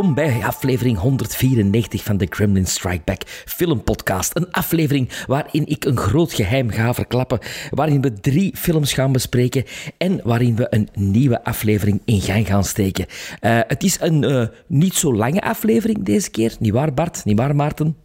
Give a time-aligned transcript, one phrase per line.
[0.00, 4.36] Welkom bij aflevering 194 van de Gremlin Strike Back filmpodcast.
[4.36, 7.38] Een aflevering waarin ik een groot geheim ga verklappen,
[7.70, 9.64] waarin we drie films gaan bespreken
[9.98, 13.06] en waarin we een nieuwe aflevering in gang gaan steken.
[13.40, 17.38] Eh, het is een eh, niet zo lange aflevering deze keer, niet waar Bart, niet
[17.38, 17.96] waar Maarten?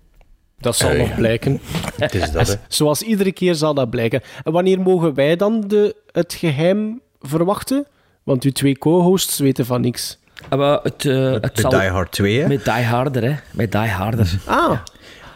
[0.57, 1.59] Dat zal nog blijken.
[1.97, 2.53] Het is dat, hè.
[2.67, 4.21] Zoals iedere keer zal dat blijken.
[4.43, 7.87] En wanneer mogen wij dan de, het geheim verwachten?
[8.23, 10.19] Want uw twee co-hosts weten van niks.
[10.49, 12.47] Ah, eh, het Met zal Die Hard 2, hè.
[12.47, 13.35] met Die Harder, hè?
[13.51, 14.29] Met Die Harder.
[14.45, 14.69] Ah,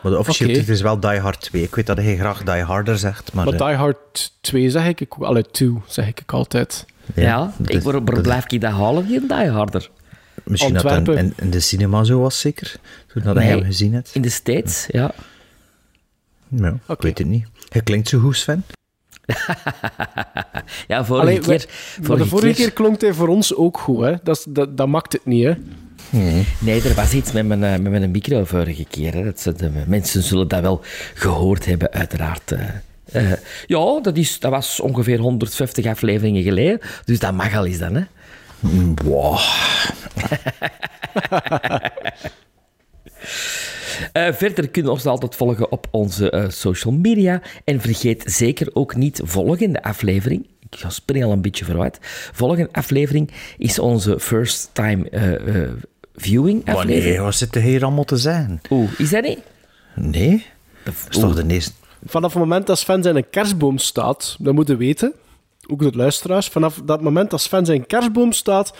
[0.03, 0.59] Maar de officiële Oké.
[0.59, 1.61] titel is wel Die Hard 2.
[1.61, 3.45] Ik weet dat hij graag Die Harder zegt, maar...
[3.45, 5.23] maar eh, Die Hard 2 zeg ik ook.
[5.23, 6.85] Allee, 2 zeg ik ook altijd.
[7.15, 9.89] Ja, dat ik, dat- blijf ik dat halen, die Die Harder?
[10.43, 12.75] Misschien dat in, in de cinema zo was, zeker?
[13.07, 13.43] Toen dat Nee.
[13.45, 14.09] hij hem gezien hebt.
[14.13, 15.11] In de States, ja.
[16.47, 17.05] Ja, ik Oké.
[17.05, 17.45] weet het niet.
[17.69, 18.63] Hij klinkt zo goed, Sven.
[20.87, 21.65] Ja, vorige Allee, keer...
[22.07, 24.13] Maar de vorige keer klonk hij voor ons ook goed, hè?
[24.23, 25.53] Dat, dat, dat maakt het niet, hè?
[26.59, 29.13] Nee, er was iets met mijn, eh, met mijn micro vorige keer.
[29.13, 29.23] Hè.
[29.23, 30.81] Dat ze, de mensen zullen dat wel
[31.13, 32.51] gehoord hebben, uiteraard.
[32.51, 32.61] eh.
[33.11, 33.31] Eh,
[33.67, 36.79] ja, dat, is, dat was ongeveer 150 afleveringen geleden.
[37.05, 38.03] Dus dat mag al eens dan, hè.
[39.03, 39.39] Wow.
[44.11, 47.41] Eh, verder kunnen we ons altijd volgen op onze eh, social media.
[47.63, 50.47] En vergeet zeker ook niet volgende aflevering.
[50.69, 51.97] Ik ga springen al een beetje vooruit.
[52.33, 55.69] Volgende aflevering is onze first time eh, eh,
[56.15, 57.03] viewing aflevering.
[57.03, 58.61] Wanneer, wat zit er hier allemaal te zijn?
[58.69, 59.39] Oeh, is dat niet?
[59.95, 60.45] Nee?
[60.83, 61.71] Dat is toch de eerste...
[62.05, 65.13] Vanaf het moment dat Sven zijn een kerstboom staat, dat moeten we weten,
[65.67, 68.73] ook de luisteraars, vanaf dat moment dat Sven zijn kerstboom staat,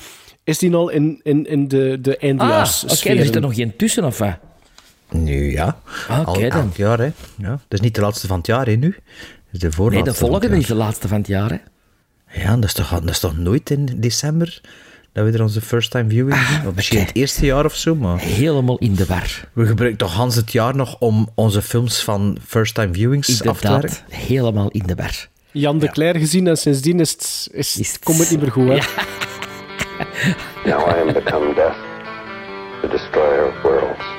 [0.44, 3.56] is die al in, in, in de, de Ah, eindejaars oké, er zit er nog
[3.56, 4.38] geen tussen, of wat?
[5.10, 5.78] Nu ja.
[6.08, 6.72] Ah, oké Al dan.
[6.76, 7.12] jaar, hè.
[7.36, 7.50] Ja.
[7.50, 8.90] Dat is niet de laatste van het jaar, hè, nu.
[9.52, 11.58] Dat is de Nee, de volgende is de laatste van het jaar, hè?
[12.42, 14.62] Ja, dat is, toch, dat is toch nooit in december
[15.14, 16.68] dat we er onze first time viewing doen?
[16.68, 18.20] Of misschien het eerste jaar of zo, maar...
[18.20, 19.48] Helemaal in de war.
[19.54, 23.60] We gebruiken toch Hans het jaar nog om onze films van first time viewings af
[23.60, 23.98] te werken?
[24.10, 25.28] Helemaal in de war.
[25.52, 28.52] Jan de Cler gezien en sindsdien is het, is, Is het- komt het niet meer
[28.52, 28.74] goed, hè?
[28.74, 28.86] Ja.
[30.66, 31.76] Now I am become death,
[32.82, 34.19] the destroyer of worlds.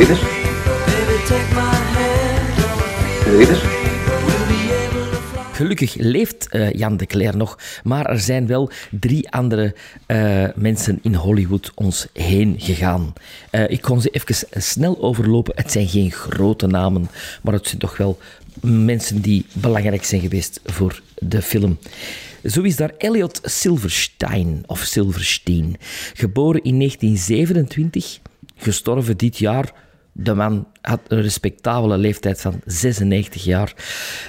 [0.00, 0.34] It?
[5.52, 9.74] Gelukkig leeft eh, Jan de Cler nog, maar er zijn wel drie andere
[10.06, 13.12] eh, mensen in Hollywood ons heen gegaan.
[13.50, 15.52] Eh, ik kon ze even snel overlopen.
[15.56, 17.08] Het zijn geen grote namen,
[17.42, 18.18] maar het zijn toch wel
[18.60, 21.78] mensen die belangrijk zijn geweest voor de film.
[22.44, 25.76] Zo is daar Elliot Silverstein, of Silverstein,
[26.14, 28.18] geboren in 1927,
[28.56, 29.83] gestorven dit jaar.
[30.16, 33.74] De man had een respectabele leeftijd van 96 jaar.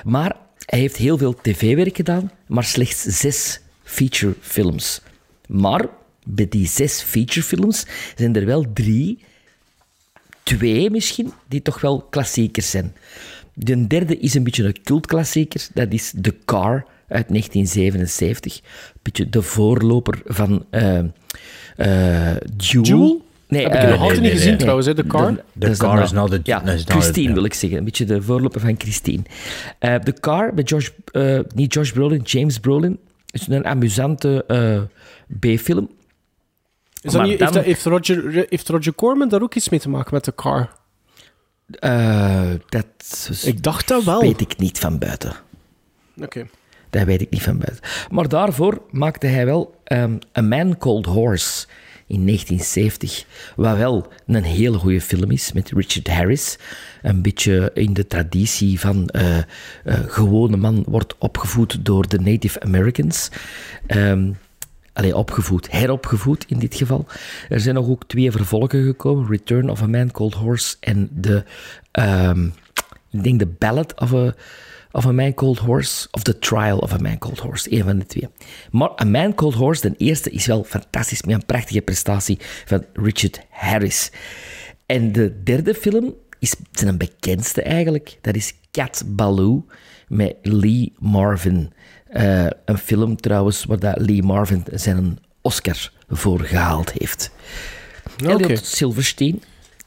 [0.03, 0.35] Maar
[0.65, 5.01] hij heeft heel veel tv-werk gedaan, maar slechts zes featurefilms.
[5.47, 5.87] Maar
[6.25, 7.85] bij die zes featurefilms
[8.15, 9.23] zijn er wel drie,
[10.43, 12.95] twee misschien, die toch wel klassiekers zijn.
[13.53, 18.55] De derde is een beetje een cultklassieker, dat is The Car uit 1977.
[18.57, 20.65] Een beetje de voorloper van.
[22.55, 23.24] Duel?
[23.47, 25.43] Nee, Heb ik eh, nog altijd nee, niet gezien trouwens, hè, The Car?
[25.53, 27.77] De, Car de is nou de- Ja, de- Christine wil ik zeggen.
[27.79, 29.21] Een beetje de voorloper van Christine.
[29.79, 32.99] Eh The Car, met Josh, eh, niet Josh Brolin, James Brolin.
[33.31, 34.81] is een amusante eh,
[35.39, 35.89] B-film.
[37.01, 40.25] Is dat niet, heeft, Roger, heeft Roger Corman daar ook iets mee te maken met
[40.25, 40.69] de car?
[41.79, 42.85] Eh, dat
[43.43, 44.21] Ik dacht dat wel.
[44.21, 45.33] weet ik niet van buiten.
[46.21, 46.45] Oké.
[46.89, 47.83] Dat weet ik niet van buiten.
[48.11, 51.65] Maar daarvoor maakte hij wel ehm, A Man Called Horse
[52.07, 53.25] in 1970.
[53.55, 56.57] Wat wel een hele goede film is met Richard Harris.
[57.01, 59.43] Een beetje in de traditie van eh, eh,
[60.07, 63.29] gewone man wordt opgevoed door de Native Americans.
[63.87, 64.31] Ehm
[64.95, 67.05] Allee, opgevoed, heropgevoed in dit geval.
[67.49, 71.43] Er zijn nog ook twee vervolgen gekomen: Return of a Man Called Horse en de,
[71.91, 72.45] ehm,
[73.11, 74.33] ik denk de Ballad of a,
[74.95, 77.73] of A Man Called Horse of The Trial of a Man Called Horse.
[77.73, 78.29] Een van de twee.
[78.71, 82.85] Maar A Man Called Horse, de eerste, is wel fantastisch met een prachtige prestatie van
[82.93, 84.11] Richard Harris.
[84.85, 88.17] En de derde film is zijn bekendste eigenlijk.
[88.21, 89.61] Dat is Cat Ballou
[90.07, 91.73] met Lee Marvin.
[92.07, 97.31] Eh, een film trouwens waar dat Lee Marvin zijn Oscar voor gehaald heeft.
[98.23, 98.31] Oké.
[98.31, 99.41] Elliot Silverstein.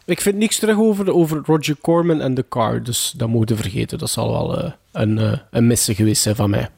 [0.08, 3.98] Ik vind niks terug over, over Roger Corman en The Car, dus dat moeten vergeten.
[3.98, 6.68] Dat zal wel eh, een, eh, een missen geweest zijn van mij.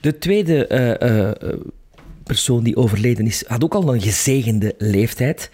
[0.00, 1.52] De tweede eh,
[2.24, 5.50] persoon die overleden is, had ook al een gezegende leeftijd.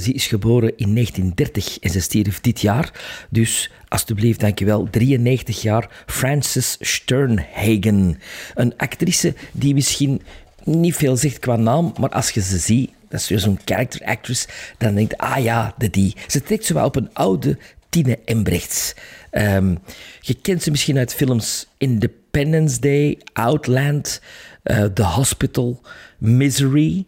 [0.00, 2.92] Ze is geboren in 1930 en ze stierf dit jaar.
[3.30, 4.88] Dus alsjeblieft, dankjewel.
[4.90, 8.18] 93 jaar, Frances Sternhagen.
[8.54, 10.22] Een actrice die misschien
[10.64, 14.00] niet veel zegt qua naam, maar als je ze ziet, dat is weer zo'n character
[14.04, 14.46] actress,
[14.78, 16.14] dan denkt ah ja, de die.
[16.26, 17.58] Ze trekt zo wel op een oude
[17.88, 18.94] Tine Embrechts.
[19.30, 19.74] Ehm,
[20.20, 24.20] je kent ze misschien uit films Independence Day, Outland,
[24.62, 25.80] eh, The Hospital,
[26.18, 27.04] Misery.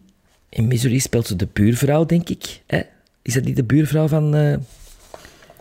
[0.49, 2.61] In Misery speelt ze de buurvrouw, denk ik.
[2.67, 2.81] Hè?
[3.21, 4.35] Is dat niet de buurvrouw van...
[4.35, 4.51] eh,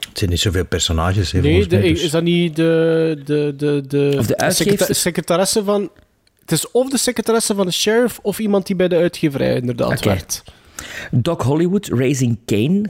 [0.08, 3.54] Het zijn niet zoveel personages, hè, Nee, de, mij, dus- is dat niet de, de,
[3.56, 5.90] de, de, Of de secretaresse van...
[6.42, 9.90] Het is of de secretaresse van de sheriff of iemand die bij de uitgeverij inderdaad
[9.98, 10.08] Oké.
[10.08, 10.42] werkt.
[11.10, 12.82] Doc Hollywood, Raising Kane.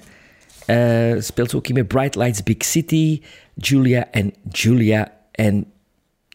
[0.66, 3.20] eh, speelt ook in met Bright Lights Big City,
[3.54, 5.12] Julia en Julia.
[5.32, 5.66] En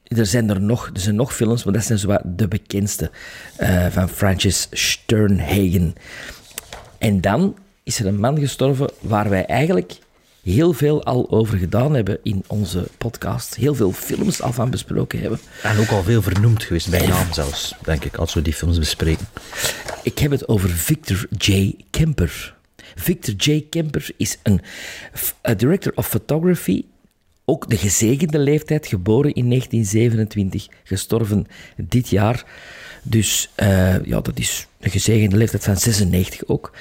[0.04, 3.12] er zijn er nog, er zijn nog films, maar dat zijn zo de bekendste
[3.56, 5.94] eh, van Francis Sternhagen.
[6.98, 9.98] En dan is er een man gestorven waar wij eigenlijk
[10.54, 13.56] heel veel al over gedaan hebben in onze podcast.
[13.56, 15.40] Heel veel films al van besproken hebben.
[15.64, 18.80] En ook al veel vernoemd geweest, bij naam zelfs, denk ik, als we die films
[18.80, 19.28] bespreken.
[20.04, 21.76] Ik heb het over Victor J.
[21.90, 22.56] Kemper.
[22.96, 23.66] Victor J.
[23.70, 24.62] Kemper is een
[25.48, 26.86] a director of photography,
[27.46, 32.46] ook de gezegende leeftijd, geboren in 1927, gestorven dit jaar.
[33.04, 36.72] Dus eh, ja, dat is een gezegende leeftijd van 96 ook.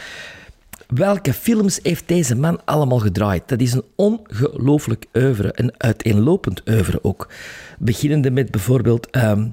[0.86, 3.42] Welke films heeft deze man allemaal gedraaid?
[3.46, 7.28] Dat is een ongelooflijk oeuvre, een uiteenlopend oeuvre ook.
[7.78, 9.46] Beginnende met bijvoorbeeld ehm,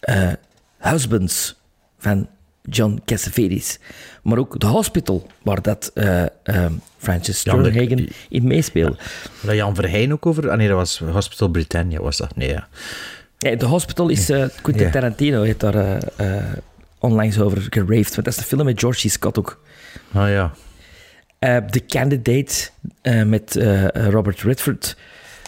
[0.00, 0.32] eh,
[0.78, 1.60] Husbands
[1.98, 2.28] van
[2.62, 3.78] John Cassavetes.
[4.22, 8.96] Maar ook The Hospital, waar dat eh, ehm, Francis Ja, Sternhagen in meespeelde.
[9.40, 10.50] Daar Jan Verheyen ook over...
[10.50, 12.36] Ah nee, dat was Hospital Britannia, was dat?
[12.36, 12.68] Nee, ja.
[13.38, 14.26] Ja, The Hospital is...
[14.26, 14.90] Quentin Ja.
[14.90, 16.02] Tarantino heeft daar
[16.98, 18.14] onlangs over geraved.
[18.14, 19.10] Want dat is de film met George C.
[19.10, 19.60] Scott ook.
[20.12, 20.52] Ah ja.
[21.38, 22.68] Eh, The Candidate
[23.02, 24.96] eh, met eh, Robert Redford.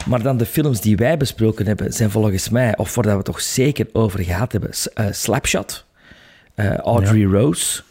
[0.07, 3.23] Maar dan de films die wij besproken hebben, zijn volgens mij, of waar dat we
[3.23, 5.85] toch zeker over gehad hebben, eh, Slapshot,
[6.55, 7.83] eh, Audrey Rose,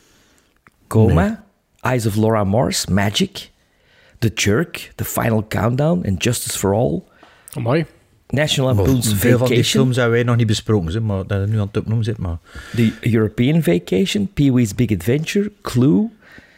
[0.88, 1.44] Coma,
[1.82, 3.50] Eyes of Laura Morse, Magic,
[4.20, 7.02] The Jerk, The Final Countdown en Justice for All,
[7.54, 7.86] Amai.
[8.28, 11.40] National Lampoon's veel van die Vacation, films hebben wij nog niet besproken, zeg, maar dat
[11.40, 12.18] het nu aan het opnoemen zit.
[12.18, 12.38] Maar
[12.76, 16.10] The European Vacation, Pee-wee's Big Adventure, Clue,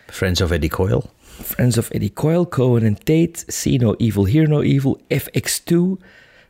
[0.08, 1.04] Friends of Eddie Coyle.
[1.44, 5.76] Friends of Eddie Coyle, Cohen and Tate, See No Evil, Hear No Evil, FX2,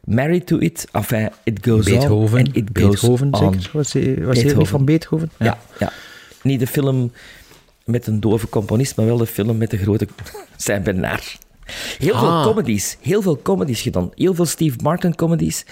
[0.04, 2.38] Married to It, enfin, It Goes On Beethoven.
[2.40, 3.56] and It Goes Beethoven, On.
[3.74, 5.32] Was hij was hij van Beethoven?
[5.40, 5.92] Ja, ja.
[6.44, 7.12] Niet de film
[7.86, 10.08] met een dove componist, maar wel de film met de grote
[10.58, 11.38] Saint Bernard.
[11.98, 12.44] Heel veel Ah.
[12.44, 14.10] comedies, heel veel comedies gedaan.
[14.16, 15.66] Heel veel Steve Martin comedies.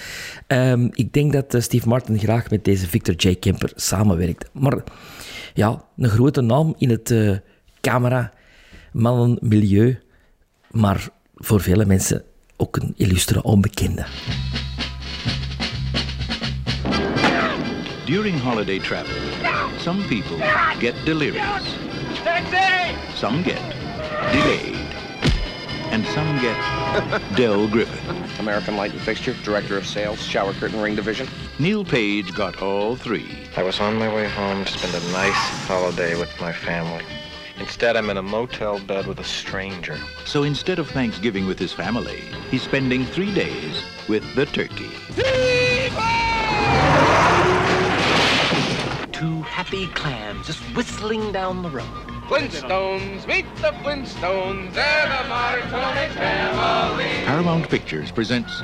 [0.47, 3.35] Ehm, ik denk dat eh, Steve Martin graag met deze Victor J.
[3.35, 4.49] Kemper samenwerkt.
[4.51, 4.83] Maar
[5.53, 7.31] ja, een grote naam in het eh
[7.81, 8.33] camera,
[8.91, 9.99] mannenmilieu,
[10.71, 12.23] maar voor vele mensen
[12.57, 14.05] ook een illustere onbekende.
[18.05, 19.15] During holiday travel,
[19.79, 20.37] some people
[20.79, 21.63] get delirious.
[23.15, 23.61] Some get
[24.31, 24.75] delayed.
[25.91, 26.55] And some get
[27.35, 28.15] Del Griffin.
[28.39, 31.27] American Lighting Fixture, Director of Sales, Shower Curtain Ring Division.
[31.59, 33.25] Neil Page got all three.
[33.57, 37.03] I was on my way home to spend a nice holiday with my family.
[37.59, 39.97] Instead, I'm in a motel bed with a stranger.
[40.25, 42.21] So instead of Thanksgiving with his family,
[42.51, 44.91] he's spending three days with the turkey.
[49.11, 51.85] Two happy clams just whistling down the road.
[52.27, 57.25] Flintstones, meet the Flintstones, they're the Marconi family.
[57.25, 58.61] Paramount Pictures presents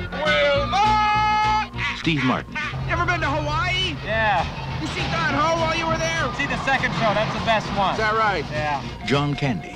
[2.04, 2.54] Steve Martin,
[2.90, 3.96] Ever been to Hawaii?
[4.04, 4.44] Yeah.
[4.78, 6.30] You see Don Ho while you were there?
[6.34, 7.92] See the second show, that's the best one.
[7.92, 8.44] Is that right?
[8.50, 8.84] Yeah.
[9.06, 9.70] John Candy,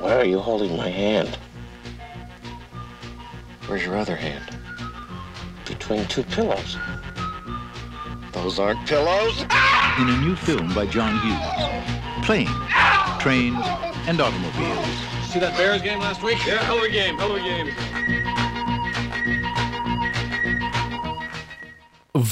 [0.00, 1.38] Why are you holding my hand?
[3.68, 4.42] Where's your other hand?
[5.66, 6.76] Between two pillows.
[8.32, 9.42] Those aren't pillows.
[10.00, 12.26] in a new film by John Hughes.
[12.26, 12.50] Planes,
[13.22, 13.64] trains,
[14.08, 14.84] and automobiles.
[15.30, 16.44] See that Bears game last week?
[16.44, 17.72] Yeah, hell of a game, hell of a game.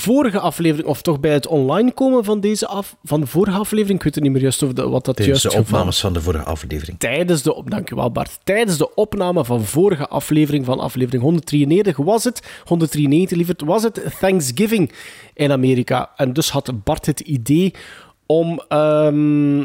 [0.00, 3.98] Vorige aflevering, of toch bij het online komen van deze af, van de vorige aflevering,
[3.98, 6.00] ik weet het niet meer juist of de, wat dat Tijdens juist de geval- opnames
[6.00, 6.98] van de vorige aflevering.
[6.98, 12.42] Tijdens de, dankjewel Bart, tijdens de opname van vorige aflevering, van aflevering 193, was het,
[12.64, 14.92] 193 lieverd, was het Thanksgiving
[15.34, 16.10] in Amerika.
[16.16, 17.74] En dus had Bart het idee
[18.26, 19.64] om ehm,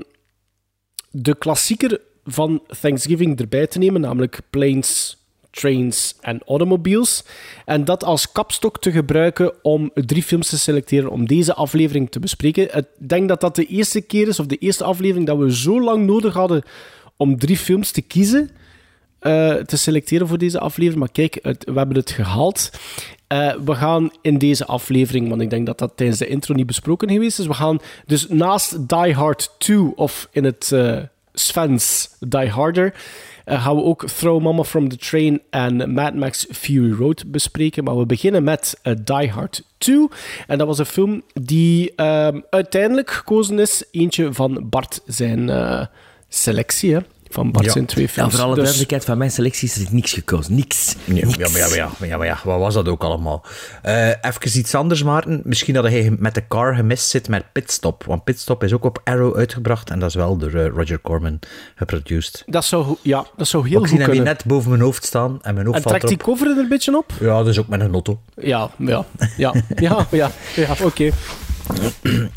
[1.11, 5.17] de klassieker van Thanksgiving erbij te nemen, namelijk Planes,
[5.55, 7.23] Trains en Automobiles.
[7.65, 12.19] En dat als kapstok te gebruiken om drie films te selecteren om deze aflevering te
[12.19, 12.77] bespreken.
[12.77, 15.81] Ik denk dat dat de eerste keer is, of de eerste aflevering, dat we zo
[15.81, 16.63] lang nodig hadden
[17.17, 18.49] om drie films te kiezen.
[19.19, 20.99] eh, te selecteren voor deze aflevering.
[20.99, 22.69] Maar kijk, we hebben het gehaald.
[23.27, 26.65] Eh, we gaan in deze aflevering, want ik denk dat dat tijdens de intro niet
[26.65, 27.47] besproken geweest is.
[27.47, 30.97] We gaan dus naast Die Hard 2, of in het eh
[31.33, 32.93] Sven's Die Harder,
[33.45, 37.83] eh, gaan we ook Throw Mama from the Train en Mad Max Fury Road bespreken.
[37.83, 40.07] Maar we beginnen met eh, Die Hard 2.
[40.47, 43.83] En dat was een film die ehm, uiteindelijk gekozen is.
[43.91, 45.85] Eentje van Bart zijn eh,
[46.27, 46.99] selectie, hè.
[47.29, 47.71] Van Bart Ja.
[47.71, 48.33] zijn twee Ja, films.
[48.35, 50.55] voor alle Dus- duidelijkheid, van mijn selecties is er niks gekozen.
[50.55, 50.95] Niks.
[51.03, 51.35] Ja, Niks.
[51.35, 53.45] ja, maar ja, maar ja, maar ja, maar ja, wat was dat ook allemaal?
[53.81, 55.41] Eh even iets anders, Maarten.
[55.43, 58.03] Misschien dat hij met de car gemist zit met Pitstop.
[58.03, 61.39] Want Pitstop is ook op Arrow uitgebracht en dat is wel door eh, Roger Corman
[61.75, 62.43] geproduced.
[62.45, 64.33] Dat zou, ja, dat zou heel ik zie goed hem hier kunnen.
[64.33, 66.67] net boven mijn hoofd staan en mijn hoofd En valt trekt die cover er een
[66.69, 67.11] beetje op?
[67.19, 68.19] Ja, dus ook met een auto.
[68.35, 69.05] Ja, ja,
[69.37, 71.11] ja, ja, ja, ja oké.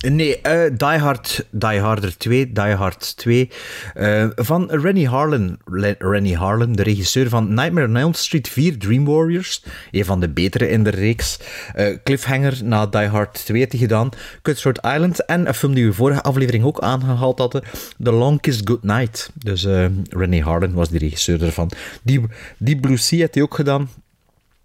[0.08, 3.50] Nee, eh, Die Hard, Die Harder 2, Die Hard 2,
[3.94, 5.58] eh, van Rennie Harlan.
[5.64, 9.64] Le- Rennie Harlan, de regisseur van Nightmare on Elm Street 4, Dream Warriors.
[9.90, 11.38] Een van de betere in de reeks.
[11.74, 14.08] Eh, Cliffhanger na Die Hard 2 heeft hij gedaan.
[14.42, 17.62] Cutthroat Island en een film die we vorige aflevering ook aangehaald hadden.
[18.02, 19.30] The Long Kiss Goodnight.
[19.34, 19.66] Dus
[20.10, 21.70] Rennie Harlan was die regisseur ervan.
[22.02, 22.20] Die,
[22.58, 23.88] die Blue Sea heeft hij ook gedaan.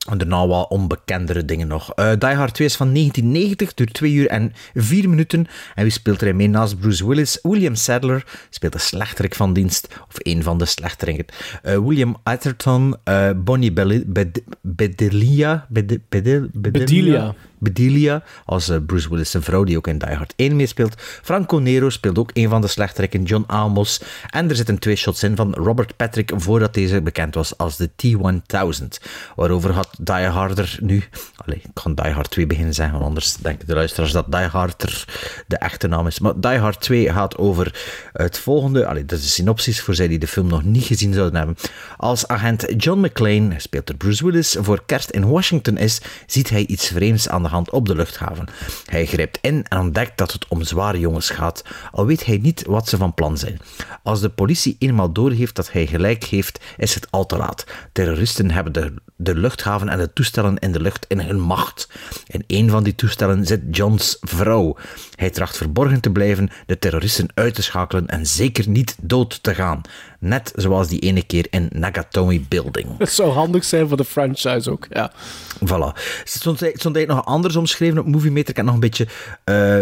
[0.10, 1.94] En daarna wat onbekendere dingen nog.
[1.94, 5.48] Eh Die Hard 2 is van 1990, duurt 2 uur en 4 minuten.
[5.76, 7.40] En wie speelt er mee naast Bruce Willis?
[7.42, 11.26] William Sadler speelt de slechterik van dienst, of een van de slechteriken.
[11.62, 13.74] Eh, William Atherton, eh, Bonnie
[14.62, 17.34] Bedelia, Bede- Bedel- Bedelia.
[17.64, 20.96] Bedelia, als eh, Bruce Willis zijn vrouw, die ook in Die Hard 1 meespeelt.
[20.98, 24.02] Franco Nero speelt ook een van de slechteriken, John Amos.
[24.30, 27.90] En er zitten twee shots in van Robert Patrick, voordat deze bekend was als de
[27.96, 28.88] T-1000.
[29.36, 31.04] Waarover gaat Die Harder nu...
[31.46, 34.42] Allee, ik kan Die Hard 2 beginnen zeggen, want anders denken de luisteraars dat Die
[34.42, 35.06] Harder
[35.48, 36.20] de echte naam is.
[36.20, 37.76] Maar Die Hard 2 gaat over
[38.14, 38.86] het volgende...
[38.86, 41.56] Allee, dat is de synopsis voor zij die de film nog niet gezien zouden hebben.
[41.98, 46.66] Als agent John McClane, speelt door Bruce Willis, voor kerst in Washington is, ziet hij
[46.66, 48.48] iets vreemds aan de hand op de luchthaven.
[48.86, 52.66] Hij grijpt in en ontdekt dat het om zware jongens gaat, al weet hij niet
[52.66, 53.60] wat ze van plan zijn.
[54.04, 57.66] Als de politie eenmaal doorheeft dat hij gelijk heeft, is het al te laat.
[57.92, 61.90] Terroristen hebben de, de luchthaven en de toestellen in de lucht in hun macht.
[62.28, 64.78] In een van die toestellen zit Johns vrouw.
[65.16, 69.56] Hij tracht verborgen te blijven, de terroristen uit te schakelen en zeker niet dood te
[69.56, 69.82] gaan.
[70.20, 72.98] Net zoals die ene keer in Nagatomi Building.
[72.98, 75.12] Dat zou handig zijn voor de franchise ook, ja.
[75.56, 75.94] Voilà.
[75.94, 78.50] Het stond, het eigenlijk nog anders omschreven op Movie Meter.
[78.50, 79.08] Ik heb nog een beetje...
[79.44, 79.82] eh,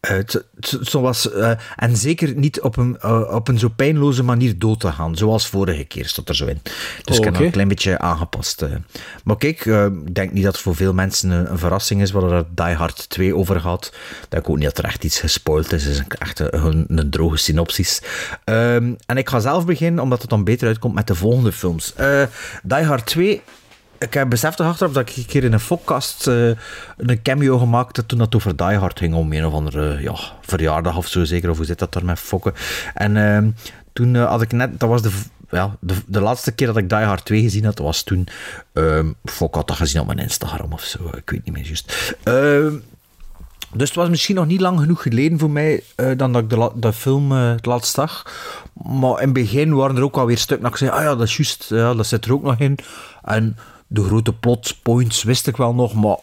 [0.00, 4.22] het- het- Zo was, eh, en zeker niet op een, eh, op een zo pijnloze
[4.22, 6.60] manier dood te gaan, zoals vorige keer stond er zo in.
[7.04, 8.62] Dus ik heb een klein beetje aangepast.
[8.62, 8.70] eh.
[9.24, 12.10] Maar kijk, eh, ik denk niet dat het voor veel mensen een, een verrassing is
[12.10, 13.90] waar er Die Hard 2 over gaat.
[14.22, 15.82] Ik denk ook niet dat er echt iets gespoild is.
[15.84, 18.02] Het is een, echt een, een droge synopsis.
[18.44, 21.94] Ehm, en ik ga zelf beginnen, omdat het dan beter uitkomt met de volgende films.
[21.94, 22.22] Eh,
[22.62, 23.42] Die Hard 2
[24.00, 26.48] ik heb beseft achteraf dat ik een keer in een podcast eh,
[26.96, 30.14] een cameo gemaakt heb toen dat over Die Hard ging, om een of andere ja,
[30.40, 31.50] verjaardag of zo, zeker.
[31.50, 32.54] Of hoe zit dat daar met fokken?
[32.94, 33.50] En ehm,
[33.92, 35.10] toen eh, had ik net, dat was de,
[35.50, 38.28] ja, de, de laatste keer dat ik Die Hard 2 gezien had, was toen,
[38.72, 42.16] ehm Fok had dat gezien op mijn Instagram of zo, ik weet niet meer juist.
[42.22, 42.74] Ehm,
[43.72, 46.50] dus het was misschien nog niet lang genoeg geleden voor mij eh, dan dat ik
[46.50, 48.32] de, de film eh, het laatst zag.
[48.72, 51.26] Maar in het begin waren er ook alweer stukken dat ik zei, ah ja, dat
[51.26, 52.78] is juist, ja, dat zit er ook nog in.
[53.22, 53.56] En
[53.92, 56.16] de grote plot points wist ik wel nog, maar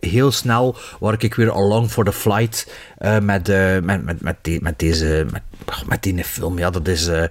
[0.00, 4.36] heel snel was ik weer along for the flight eh, met, eh, met, met, met,
[4.42, 5.42] die- met deze met,
[5.86, 6.58] met film.
[6.58, 7.24] Ja, dat is eh,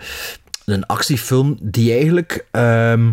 [0.65, 2.45] een actiefilm die eigenlijk...
[2.51, 3.11] ehm,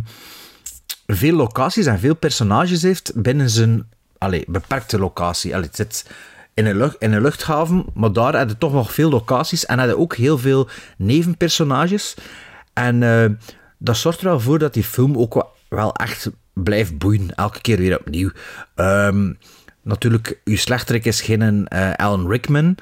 [1.06, 3.88] veel locaties en veel personages heeft binnen zijn
[4.18, 5.54] allee, beperkte locatie.
[5.54, 6.06] Allee, het zit
[6.54, 9.98] in een, lucht, in een luchthaven, maar daar je toch nog veel locaties en je
[9.98, 12.14] ook heel veel nevenpersonages.
[12.72, 13.00] En
[13.78, 17.76] dat zorgt er wel voor dat die film ook wel echt blijft boeien, elke keer
[17.76, 18.30] weer opnieuw.
[18.74, 19.32] Ehm,
[19.82, 22.76] natuurlijk, uw slechterik is geen eh, Alan Rickman,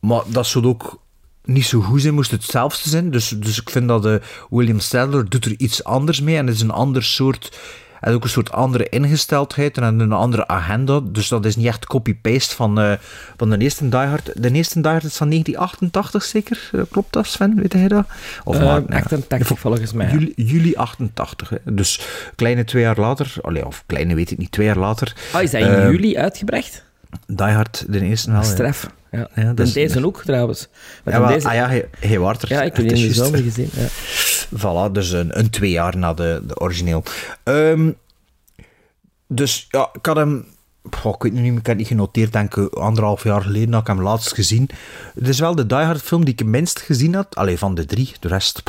[0.00, 1.00] maar dat zou ook
[1.44, 3.10] niet zo goed zijn, moest het hetzelfde zijn.
[3.10, 4.14] Dus, dus ik vind dat eh,
[4.50, 7.58] William Sadler doet er iets anders mee en het is een ander soort
[8.02, 11.00] En ook een soort andere ingesteldheid en een andere agenda.
[11.00, 12.92] Dus dat is niet echt copy-paste van, eh,
[13.36, 14.30] van de eerste Die Hard.
[14.34, 16.70] De eerste Die Hard is van 1988 zeker?
[16.72, 17.54] Eh, klopt dat, Sven?
[17.54, 18.06] Weet jij dat?
[18.44, 20.10] Of uh, 88 volgens mij.
[20.10, 21.48] Juli, juli 88.
[21.48, 21.56] Hè.
[21.64, 22.00] Dus
[22.36, 23.34] kleine twee jaar later.
[23.40, 25.16] Allee, of kleine weet ik niet, twee jaar later.
[25.34, 26.84] Oh, is dat in juli uitgebracht?
[27.26, 28.42] Die Hard, de eerste wel.
[28.42, 28.86] Stref.
[29.10, 29.28] Ja.
[29.34, 30.68] Ja, dus- deze ook trouwens.
[31.04, 31.48] ja, maar, deze...
[31.48, 32.48] Ah ja, hij, hij er.
[32.48, 33.70] Ja, ik heb die in de zomer gezien.
[33.72, 33.86] Ja.
[34.56, 37.02] Voilà, dus een, een, twee jaar na de, de origineel.
[37.44, 37.96] Um,
[39.26, 40.46] dus ja, ik had hem...
[40.84, 43.86] Ik weet niet meer, ik heb niet genoteerd, denk ik, anderhalf jaar geleden dat ik
[43.86, 44.68] hem laatst gezien.
[45.14, 47.36] Het is wel de Die Hard film die ik het minst gezien had.
[47.36, 48.62] Alleen van de drie, de rest...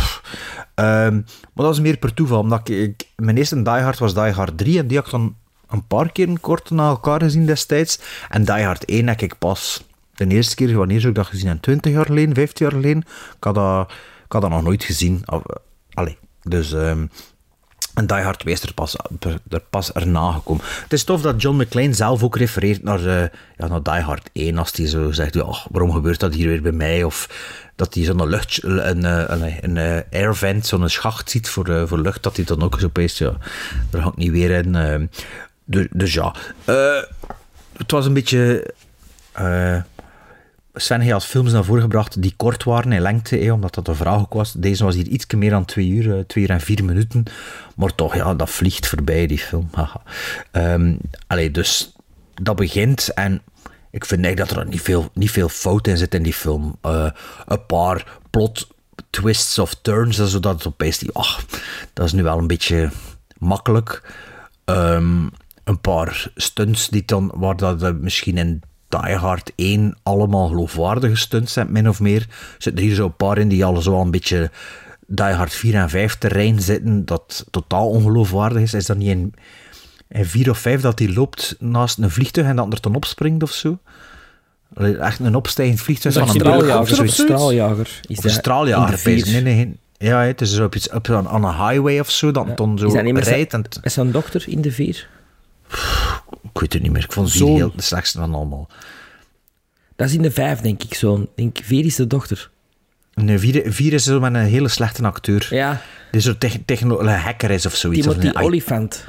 [0.75, 4.31] Um, maar dat is meer per toeval, omdat ik, Mijn eerste Die Hard was Die
[4.31, 5.35] Hard 3 en die had ik dan
[5.69, 7.99] een paar keer kort na elkaar gezien destijds.
[8.29, 9.83] En Die Hard 1 heb ik pas
[10.15, 11.49] de eerste keer, wanneer zou ik dat gezien?
[11.49, 13.03] En 20 jaar geleden, 15 jaar geleden.
[13.39, 13.57] Had
[14.25, 15.23] ik had dat nog nooit gezien.
[15.93, 16.71] Allee, dus...
[16.71, 17.09] Um,
[17.93, 18.95] en Die Hard 2 is er pas,
[19.49, 20.65] er pas erna gekomen.
[20.81, 23.21] Het is tof dat John McClane zelf ook refereert naar, uh,
[23.57, 24.57] ja, naar Die Hard 1.
[24.57, 27.03] Als hij zo zegt, ja, waarom gebeurt dat hier weer bij mij?
[27.03, 27.29] Of
[27.75, 32.23] dat hij zo'n lucht, een, een, een, een airvent, zo'n schacht ziet voor, voor lucht.
[32.23, 33.37] Dat hij dan ook zo opeens, ja,
[33.89, 34.75] daar ik niet weer in.
[34.75, 35.07] Uh,
[35.65, 36.35] dus, dus ja,
[37.77, 38.73] het was een beetje...
[40.73, 44.19] Sven had films naar voren gebracht die kort waren in lengte, omdat dat een vraag
[44.19, 44.51] ook was.
[44.51, 47.23] Deze was hier iets meer dan twee uur, twee uur en vier minuten.
[47.75, 49.69] Maar toch, ja, dat vliegt voorbij, die film.
[50.51, 51.95] um, allee, dus
[52.33, 53.41] dat begint en
[53.91, 56.77] ik vind eigenlijk dat er niet veel, niet veel fout in zit in die film.
[56.85, 57.09] Uh,
[57.45, 58.67] een paar plot
[59.09, 61.45] twists of turns, zodat het opeens die, ach,
[61.93, 62.89] dat is nu wel een beetje
[63.37, 64.13] makkelijk.
[64.65, 65.31] Um,
[65.63, 68.61] een paar stunts die dan, waar dat misschien in
[69.01, 72.27] Die Hard 1 allemaal geloofwaardige stunts zijn, min of meer.
[72.57, 74.51] Zitten er hier zo een paar in die al zo een beetje
[75.07, 78.73] Die Hard 4 en 5 terrein zitten, dat totaal ongeloofwaardig is.
[78.73, 79.33] Is dat niet in,
[80.07, 83.43] in 4 of 5 dat hij loopt naast een vliegtuig en dat er dan opspringt
[83.43, 83.77] of zo?
[84.99, 86.99] Echt een opstijgend vliegtuig van een straaljager.
[86.99, 87.99] Een straaljager.
[88.07, 91.99] Is een straaljager, nee, nee, Ja, het is zo op, iets, op aan een highway
[91.99, 92.53] of zo, dat ja.
[92.53, 93.53] dan zo rijdt.
[93.53, 95.07] En is zijn dochter in de vier?
[96.53, 97.03] Ik weet het niet meer.
[97.03, 98.69] Ik vond vier heel de slechtste van allemaal.
[99.95, 101.27] Dat is in de vijf, denk ik zo.
[101.35, 102.49] Denk, vier is de dochter.
[103.13, 105.47] Nee, vier, vier is zo met een hele slechte acteur.
[105.49, 105.81] Ja.
[106.11, 108.01] Die zo techno een hacker is of zoiets.
[108.01, 109.07] Timothy of een, Olifant.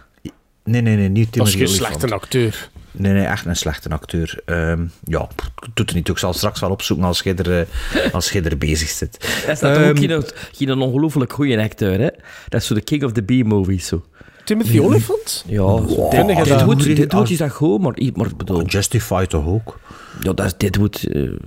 [0.65, 2.71] Nee, nee, nee, niet Timothy Dat is geen slechte acteur.
[2.91, 4.41] Nee, nee, echt een slechte acteur.
[4.47, 5.29] Um, ja,
[5.75, 6.09] doet het niet.
[6.09, 7.69] Ik zal straks wel opzoeken als je er,
[8.13, 9.43] als je er bezig zit.
[9.47, 12.09] Dat is um, ook geen, geen een ongelooflijk goede acteur, hè?
[12.49, 14.05] Dat is zo de king of the B-movies, zo.
[14.45, 15.45] Timothy Olyphant?
[15.47, 16.11] Ja, wow.
[16.11, 18.61] dit, dit, wordt, dit wordt is dat goed, maar, maar bedoel...
[18.61, 19.79] Oh, Justify toch ook?
[20.21, 21.39] Ja, dat is, dit wordt uh,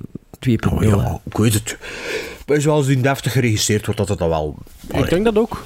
[0.49, 0.73] 2.0.
[0.73, 1.77] Oh, ja, ik weet het.
[2.47, 4.55] Maar zoals die deftig geregisseerd wordt, dat het dan wel...
[4.91, 5.63] Allee, ik denk dat ook.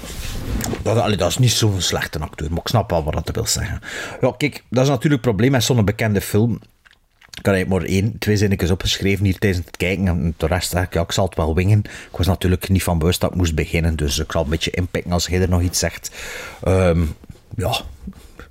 [0.84, 3.48] Dat, allee, dat is niet zo'n slechte acteur, maar ik snap wel wat dat wil
[3.48, 3.80] zeggen.
[4.22, 6.60] Ja, kijk, dat is natuurlijk het probleem met zo'n bekende film.
[7.38, 10.08] Ik had maar één, twee zinnetjes opgeschreven hier tijdens het kijken.
[10.08, 11.80] En de rest eigenlijk, ja, ik zal het wel wingen.
[11.80, 13.96] Ik was natuurlijk niet van bewust dat ik moest beginnen.
[13.96, 16.12] Dus ik zal een beetje inpikken als jij er nog iets zegt.
[16.68, 17.16] Um,
[17.56, 17.82] ja,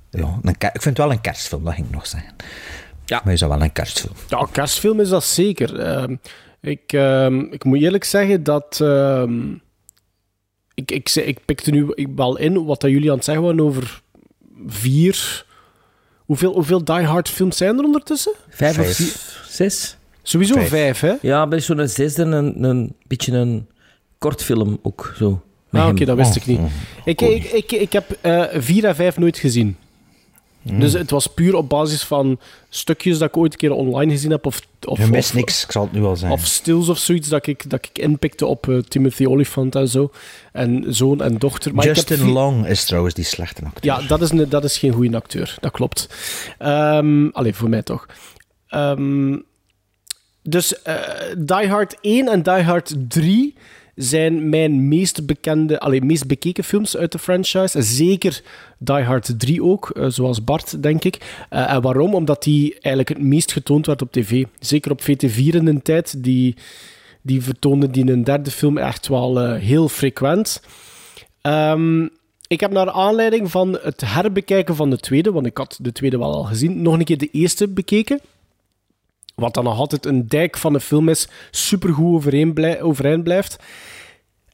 [0.09, 2.35] ja een, ik vind het wel een kerstfilm, dat ging ik nog zeggen.
[3.05, 3.21] Ja.
[3.23, 4.13] Maar is dat wel een kerstfilm?
[4.27, 5.79] Ja, kerstfilm is dat zeker.
[6.09, 6.17] Uh,
[6.61, 8.79] ik, uh, ik moet eerlijk zeggen dat...
[8.81, 9.23] Uh,
[10.73, 14.01] ik, ik, ik pikte nu wel in wat dat jullie aan het zeggen waren over
[14.67, 15.45] vier...
[16.31, 18.33] Hoeveel, hoeveel Die Hard films zijn er ondertussen?
[18.49, 18.99] Vijf, vijf.
[18.99, 19.97] of zes?
[20.23, 21.13] Sowieso vijf, vijf hè?
[21.21, 23.67] Ja, bij zo'n zesde een, een beetje een
[24.17, 25.41] kortfilm ook zo.
[25.71, 26.59] Ah, oké, dat wist ik niet.
[27.05, 29.77] Ik, ik, ik, ik heb uh, vier en vijf nooit gezien.
[30.61, 30.79] Mm.
[30.79, 34.31] Dus het was puur op basis van stukjes dat ik ooit een keer online gezien
[34.31, 34.45] heb.
[34.45, 36.37] Of, of, Je mist niks, ik zal het nu al zeggen.
[36.37, 40.11] Of stills of zoiets dat ik, dat ik inpikte op uh, Timothy Olyphant en zo.
[40.51, 41.73] En zoon en dochter.
[41.75, 42.29] Maar Justin.
[42.29, 43.93] Long is trouwens die slechte acteur.
[43.93, 45.57] Ja, dat is, een, dat is geen goede acteur.
[45.59, 46.09] Dat klopt.
[46.59, 48.05] Um, allee, voor mij toch.
[48.69, 49.43] Um,
[50.43, 50.95] dus uh,
[51.37, 53.55] Die Hard 1 en Die Hard 3
[54.03, 57.81] zijn mijn meest bekende, alleen meest bekeken films uit de franchise.
[57.81, 58.41] Zeker
[58.77, 61.45] Die Hard 3 ook, uh, zoals Bart, denk ik.
[61.49, 62.13] Uh, en waarom?
[62.13, 64.45] Omdat die eigenlijk het meest getoond werd op tv.
[64.59, 66.23] Zeker op VT4 in een tijd.
[66.23, 66.55] Die,
[67.21, 70.61] die vertoonde die een derde film echt wel uh, heel frequent.
[71.41, 72.09] Um,
[72.47, 76.17] ik heb naar aanleiding van het herbekijken van de tweede, want ik had de tweede
[76.17, 78.19] wel al gezien, nog een keer de eerste bekeken.
[79.35, 82.33] Wat dan nog altijd een dijk van een film is, supergoed
[82.81, 83.57] overeind blijft.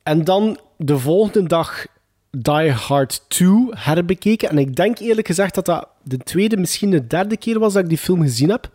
[0.07, 1.85] En dan de volgende dag
[2.31, 4.49] Die Hard 2 herbekeken.
[4.49, 7.83] En ik denk eerlijk gezegd dat dat de tweede, misschien de derde keer was dat
[7.83, 8.71] ik die film gezien heb.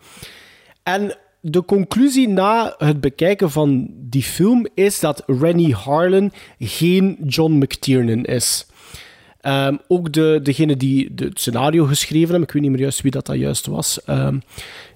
[0.83, 7.53] En de conclusie na het bekijken van die film is dat Rennie Harlan geen John
[7.53, 8.66] McTiernan is.
[9.40, 13.11] Ehm, ook de, degene die het scenario geschreven hebben, ik weet niet meer juist wie
[13.11, 14.38] dat, dat juist was, ehm,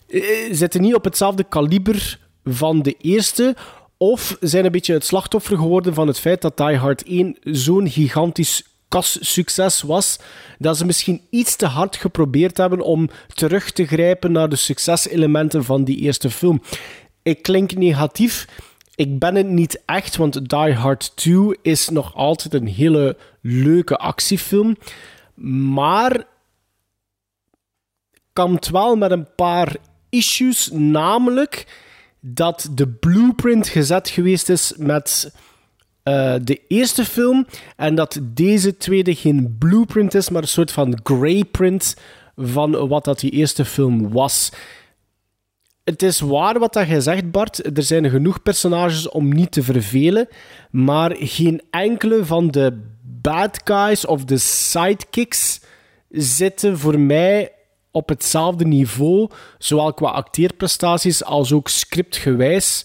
[0.09, 3.57] eh, zitten niet op hetzelfde kaliber van de eerste.
[3.99, 7.91] Of zijn een beetje het slachtoffer geworden van het feit dat Die Hard 1 zo'n
[7.91, 10.19] gigantisch kassucces was,
[10.59, 15.65] dat ze misschien iets te hard geprobeerd hebben om terug te grijpen naar de succeselementen
[15.65, 16.63] van die eerste film.
[17.23, 18.49] Ik klink negatief.
[18.95, 23.97] Ik ben het niet echt, want Die Hard 2 is nog altijd een hele leuke
[23.97, 24.77] actiefilm.
[25.75, 26.27] Maar
[28.33, 29.77] komt wel met een paar
[30.09, 31.67] issues, namelijk
[32.21, 35.33] dat de blueprint gezet geweest is met
[36.05, 41.01] uh, de eerste film en dat deze tweede geen blueprint is, maar een soort van
[41.03, 41.97] greyprint
[42.37, 44.53] van wat dat die eerste film was.
[45.85, 47.77] Het is waar wat dat jij zegt, Bart.
[47.77, 50.29] Er zijn genoeg personages om niet te vervelen,
[50.71, 55.61] maar geen enkele van de bad guys of de sidekicks
[56.09, 57.56] zitten voor mij
[57.97, 59.29] op hetzelfde niveau,
[59.59, 62.85] zowel qua acteerprestaties als ook scriptgewijs,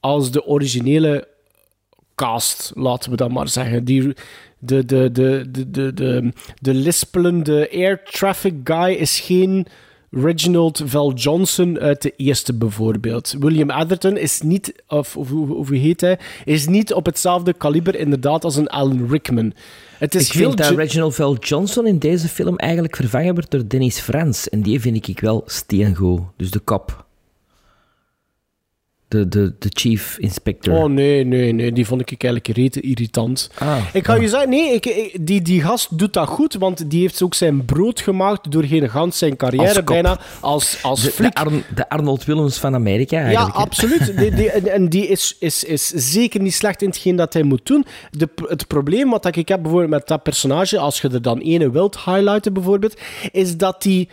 [0.00, 1.28] als de originele
[2.14, 3.84] cast, laten we dat maar zeggen.
[3.84, 4.14] Die,
[4.58, 9.66] de, de, de, de, de, de, de lispelende air traffic guy is geen
[10.10, 13.34] Reginald Val Johnson uit de eerste bijvoorbeeld.
[13.38, 18.44] William Atherton is niet, of, of, hoe heet hij, is niet op hetzelfde kaliber inderdaad
[18.44, 19.52] als een Alan Rickman.
[19.98, 23.68] Het is ik vind dat Reginald Val Johnson in deze film eigenlijk vervangen wordt door
[23.68, 24.48] Dennis Frans.
[24.48, 26.32] En die vind ik wel steengo.
[26.36, 27.04] Dus de kop
[29.14, 30.74] de, de, de chief inspector.
[30.74, 33.50] Oh nee, nee, nee, die vond ik eigenlijk rete irritant.
[33.58, 37.00] Ah, ik ga je zeggen, nee, ik, die, die gast doet dat goed, want die
[37.00, 41.12] heeft ook zijn brood gemaakt door geen gans zijn carrière bijna als, als de.
[41.16, 43.54] De, de, Arnold Willems van Amerika eigenlijk.
[43.54, 44.18] Ja, absoluut.
[44.18, 47.66] die, die, en die is, is, is zeker niet slecht in hetgeen dat hij moet
[47.66, 47.84] doen.
[48.10, 51.70] De, het probleem wat ik heb bijvoorbeeld met dat personage, als je er dan ene
[51.70, 53.00] wilt highlighten bijvoorbeeld,
[53.32, 54.08] is dat die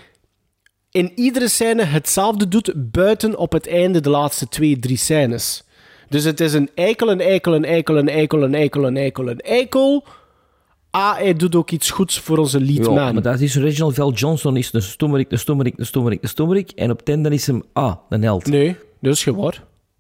[0.91, 5.63] in iedere scène hetzelfde doet, buiten op het einde de laatste twee, drie scènes.
[6.09, 9.29] Dus het is een eikel, een eikel, een eikel, een eikel, een eikel, een eikel,
[9.29, 10.05] een eikel.
[10.89, 14.13] Ah, hij doet ook iets goeds voor onze lead ja, maar dat is Reginald Val
[14.13, 16.71] Johnson, is de stommerik, de stommerik, de stommerik, de stommerik.
[16.71, 18.45] En op het einde is hem, ah, een held.
[18.45, 19.53] Nee, dat is gewoon.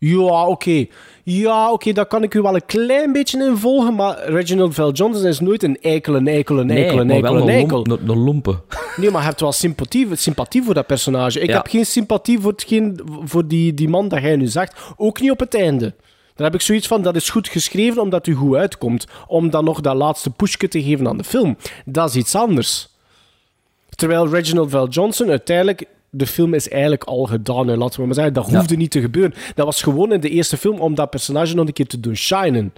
[0.03, 0.85] Ja, oké.
[1.23, 4.91] Ja, oké, daar kan ik u wel een klein beetje in volgen, maar Reginald Val
[4.91, 7.85] Johnson is nooit een eikel, een eikel, een eikel, een eikel, een eikel.
[7.89, 8.59] Een, een lompe.
[8.95, 11.39] Nee, maar je hebt wel sympathie, sympathie voor dat personage.
[11.39, 14.81] Ik heb geen sympathie voor, hetgeen, voor die, die man dat jij nu zegt.
[14.97, 15.93] Ook niet op het einde.
[16.35, 19.07] Dan heb ik zoiets van, dat is goed geschreven omdat u goed uitkomt.
[19.27, 21.57] Om dan nog dat laatste pushje te geven aan de film.
[21.85, 22.89] Dat is iets anders.
[23.89, 27.67] Terwijl Reginald Val Johnson uiteindelijk de film is eigenlijk al gedaan.
[27.67, 29.33] Hè, laten we maar zeggen, dat hoefde niet te gebeuren.
[29.55, 32.15] Dat was gewoon in de eerste film om dat personage nog een keer te doen
[32.15, 32.73] shinen.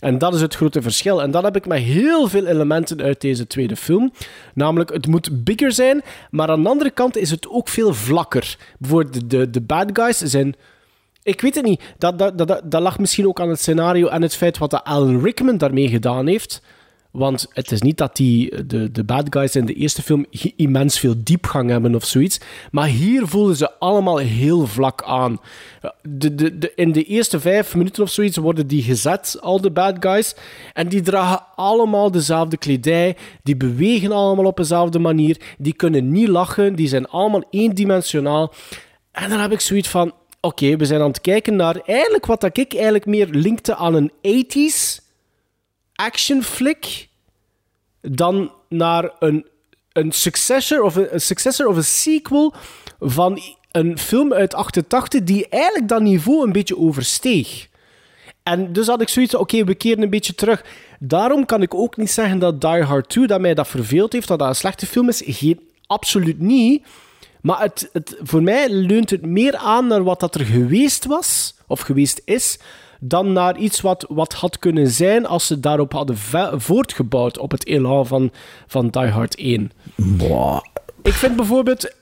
[0.00, 1.22] En dat is het grote verschil.
[1.22, 4.12] En dat heb ik met heel veel elementen uit deze tweede film.
[4.54, 8.56] Namelijk, het moet bigger zijn, maar aan de andere kant is het ook veel vlakker.
[8.78, 10.54] Bijvoorbeeld, de, de, de bad guys zijn...
[11.22, 11.82] Ik weet het niet.
[11.98, 15.22] Dat, dat, dat, dat lag misschien ook aan het scenario en het feit wat Alan
[15.22, 16.62] Rickman daarmee gedaan heeft.
[17.10, 20.98] Want het is niet dat die, de, de bad guys in de eerste film immens
[20.98, 22.40] veel diepgang hebben of zoiets.
[22.70, 25.40] Maar hier voelen ze allemaal heel vlak aan.
[26.02, 29.96] De, de, in de eerste vijf minuten of zoiets worden die gezet, al de bad
[30.00, 30.34] guys.
[30.72, 33.16] En die dragen allemaal dezelfde kledij.
[33.42, 35.36] Die bewegen allemaal op dezelfde manier.
[35.58, 36.74] Die kunnen niet lachen.
[36.74, 38.52] Die zijn allemaal eendimensionaal.
[39.12, 40.12] En dan heb ik zoiets van...
[40.42, 43.94] Oké, we zijn aan het kijken naar eigenlijk wat dat ik eigenlijk meer linkte aan
[43.94, 45.09] een 80s
[46.04, 47.08] action flick
[48.00, 49.46] dan naar een,
[49.92, 52.54] een successor of een, successor of een sequel
[53.00, 57.68] van een film uit 88 die eigenlijk dat niveau een beetje oversteeg.
[58.42, 60.64] En dus had ik zoiets oké, we keren een beetje terug.
[60.98, 64.28] Daarom kan ik ook niet zeggen dat Die Hard 2, dat mij dat verveeld heeft,
[64.28, 65.22] dat dat een slechte film is.
[65.26, 66.86] Geen, absoluut niet.
[67.40, 71.54] Maar het, het, voor mij leunt het meer aan naar wat dat er geweest was,
[71.66, 72.58] of geweest is,
[73.00, 76.16] dan naar iets wat, wat had kunnen zijn als ze daarop hadden
[76.60, 78.30] voortgebouwd op het elan van,
[78.66, 79.70] van Die Hard 1.
[81.02, 81.94] Ik vind bijvoorbeeld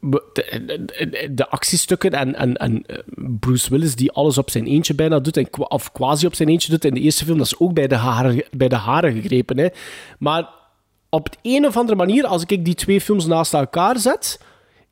[0.00, 2.98] de, de, actiestukken en, en, en eh,
[3.40, 6.70] Bruce Willis die alles op zijn eentje bijna doet, en, of quasi op zijn eentje
[6.70, 9.58] doet in de eerste film, dat is ook bij de haren, bij de haren gegrepen.
[9.58, 9.68] Hè.
[10.18, 10.48] Maar
[11.08, 14.40] op een of andere manier, als ik die twee films naast elkaar zet,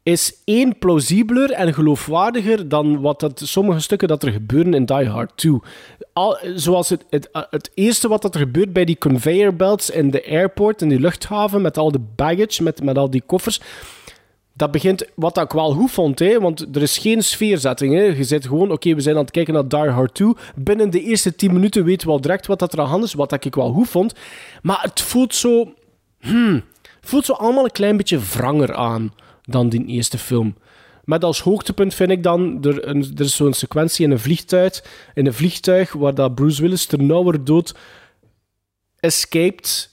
[0.09, 5.09] is één plausibeler en geloofwaardiger dan wat dat, sommige stukken dat er gebeuren in Die
[5.09, 5.59] Hard 2.
[6.13, 10.11] Al, zoals het, het, het eerste wat dat er gebeurt bij die conveyor belts in
[10.11, 13.61] de airport, in die luchthaven, met al de baggage, met, met al die koffers.
[14.53, 17.95] dat begint, wat ik wel goed vond, hè, want er is geen sfeerzetting.
[17.95, 18.03] Hè.
[18.03, 20.33] Je zit gewoon, oké, we zijn aan het kijken naar Die Hard 2.
[20.55, 23.15] Binnen de eerste 10 minuten weten we al direct wat dat er aan hand is,
[23.15, 24.15] wat ik wel goed vond.
[24.63, 25.73] Maar het voelt zo...
[26.21, 26.63] Hmm,
[27.01, 29.13] voelt zo allemaal een klein beetje wranger aan
[29.49, 30.57] dan die eerste film.
[31.05, 34.85] Met als hoogtepunt vind ik dan, er, een, er is zo'n sequentie in een vliegtuig,
[35.15, 37.75] in een vliegtuig waar dat Bruce Willis ternauwernood
[39.01, 39.91] escaped.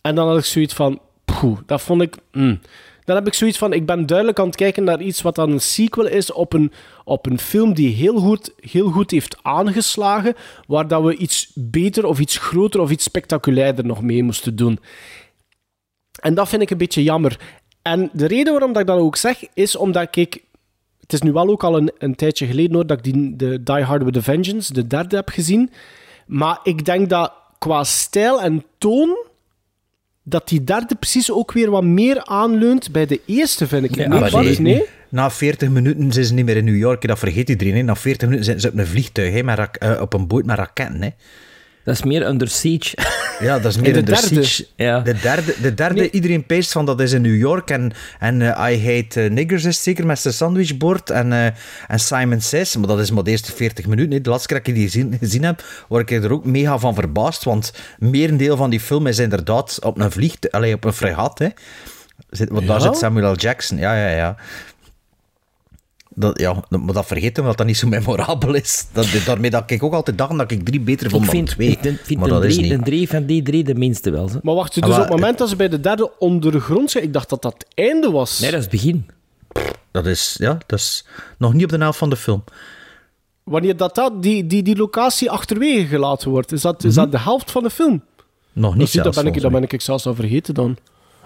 [0.00, 2.16] En dan had ik zoiets van, poeh, dat vond ik...
[2.32, 2.60] mm.
[3.04, 5.50] Dan heb ik zoiets van, ik ben duidelijk aan het kijken naar iets wat dan
[5.50, 6.72] een sequel is op een,
[7.04, 10.34] op een film die heel goed, heel goed heeft aangeslagen,
[10.66, 14.78] waar dat we iets beter of iets groter of iets spectaculairder nog mee moesten doen.
[16.20, 17.38] En dat vind ik een beetje jammer.
[17.86, 20.42] En de reden waarom dat ik dat ook zeg, is omdat ik...
[21.00, 23.62] Het is nu wel ook al een, een tijdje geleden hoor, dat ik die, de
[23.62, 25.70] Die Hard with a Vengeance, de derde, heb gezien.
[26.26, 29.26] Maar ik denk dat qua stijl en toon,
[30.22, 33.96] dat die derde precies ook weer wat meer aanleunt bij de eerste, vind ik.
[33.96, 34.32] Nee, Bart?
[34.32, 34.60] nee.
[34.60, 34.84] nee?
[35.08, 37.06] Na 40 minuten zijn ze niet meer in New York.
[37.06, 37.74] Dat vergeet iedereen.
[37.74, 37.82] Hè.
[37.82, 40.56] Na 40 minuten zijn ze op een vliegtuig, hè, met eh, op een boot met
[40.56, 41.02] raketten.
[41.02, 41.10] Hè.
[41.86, 42.96] Dat is meer Under Siege.
[43.38, 44.42] Ja, dat is meer de een derde?
[44.42, 44.66] siege.
[44.76, 45.00] Ja.
[45.00, 47.70] De derde, de derde iedereen peest van dat is in New York.
[47.70, 51.10] En, en eh, I Hate eh, Niggers is zeker met zijn sandwichbord.
[51.10, 51.46] En, eh,
[51.88, 54.22] en Simon Says, maar dat is maar de eerste 40 minuten.
[54.22, 56.94] De laatste keer dat ik die gezien, gezien heb, word ik er ook mega van
[56.94, 57.44] verbaasd.
[57.44, 61.38] Want merendeel van die film is inderdaad op een vliegtuig, op een fregat.
[61.38, 61.48] Hè.
[62.30, 63.36] Zit, want daar zit Samuel L.
[63.36, 63.78] Jackson.
[63.78, 64.36] Ja, ja, ja.
[66.18, 68.86] Dat, ja, maar dat vergeten we dat niet zo memorabel is.
[68.92, 71.48] Dat, daarmee dat ik ook altijd dacht dat ik drie beter vond ik dan vind,
[71.48, 71.68] twee.
[71.68, 72.72] ik vind- vind maar is drie, niet.
[72.78, 74.28] een drie van die drie de minste wel.
[74.28, 74.38] Zo.
[74.42, 76.60] Maar wacht, dus Ah, maar- op het moment dat ze bij de derde onder de
[76.60, 78.38] grond zijn, ik dacht dat dat het einde was.
[78.38, 79.06] Nee, dat is het begin.
[79.90, 81.06] Dat is, ja, dat is
[81.38, 82.44] nog niet op de helft van de film.
[83.44, 87.18] Wanneer dat, dat die, die, die locatie achterwege gelaten wordt, is dat, is dat de
[87.18, 88.02] helft van de film?
[88.52, 90.76] Nog niet dat, zelfs, ben ik, dat ben ik zelfs al vergeten dan.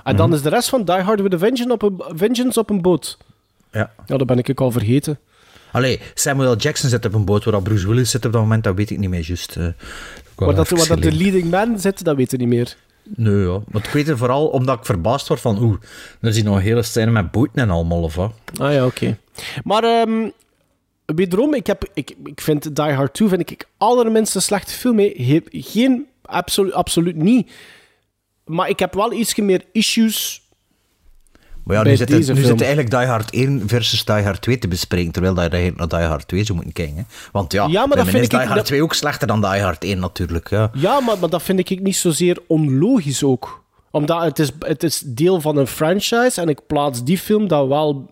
[0.05, 2.71] En dan is de rest van Die Hard with a Vengeance op een, Vengeance op
[2.71, 3.19] een boot.
[3.73, 3.93] Ja.
[4.07, 5.19] Ja, dat ben ik al vergeten.
[5.73, 8.75] Allee, Samuel Jackson zit op een boot waar Bruce Willis zit op dat moment, dat
[8.75, 9.57] weet ik niet meer juist.
[9.57, 9.63] eh.
[10.35, 12.77] Waar dat, waar dat de leading man zit, dat weten we niet meer.
[13.17, 13.61] Nee, ja.
[13.69, 15.77] Maar ik weet het vooral omdat ik verbaasd word van, oeh,
[16.21, 18.33] er is nog een hele scène met boten en allemaal, of wat?
[18.61, 19.19] Ah ja, oké.
[19.65, 20.29] Maar ehm
[21.07, 24.99] wederom, ik, heb, ik, ik vind Die Hard 2 vind ik allerminst een slechte film.
[24.99, 27.51] He- Geen, absolu absoluut niet.
[28.45, 30.43] Maar ik heb wel iets meer issues.
[31.65, 34.69] Maar ja, nu zit, nu zit eigenlijk Die Hard 1 versus Die Hard 2 te
[34.69, 36.97] bespreken, terwijl dat je eigenlijk naar Die Hard 2 zou moeten kijken.
[36.97, 37.03] Hè.
[37.33, 39.41] Want ja, Ja, maar dat vind is Die ik- Hard dat- 2 ook slechter dan
[39.41, 40.51] Die Hard 1 natuurlijk.
[40.51, 40.71] Ja.
[40.75, 43.65] Ja, maar, maar dat vind ik niet zozeer onlogisch ook.
[43.91, 47.69] Omdat het is, het is deel van een franchise en ik plaats die film dan
[47.69, 48.11] wel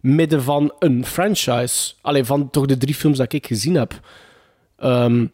[0.00, 1.92] midden van een franchise.
[2.00, 4.00] Alleen van toch de drie films dat ik gezien heb.
[4.78, 5.26] Ehm,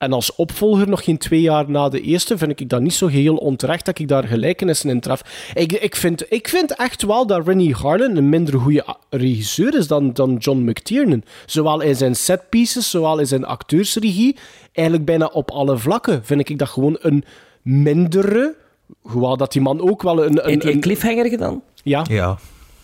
[0.00, 3.06] en als opvolger, nog geen twee jaar na de eerste, vind ik dat niet zo
[3.06, 5.50] heel onterecht dat ik daar gelijkenissen in tref.
[5.54, 9.86] Ik, ik, vind, ik vind echt wel dat Rennie Harlan een minder goede regisseur is
[9.86, 11.22] dan, dan John McTiernan.
[11.46, 14.36] Zowel in zijn setpieces, zowel in zijn acteursregie.
[14.72, 17.24] Eigenlijk bijna op alle vlakken vind ik dat gewoon een
[17.62, 18.54] mindere...
[19.00, 20.30] Hoewel dat die man ook wel een...
[20.32, 21.62] een, En, en een- cliffhanger gedaan?
[21.82, 22.38] ja, ja.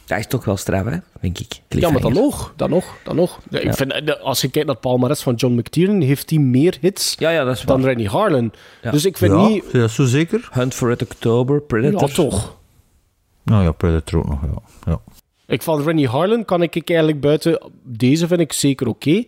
[0.07, 1.61] Dat is toch wel straf, hè, denk ik.
[1.69, 2.53] ja, maar dan nog.
[2.57, 3.41] Dan nog, dan nog.
[3.51, 6.39] Ja, Ik vind, eh, als je kijkt naar het palmarès van John McTiernan, heeft hij
[6.39, 8.53] meer hits Ja, ja, dat is dan Rennie Harlan.
[8.83, 8.91] Ja.
[8.91, 9.65] Dus ik vind ja, niet...
[9.73, 10.49] ja, zo zeker?
[10.53, 12.09] Hunt for Red October, Predator.
[12.09, 12.57] Ja, toch.
[13.43, 14.63] Nou ja, Predator ook nog, ja.
[14.93, 15.01] ja.
[15.47, 17.71] Ik van Rennie Harlan kan ik ik eigenlijk buiten...
[17.83, 19.25] Deze vind ik zeker oké.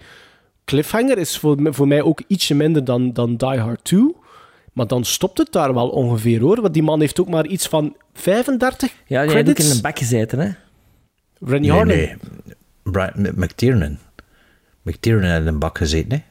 [0.65, 4.15] Cliffhanger is voor, voor mij ook ietsje minder dan, dan Die Hard 2.
[4.73, 6.61] Maar dan stopt het daar wel ongeveer, hoor.
[6.61, 9.71] Want die man heeft ook maar iets van 35 Ja, die heeft ook credits.
[9.71, 10.51] in een bak gezeten, hè.
[11.41, 13.11] Rennie Nee, Harlan.
[13.15, 13.33] nee.
[13.37, 13.99] McTiernan.
[14.83, 16.23] McTiernan had in een bak gezeten, hè.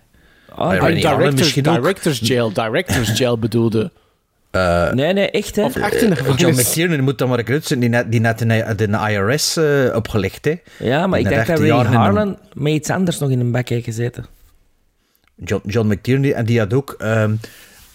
[0.56, 1.76] Ah, Ah, directors, misschien ook.
[1.76, 2.54] directors Jail.
[2.54, 3.92] Directors Jail bedoelde.
[4.94, 5.64] nee, nee, echt, hè.
[5.64, 6.54] Of echt in de Eh, John.
[6.56, 9.96] McTiernan moet dan maar een zijn, die net, die net in de, de IRS eh,
[9.96, 10.56] opgelegd, hè.
[10.80, 13.52] Ja, maar ik In de dacht dat Ray Harlan met iets anders nog in een
[13.52, 14.26] bak heeft gezeten.
[15.36, 16.96] John, John McTiernan, en die had ook...
[16.98, 17.36] ehm,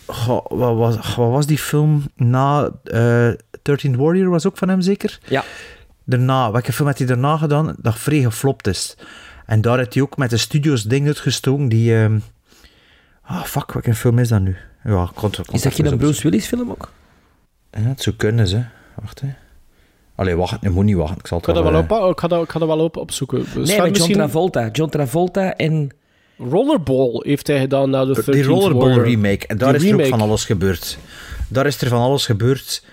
[0.06, 2.70] goh, wat, was, wat was die film na...
[2.84, 3.28] eh
[3.70, 5.18] 13th Warrior was ook van hem, zeker?
[5.28, 5.44] Ja.
[6.04, 7.74] Daarna, welke film heeft hij daarna gedaan?
[7.78, 8.96] Dat vrij geflopt is.
[9.46, 11.96] En daar heeft hij ook met de studios ding uitgestoken die...
[11.96, 12.18] ehm,
[13.24, 14.56] Ah, fuck, welke film is dat nu?
[14.84, 16.92] Ja, kon, kon Is dat geen Bruce Willis film ook?
[17.70, 18.62] Ja, het zou kunnen, ze.
[19.02, 19.28] Wacht, hè.
[20.14, 21.16] Allee, wacht, je moet niet wachten.
[21.18, 22.78] Ik zal Ik het dat wel, eh, op, ik ga dat, ik ga dat wel
[22.78, 23.38] op, opzoeken.
[23.38, 24.68] Nee, met John misschien- Travolta.
[24.72, 25.90] John Travolta en...
[26.38, 29.04] Rollerball heeft hij gedaan na de 13th Die Rollerball Warrior.
[29.04, 29.46] remake.
[29.46, 30.98] En daar Die is er ook van alles gebeurd.
[31.48, 32.84] Daar is er van alles gebeurd.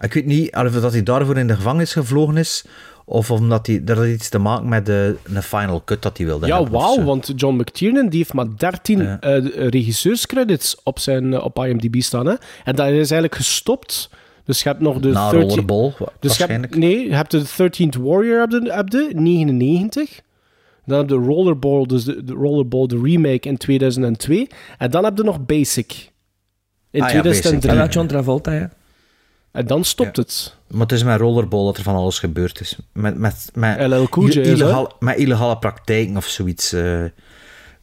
[0.00, 2.64] Ik weet niet of dat hij daarvoor in de gevangenis gevlogen is,
[3.04, 6.26] of omdat hij, dat had iets te maken met de, een final cut dat hij
[6.26, 9.20] wilde Ja, hebben wauw, want John McTiernan die heeft maar 13 Ja.
[9.20, 12.26] eh, regisseurscredits op zijn eh, op IMDb staan.
[12.26, 12.34] Hè?
[12.64, 14.10] En dat is eigenlijk gestopt
[14.44, 16.72] Dus je hebt nog de Na 13 Rollerball, Dus je waarschijnlijk.
[16.74, 20.20] hebt, nee, je hebt de 13th Warrior, heb je, heb je 99.
[20.84, 24.46] Dan heb je Rollerball, dus de, de Rollerball, de remake in 2002.
[24.78, 26.10] En dan heb je nog Basic.
[26.90, 27.70] In Ah ja, 2003.
[27.72, 28.70] En dat John Travolta, ja.
[29.56, 30.54] En dan stopt het.
[30.70, 32.76] Maar het is met Rollerball dat er van alles gebeurd is.
[32.92, 34.42] Met, met, met, LL Cool J is, hè?
[34.42, 36.72] illegaal, met illegale praktijken of zoiets.
[36.72, 37.12] eh, ik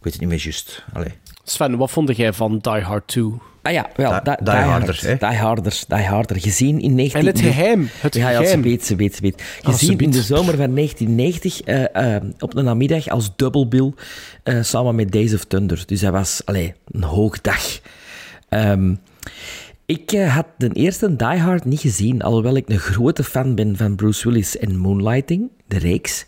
[0.02, 0.84] weet het niet meer juist.
[0.94, 1.14] Allee.
[1.44, 3.24] Sven, wat vond jij van Die Hard 2?
[3.62, 6.40] Ah ja, wel, Die- die, Die die, Harder, Hard, Die Harder, Die Harder.
[6.40, 7.20] Gezien in 19...
[7.20, 8.64] En het geheim, het ja, ja, geheim.
[8.64, 9.44] ze weet, ze weet, ze weet.
[9.62, 13.94] Gezien in de zomer van 1990 eh, eh, op een namiddag als dubbelbill
[14.44, 15.84] eh, samen met Days of Thunder.
[15.86, 17.80] Dus dat was allee, een hoogdag.
[18.50, 18.96] Ehm,
[19.94, 23.78] ik eh, had de eerste Die Hard niet gezien, alhoewel ik een grote fan ben
[23.78, 26.26] van Bruce Willis en Moonlighting, de reeks,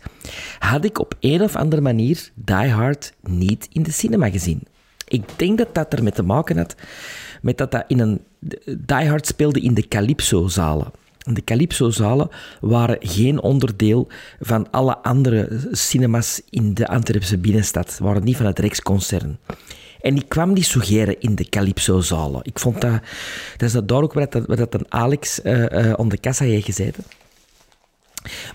[0.58, 4.62] had ik op een of andere manier Die Hard niet in de cinema gezien.
[5.08, 6.74] Ik denk dat dat ermee te maken had
[7.42, 8.20] met dat dat in een...
[8.78, 10.90] Die Hard speelde in de Calypso-zalen.
[11.22, 12.28] En De Calypso-zalen
[12.60, 14.08] waren geen onderdeel
[14.40, 17.98] van alle andere cinemas in de Antwerpse binnenstad.
[17.98, 19.38] Waren niet van het Rijksconcern.
[20.06, 22.40] En ik kwam niet suggereren in de Calypso-zalen.
[22.42, 23.00] Ik vond dat...
[23.56, 26.64] Dat is dat daar ook waar dat, dat een Alex eh, om de kassa heeft
[26.64, 27.04] gezeten.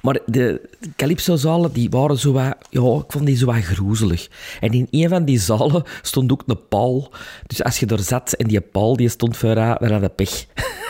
[0.02, 2.56] Maar de Calypso-zalen, die waren zo wat...
[2.70, 4.28] Ja, ik vond die zo wat groezelig.
[4.60, 7.12] En in een van die zalen stond ook een paal.
[7.48, 10.46] Dus als je er zat en die paal die stond vooraan, dan had je pech.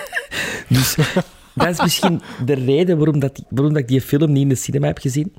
[0.78, 0.96] dus
[1.54, 4.56] dat is misschien de reden waarom, dat, waarom dat ik die film niet in de
[4.56, 5.34] cinema heb gezien.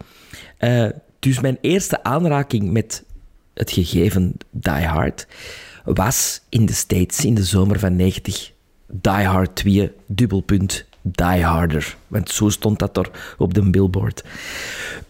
[0.57, 3.05] Eh, dus mijn eerste aanraking met
[3.55, 5.27] het gegeven Die Hard
[5.85, 8.53] was in de States in de zomer van 90
[8.87, 11.97] Die Hard 2, dubbelpunt, Die Harder.
[12.09, 14.25] Want zo stond dat er op de billboard.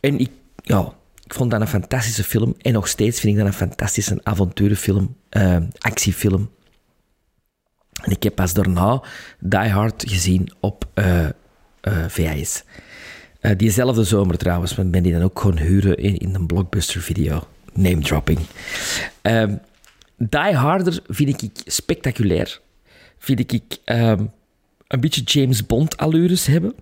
[0.00, 0.92] En ik, ja,
[1.24, 2.54] ik vond dat een fantastische film.
[2.58, 6.50] En nog steeds vind ik dat een fantastische avonturenfilm, eh, actiefilm.
[8.02, 9.02] En ik heb pas daarna
[9.38, 11.32] Die Hard gezien op eh, eh,
[12.08, 12.64] VHS.
[13.40, 17.46] Eh, diezelfde zomer trouwens, want ben die dan ook gewoon huren in, in een blockbuster-video.
[17.72, 18.38] Name dropping.
[19.22, 19.56] Ehm,
[20.16, 22.60] Die Harder vind ik spectaculair.
[23.18, 24.24] Vind ik ehm,
[24.88, 26.74] een beetje James Bond-allures hebben.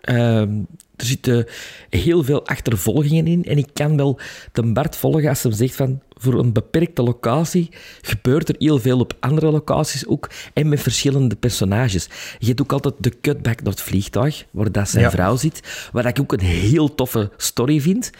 [0.00, 0.58] Ehm,
[0.96, 1.46] er zitten
[1.90, 3.44] heel veel achtervolgingen in.
[3.44, 4.20] En ik kan wel
[4.52, 6.00] de Bart volgen als hij zegt van...
[6.22, 7.68] Voor een beperkte locatie
[8.02, 10.30] gebeurt er heel veel op andere locaties ook.
[10.54, 12.08] En met verschillende personages.
[12.38, 15.10] Je hebt ook altijd de cutback naar het vliegtuig, waar dat zijn Ja.
[15.10, 15.88] vrouw zit.
[15.92, 18.10] Waar ik ook een heel toffe story vind.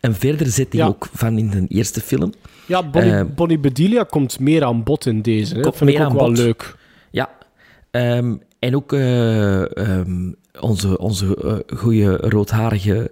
[0.00, 0.86] En verder zit Ja.
[0.86, 2.32] ook van in de eerste film.
[2.66, 5.54] Ja, Bonnie, Eh, Bonnie Bedelia komt meer aan bod in deze.
[5.54, 5.60] Hè?
[5.62, 6.38] Dat Komt vind ik ook wel bod.
[6.38, 6.76] leuk.
[7.10, 7.30] Ja.
[7.90, 11.36] Ehm, en ook eh, ehm, onze, onze
[11.68, 13.10] eh, goede roodharige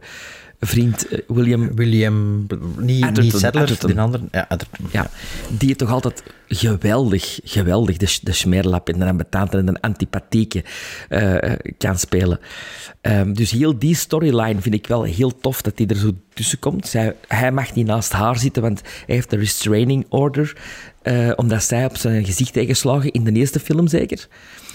[0.61, 1.75] vriend eh, William...
[1.75, 2.47] William,
[2.79, 3.94] niet, Atherton, niet Sadler, Atherton.
[3.94, 4.23] de andere.
[4.31, 4.87] Ja, Atherton.
[4.92, 5.11] Ja,
[5.49, 10.64] die toch altijd geweldig, geweldig de, de smerlap en de ambetante en de antipathieke
[11.09, 12.40] eh, kan spelen.
[13.01, 16.59] Ehm, dus heel die storyline vind ik wel heel tof dat hij er zo tussen
[16.59, 16.87] komt.
[16.87, 20.57] Zij, hij mag niet naast haar zitten, want hij heeft een restraining order.
[21.03, 24.27] eh, omdat zij op zijn gezicht heeft geslagen, in de eerste film zeker.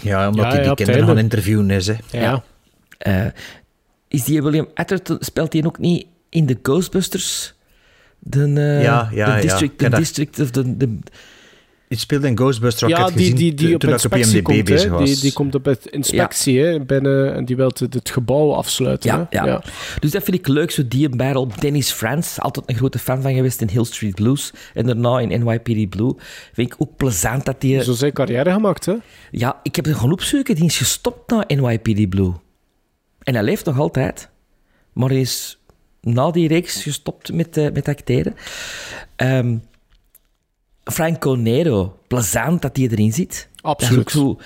[0.01, 1.87] Ja, omdat Ja, hij ja, die het kinderen gaan interviewen is.
[1.87, 1.93] Hè.
[2.11, 2.43] Ja.
[2.97, 3.25] Eh,
[4.13, 7.53] is die William Atherton, speelt hij ook niet in de Ghostbusters?
[8.19, 9.41] De, eh, Ja, ja, de ja.
[9.41, 10.97] district, de Ja, dat- district of de, de,
[11.87, 14.43] Het speelde in Ghostbusters, Ja, die, gezien die, die toen op ik op inspectie IMDb
[14.45, 15.09] komt, bezig was.
[15.09, 16.79] Die, die komt op het inspectie hè?
[16.79, 19.09] Binnen, en die wil het, het gebouw afsluiten.
[19.09, 19.45] Ja, hè?
[19.45, 19.63] ja.
[19.99, 21.47] Dus dat vind ik leuk, zo die een battle.
[21.59, 24.51] Dennis Frans, altijd een grote fan van geweest in Hill Street Blues.
[24.73, 26.13] En daarna in NYPD Blue.
[26.53, 27.83] Vind ik ook plezant dat die...
[27.83, 28.93] Zo zijn carrière gemaakt, hè?
[29.31, 30.55] Ja, ik heb het gaan opzoeken.
[30.55, 32.31] Die is gestopt na NYPD Blue.
[33.23, 34.29] En hij leeft nog altijd.
[34.93, 35.59] Maar hij is
[36.01, 38.35] na die reeks gestopt met, eh, met acteren.
[39.15, 39.55] Ehm
[40.83, 43.49] Franco Nero, plezant dat hij erin zit.
[43.61, 44.03] Absoluut.
[44.03, 44.39] Dat is ook zo...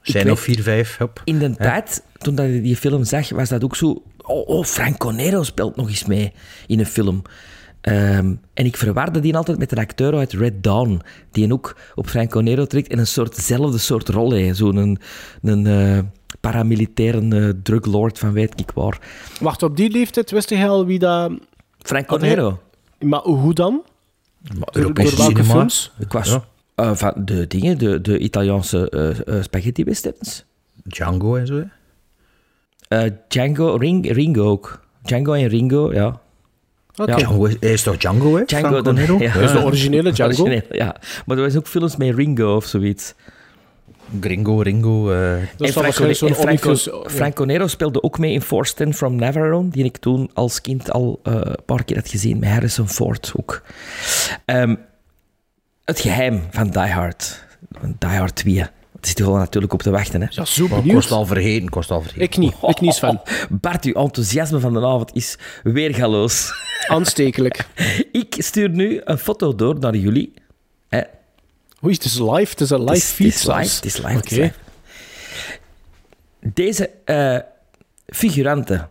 [0.00, 0.96] Zijn nog vier, vijf.
[0.96, 1.22] Hop.
[1.24, 4.02] in de tijd, toen dat ik die film zag, was dat ook zo...
[4.22, 6.32] Oh, oh Franco Nero speelt nog eens mee
[6.66, 7.22] in een film.
[7.80, 12.08] Ehm, en ik verwarde die altijd met een acteur uit Red Dawn, die ook op
[12.08, 14.56] Franco Nero trekt en een soortzelfde soort rol heeft.
[14.56, 14.98] Zo'n een,
[15.42, 15.98] een eh,
[16.40, 18.98] paramilitaire eh, druglord van weet ik waar.
[19.40, 21.32] Wacht, op die leeftijd wist hij al wie dat...
[21.78, 22.60] Franco Had hij- Nero.
[23.00, 23.82] Maar hoe dan?
[24.42, 25.52] Maar Door, Europees door welke cinema.
[25.58, 25.92] films?
[25.98, 26.44] Ik was Ja.
[26.74, 30.44] eh, van de dingen, de, de Italiaanse eh, eh, spaghetti westerns.
[30.82, 31.54] Django en zo.
[31.54, 31.64] hè.
[32.88, 34.80] Eh, Django, Ring, Ringo ook.
[35.02, 36.20] Django en Ringo, ja.
[36.96, 37.10] Oké.
[37.10, 37.16] Ja.
[37.16, 38.44] Django is, hij is toch Django, hè?
[38.44, 39.18] Django, dan- Nero?
[39.22, 39.32] ja.
[39.32, 40.48] Dat is de originele Django.
[40.70, 40.96] Ja.
[41.26, 43.14] Maar er was ook films met Ringo of zoiets.
[44.20, 45.12] Gringo, Ringo.
[45.12, 46.78] eh, en Franco, en
[47.10, 48.42] Franco, Nero speelde ook mee in
[48.76, 52.38] 10 from Navarone, die ik toen als kind al eh, een paar keer had gezien,
[52.38, 53.62] met Harrison Ford ook.
[54.44, 54.74] Ehm,
[55.84, 57.44] het geheim van Die Hard,
[57.80, 60.20] van Die Hard 2, Het zit er gewoon natuurlijk op te wachten.
[60.20, 60.26] Hè.
[60.30, 60.94] Ja, zo benieuwd.
[60.94, 62.22] kost al vergeten, kost al vergeten.
[62.22, 62.54] Ik niet.
[62.62, 63.20] Ik niet, Sven.
[63.60, 66.52] Bart, uw enthousiasme van de avond is weergaloos.
[66.86, 67.66] Aanstekelijk.
[68.12, 70.32] Ik stuur nu een foto door naar jullie.
[70.88, 71.00] Hè.
[71.84, 72.50] Oei, het is live.
[72.50, 74.16] Het is een live feed Het is live.
[74.16, 74.50] Het is.
[76.40, 77.38] Deze eh,
[78.06, 78.88] figuranten,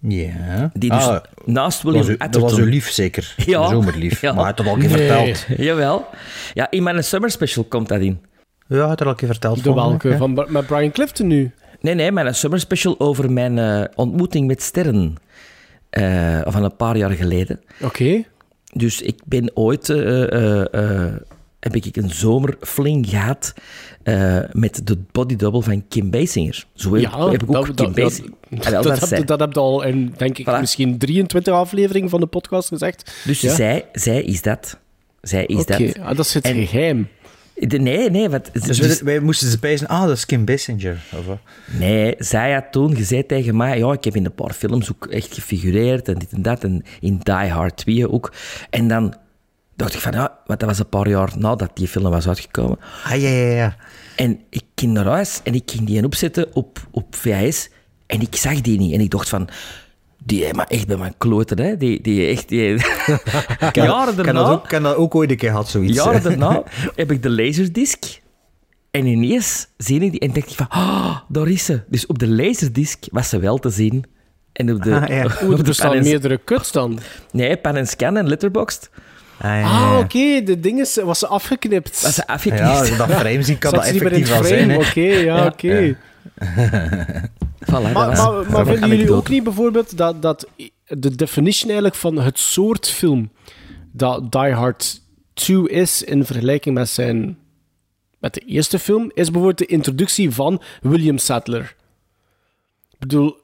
[0.00, 0.70] Ja.
[0.74, 3.34] die dus Ah, naast dat William was, u, dat was uw lief zeker.
[3.46, 3.68] Ja.
[3.68, 4.20] Zomerlief.
[4.20, 4.32] Ja.
[4.32, 5.34] Maar hij had het al een keer Nee.
[5.36, 5.58] verteld.
[5.58, 6.06] Jawel.
[6.54, 8.20] Ja, in mijn summer special komt dat in.
[8.68, 9.64] Ja, hij had het al een keer verteld.
[9.64, 10.16] De welke?
[10.16, 11.52] Van, met Brian Clifton nu.
[11.80, 15.14] Nee, nee, mijn summer special over mijn eh, ontmoeting met sterren.
[15.90, 17.60] eh, van een paar jaar geleden.
[17.80, 18.24] Oké.
[18.76, 19.88] Dus ik ben ooit...
[19.88, 20.74] eh, eh,
[21.06, 21.14] eh,
[21.60, 23.54] heb ik een zomerfling gehad
[24.02, 26.64] eh, met de body double van Kim Basinger.
[26.74, 28.30] Zo heb, Ja, heb ik ook dat- Kim Basinger...
[28.50, 30.60] dat- Ah, dat, dat heb, je- dat heb je al in, denk ik, Voilà.
[30.60, 33.12] misschien 23 afleveringen van de podcast gezegd.
[33.24, 33.54] Dus Ja?
[33.54, 34.78] zij, zij is dat.
[35.22, 35.98] Zij is dat.
[35.98, 37.08] ah, dat is het En- geheim.
[37.54, 38.28] Nee, nee.
[38.28, 41.02] Wat, Dus, dus- wij, wij moesten ze pijzen, ah, dat is Kim Basinger.
[41.18, 41.38] Of, wat?
[41.78, 43.78] Nee, zij had toen gezegd tegen mij...
[43.78, 46.64] Ja, ik heb in een paar films ook echt gefigureerd en dit en dat.
[46.64, 48.32] En in Die Hard 2 ook.
[48.70, 49.14] En dan
[49.76, 50.12] dacht ik van...
[50.12, 52.78] Ja, want dat was een paar jaar nadat die film was uitgekomen.
[53.04, 53.76] Ah, ja, ja, ja.
[54.16, 57.68] En ik ging naar huis en ik ging die opzetten op, op VHS.
[58.06, 58.92] En ik zag die niet.
[58.94, 59.48] En ik dacht van...
[60.24, 61.76] Die, maar echt bij mijn kloten, hè.
[61.76, 62.48] Die, die echt...
[62.48, 63.18] Die, jaren
[63.68, 63.84] Ik heb
[64.16, 64.32] daarna...
[64.32, 65.94] dat ook, dat ook ooit een keer gehad, zoiets.
[65.96, 66.62] Jaren daarna
[66.96, 68.04] heb ik de laserdisc.
[68.90, 71.80] En ineens zie ik die en denk ik van, ah, daar is ze.
[71.88, 74.04] Dus op de laserdisc was ze wel te zien.
[74.52, 75.24] En op de, Ah, ja.
[75.42, 76.98] op Oeh, er pan en- meerdere cuts dan.
[77.32, 78.90] Nee, pan en scan en letterboxd.
[79.38, 82.02] Ah, ja, ja, Ah, oké, de ding is, was ze afgeknipt.
[82.02, 82.64] Was ze afgeknipt.
[82.64, 84.58] Ja, als je dat frame ziet, kan Zat dat ze niet meer in effectief wel
[84.58, 84.76] zijn.
[84.76, 85.46] Oké, ja, Ja.
[85.46, 85.96] oké.
[87.64, 90.46] Voilà, Maar, maar, maar vinden jullie ook niet bijvoorbeeld dat, dat
[90.86, 93.30] de definition eigenlijk van het soort film
[93.92, 95.00] dat Die Hard
[95.34, 97.38] 2 is in vergelijking met zijn
[98.22, 101.76] met de eerste film, is bijvoorbeeld de introductie van William Sadler.
[102.90, 103.36] Ik bedoel,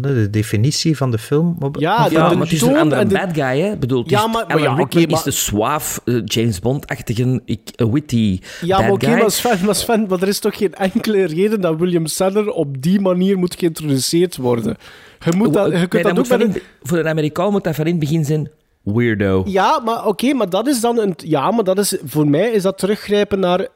[0.00, 1.56] de definitie van de film?
[1.60, 3.76] Ja, Ja, de maar het is een andere de- bad guy, hè.
[3.76, 7.68] Bedoel, Ja, is- maar- maar ja, oké, maar- is de suave eh, James Bond-achtige, ik-
[7.76, 9.18] eh, witty Ja, bad maar oké, guy.
[9.20, 12.82] maar Sven, maar Sven, maar er is toch geen enkele reden dat William Sadler op
[12.82, 14.76] die manier moet geïntroduceerd worden.
[15.24, 16.60] Je, moet dat, je Nee, kunt dat dat ook in- een...
[16.82, 18.50] Voor een Amerikaan moet dat van in het begin zijn
[18.82, 19.42] weirdo.
[19.46, 21.14] Ja, maar oké, maar dat is dan een...
[21.16, 21.96] Ja, maar dat is...
[22.04, 23.66] Voor mij is dat teruggrijpen naar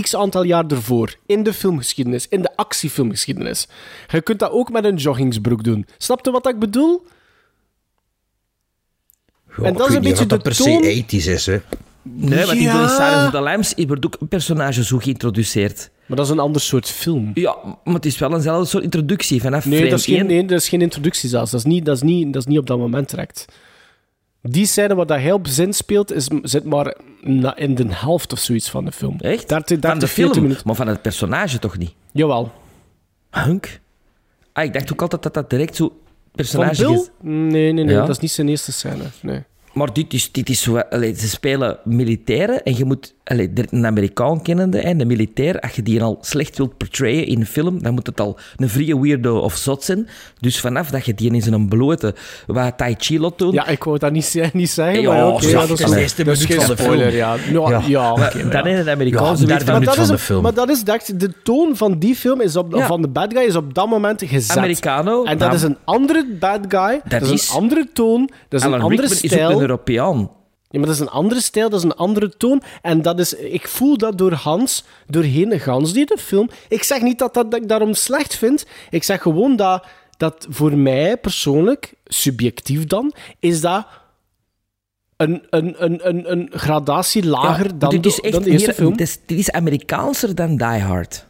[0.00, 1.14] x aantal jaar ervoor.
[1.26, 2.28] In de filmgeschiedenis.
[2.28, 3.68] In de actiefilmgeschiedenis.
[4.08, 5.86] Je kunt dat ook met een joggingsbroek doen.
[5.98, 7.02] Snap je wat ik bedoel?
[9.56, 11.60] Ja, en ik dat is een niet beetje de per se toon- 80s is, hè.
[12.02, 12.82] Nee, want in Ja.
[12.82, 15.90] de Silence of the Lambs wordt ook een personage zo geïntroduceerd.
[16.06, 17.30] Maar dat is een ander soort film.
[17.34, 19.40] Ja, maar het is wel eenzelfde soort introductie.
[19.40, 20.26] Vanaf Nee, frame dat is, geen, 1.
[20.26, 21.50] nee, dat is geen introductie zelfs.
[21.50, 23.44] Dat is niet, dat is niet, dat is niet op dat moment direct.
[24.50, 26.96] Die scène waar dat hij op zin speelt, is, zit maar
[27.54, 29.16] in de helft of zoiets van de film.
[29.20, 29.48] Echt?
[29.48, 30.62] 30, van de 30, 40 film, minuten.
[30.66, 31.94] maar van het personage toch niet?
[32.12, 32.52] Jawel.
[33.30, 33.80] Hunk?
[34.52, 35.96] Ah, ik dacht ook altijd dat dat direct zo Van
[36.32, 36.92] personage Bill?
[36.94, 37.10] is.
[37.20, 37.94] Nee, nee, nee.
[37.94, 38.00] Ja?
[38.00, 39.04] Dat is niet zijn eerste scène.
[39.22, 39.42] Nee.
[39.72, 40.78] Maar dit is, dit is zo...
[40.78, 43.14] Allee, ze spelen militairen en je moet...
[43.28, 47.40] Allee, een Amerikaan kennende, en de militair, als je die al slecht wilt portrayen in
[47.40, 50.08] een film, dan moet het al een vrije weirdo of zot zijn.
[50.40, 52.14] Dus vanaf dat je die in zijn blote
[52.46, 53.52] wat tai chi lot doen...
[53.52, 56.54] Ja, ik wou dat niet, niet zeggen, Ja, maar ja, dat is de eerste minuut
[56.54, 57.16] van de spoiler, film.
[57.16, 57.36] ja.
[57.52, 58.16] Nou, ja, Ja.
[58.16, 58.64] maar dan ja.
[58.64, 60.42] in het Amerikaans Ja, van- Maar minuut dat, is van de film.
[60.42, 62.86] maar dat is dat, de toon van die film is op, Ja.
[62.86, 64.56] van de bad guy is op dat moment gezet.
[64.56, 65.24] Americano.
[65.24, 68.66] En dat is een andere bad guy, dat, is is- een andere toon, dat is
[68.66, 69.50] Alan een andere Rickman is ook stijl.
[69.56, 70.30] een Europeaan.
[70.70, 72.62] Ja, maar dat is een andere stijl, dat is een andere toon.
[72.82, 76.48] En dat is, ik voel dat door Hans, doorheen gans die de film.
[76.68, 78.66] Ik zeg niet dat, dat, dat ik daarom slecht vind.
[78.90, 79.84] Ik zeg gewoon dat,
[80.16, 83.86] dat voor mij persoonlijk, subjectief dan, is dat
[85.16, 88.50] een, een, een, een, een gradatie lager Ja, dan, dit de, is echt dan de
[88.50, 88.96] eerste meer- film.
[88.96, 91.26] Dit is, dit is Amerikaanser dan Die Hard.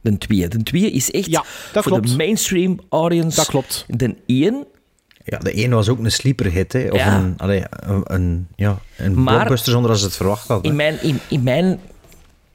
[0.00, 0.48] De twee.
[0.48, 2.08] De twee is echt Ja, voor klopt.
[2.08, 3.36] de mainstream audience.
[3.36, 3.84] Dat klopt.
[3.88, 4.66] De één
[5.28, 6.88] Ja, de ene was ook een sleeper hit, hè.
[6.90, 7.16] Of Ja.
[7.18, 10.70] een, allee, een, een, ja, een Maar- blockbuster zonder dat ze het verwacht hadden.
[10.70, 11.80] In mijn, in, in mijn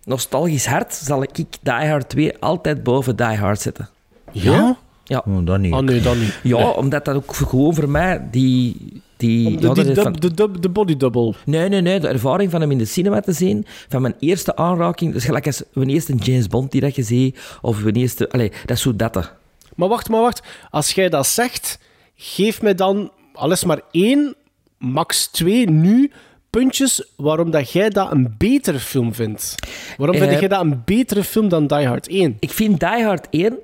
[0.04, 3.90] nostalgisch hart zal ik Die Hard 2 altijd boven Die Hard zetten.
[4.32, 4.78] Ja?
[5.04, 5.74] Ja, Oh, dat niet.
[5.74, 6.40] Oh nee, dan niet.
[6.44, 6.76] ja Nee.
[6.76, 9.02] omdat dat ook gewoon voor mij die...
[9.18, 11.34] die, ja, de, die is dub- van- de, dub- de body double.
[11.46, 12.00] Nee, nee, nee.
[12.00, 15.46] De ervaring van hem in de cinema te zien, van mijn eerste aanraking, dus gelijk
[15.46, 18.30] als mijn eerste James Bond die dat je ziet, of mijn eerste...
[18.32, 19.34] Allee, dat is zo dat.
[19.76, 20.42] Maar wacht, maar wacht.
[20.70, 21.80] Als jij dat zegt,
[22.24, 24.36] geef mij dan alles maar één,
[24.78, 26.12] max twee nu
[26.50, 29.56] puntjes waarom dat jij dat een betere film vindt.
[29.98, 32.38] Waarom Eh, vind jij dat een betere film dan Die Hard 1?
[32.40, 33.58] Ik vind Die Hard 1,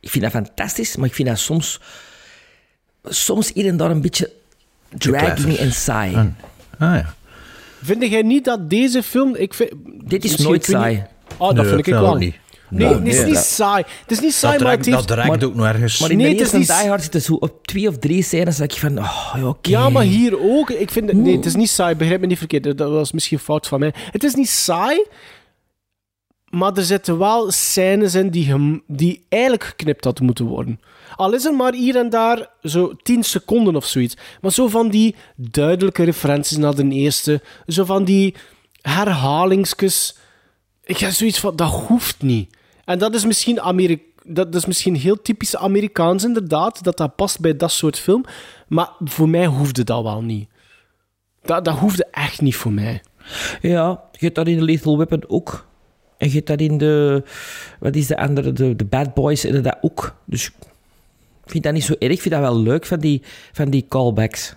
[0.00, 1.80] ik vind dat fantastisch, maar ik vind dat soms,
[3.04, 4.30] soms hier en daar een beetje
[4.88, 6.14] dragging en saai.
[6.14, 6.24] Ah,
[6.78, 7.14] ja.
[7.82, 9.34] Vind jij niet dat deze film...
[9.34, 9.70] Ik vind,
[10.04, 10.94] Dit is nooit saai.
[10.94, 11.04] niet-
[11.38, 12.14] Oh, dat Nee, vind ik wel.
[12.14, 12.34] niet.
[12.70, 13.84] Nee, Nee, het is niet dat- saai.
[14.02, 15.08] Het is niet saai, Dat maar het heeft...
[15.08, 15.98] dat raakt ook nog ergens.
[16.00, 17.98] Maar in Nee, de het is eerste niet- Die Hard zitten zo op twee of
[17.98, 18.98] drie scènes dat ik van...
[18.98, 19.70] Oh, ja, oké.
[19.70, 20.70] Ja, maar hier ook.
[20.70, 21.94] Ik vind het, nee, het is niet saai.
[21.94, 22.78] Begrijp me niet verkeerd.
[22.78, 23.94] Dat was misschien een fout van mij.
[24.10, 25.04] Het is niet saai,
[26.50, 30.80] maar er zitten wel scènes in die, gem- die eigenlijk geknipt hadden moeten worden.
[31.16, 34.16] Al is er maar hier en daar zo 10 seconden of zoiets.
[34.40, 37.40] Maar zo van die duidelijke referenties naar de eerste.
[37.66, 38.34] Zo van die
[38.82, 40.16] herhalingsjes.
[40.84, 42.56] Ik heb zoiets van, dat hoeft niet.
[42.90, 47.40] En dat is misschien Amerika dat is misschien heel typisch Amerikaans inderdaad, dat dat past
[47.40, 48.24] bij dat soort film.
[48.68, 50.48] Maar voor mij hoefde dat wel niet.
[51.42, 53.02] Dat, dat hoefde echt niet voor mij.
[53.60, 55.66] Ja, je hebt dat in Lethal Weapon ook.
[56.16, 57.22] En je hebt dat in de...
[57.78, 58.52] Wat is de andere?
[58.52, 60.14] De, de Bad Boys dat ook.
[60.24, 60.46] Dus
[61.44, 62.12] ik vind dat niet zo erg.
[62.12, 63.22] Ik vind dat wel leuk van die,
[63.52, 64.54] van die callbacks.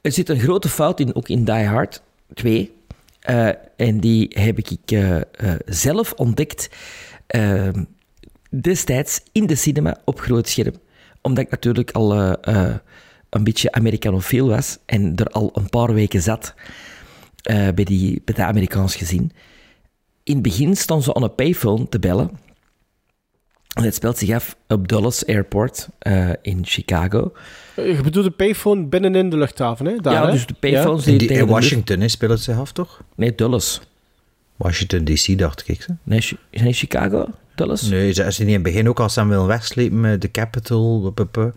[0.00, 2.02] Er zit een grote fout in, ook in Die Hard
[2.34, 2.72] 2.
[3.22, 5.20] Eh, en die heb ik eh,
[5.66, 6.70] zelf ontdekt
[7.26, 7.68] eh,
[8.50, 10.74] destijds in de cinema op groot scherm.
[11.20, 12.16] Omdat ik natuurlijk al
[13.30, 16.54] een beetje Americanofiel was en er al een paar weken zat
[17.74, 19.32] bij, die, bij dat Amerikaans gezien.
[20.22, 22.30] In het begin stonden ze aan een payphone te bellen.
[23.74, 25.88] En het speelt zich af op Dulles Airport
[26.42, 27.32] in Chicago.
[27.76, 29.96] Eh, Je bedoelt de payphone binnenin de luchthaven, hè?
[29.96, 30.32] Daar, ja, hè?
[30.32, 32.58] dus de payphones In, die die, tegen in de lucht- Washington hè, speelt het zich
[32.58, 33.00] af, toch?
[33.16, 33.80] Nee, Dulles.
[34.56, 35.82] Washington DC, dacht ik.
[35.82, 35.92] Ze.
[36.02, 37.26] Nee, is het in Chicago?
[37.54, 37.82] Dulles?
[37.82, 41.52] Nee, ze ze niet in het begin ook al samen willen wegslepen met de wup.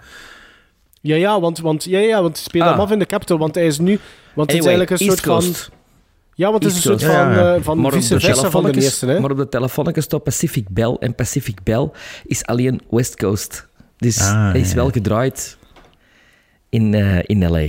[1.02, 2.80] Ja, ja, want, want, ja, ja, want speel hem Ah.
[2.80, 4.00] af in de Capitol, want hij is nu...
[4.34, 5.58] Want het is eigenlijk een East soort Coast.
[5.64, 5.74] van...
[6.36, 7.56] Ja, want het is een soort van, Ja, ja.
[7.56, 9.20] eh, van vice de versa van de eerste, hè?
[9.20, 10.98] maar op de telefoonnetjes staat Pacific Bell.
[11.00, 11.90] En Pacific Bell
[12.26, 13.68] is alleen West Coast.
[13.98, 14.76] Dus Ah, hij is ja.
[14.76, 15.58] wel gedraaid
[16.76, 17.68] in, eh, in L.A.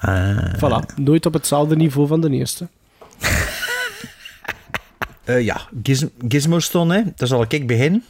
[0.00, 0.54] Ah.
[0.56, 2.68] Voilà, nooit op hetzelfde niveau van de eerste.
[5.24, 7.02] Eh, ja, Giz Gizmos stond, hè.
[7.16, 8.04] Daar zal ik beginnen.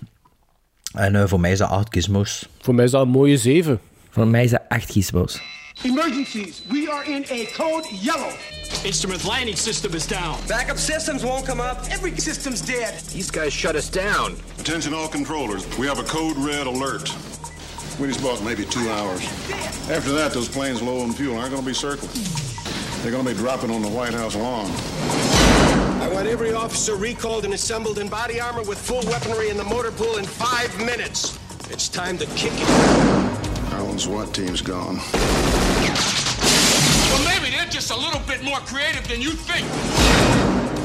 [0.93, 2.49] En eh, voor mij is dat acht gizmos.
[2.61, 3.81] Voor mij is dat een mooie zeven.
[4.11, 5.41] Voor mij is dat acht gizmos.
[5.83, 6.63] Emergencies.
[6.69, 8.33] We are in a code yellow.
[8.85, 10.37] Instrument landing system is down.
[10.47, 11.79] Backup systems won't come up.
[11.89, 12.95] Every system's dead.
[13.13, 14.37] These guys shut us down.
[14.59, 15.65] Attention all controllers.
[15.79, 17.13] We have a code red alert.
[17.99, 19.21] Wheaties boss, maybe two hours.
[19.91, 22.09] After that, those planes low on fuel aren't going to be circled.
[23.03, 24.71] They're going to be dropping on the White House lawn.
[26.01, 29.65] I want every officer recalled and assembled in body armor with full weaponry in the
[29.65, 31.37] motor pool in five minutes.
[31.71, 33.73] It's time to kick it.
[33.73, 34.99] Our own SWAT team's gone.
[37.11, 39.67] Well, maybe they're just a little bit more creative than you think.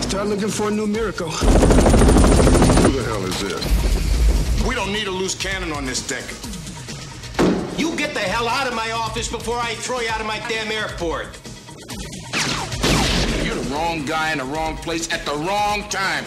[0.06, 1.30] Start looking for a new miracle.
[1.30, 4.68] Who the hell is this?
[4.68, 6.24] We don't need a loose cannon on this deck.
[7.78, 10.38] You get the hell out of my office before I throw you out of my
[10.48, 11.28] damn airport.
[13.44, 16.24] You're the wrong guy in the wrong place at the wrong time.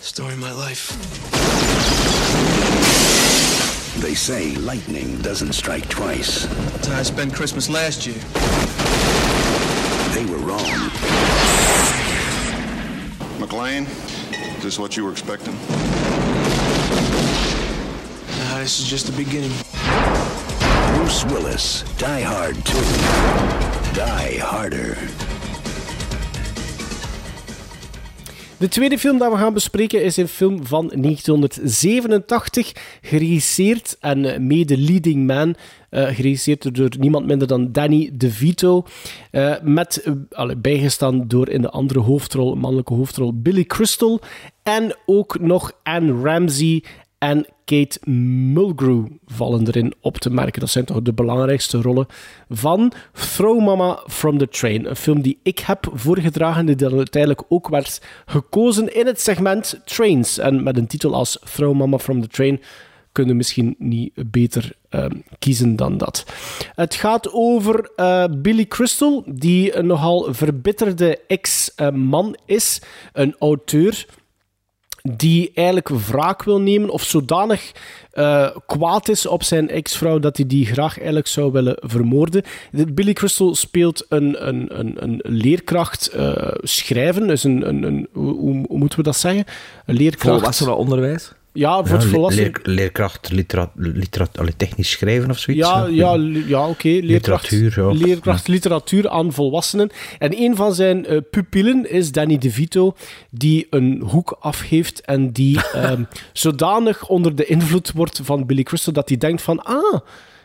[0.00, 0.90] Story of my life.
[4.02, 6.46] They say lightning doesn't strike twice.
[6.46, 8.18] That's how I spent Christmas last year.
[10.12, 10.90] They were wrong.
[13.40, 13.86] McLean,
[14.62, 15.54] is this what you were expecting?
[18.38, 19.50] Nah, this is just the beginning.
[20.94, 22.72] Bruce Willis, Die Hard 2.
[23.96, 25.31] Die Harder.
[28.62, 34.38] De tweede film dat we gaan bespreken is een film van 1987, geregisseerd en eh,
[34.38, 35.54] mede leading man,
[35.90, 38.84] eh, geregisseerd door niemand minder dan Danny DeVito,
[39.30, 44.20] eh, met allee, bijgestaan door in de andere hoofdrol, mannelijke hoofdrol, Billy Crystal
[44.62, 46.84] en ook nog Anne Ramsey
[47.22, 48.10] en Kate
[48.52, 50.60] Mulgrew vallen erin op te merken.
[50.60, 52.06] Dat zijn toch de belangrijkste rollen
[52.48, 54.88] van Throw Mama from the Train.
[54.88, 59.80] Een film die ik heb voorgedragen, die dan uiteindelijk ook werd gekozen in het segment
[59.84, 60.38] Trains.
[60.38, 62.60] En met een titel als Throw Mama from the Train
[63.12, 66.26] kunnen misschien niet beter ehm, kiezen dan dat.
[66.74, 74.06] Het gaat over eh, Billy Crystal, die een nogal verbitterde ex-man is, een auteur
[75.02, 77.72] die eigenlijk wraak wil nemen of zodanig
[78.12, 82.42] eh, kwaad is op zijn ex-vrouw dat hij die graag eigenlijk zou willen vermoorden.
[82.70, 88.08] De- Billy Crystal speelt een, een, een, een leerkracht eh, schrijven, dus een, een, een
[88.12, 89.44] hoe moeten we dat zeggen?
[89.86, 90.36] Een leerkracht...
[90.38, 91.32] Volwassenen onderwijs.
[91.54, 92.42] Ja, voor Ja, het le- volwassen...
[92.42, 95.68] leer- leerkracht, litera, litera, allee, technisch schrijven of zoiets.
[95.68, 96.88] Ja, ja, li- ja oké.
[96.88, 98.06] Leerkracht, Literatuur, ja.
[98.06, 99.90] leerkracht literatuur aan volwassenen.
[100.18, 102.94] En een van zijn eh, pupillen is Danny DeVito,
[103.30, 108.92] die een hoek afgeeft en die ehm, zodanig onder de invloed wordt van Billy Crystal
[108.92, 110.00] dat hij denkt van, ah,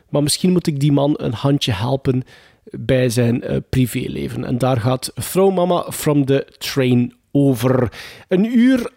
[0.10, 2.24] maar misschien moet ik die man een handje helpen
[2.72, 4.44] bij zijn uh, privéleven.
[4.46, 7.92] En daar gaat Throw Mama from the Train over.
[8.28, 8.90] Een uur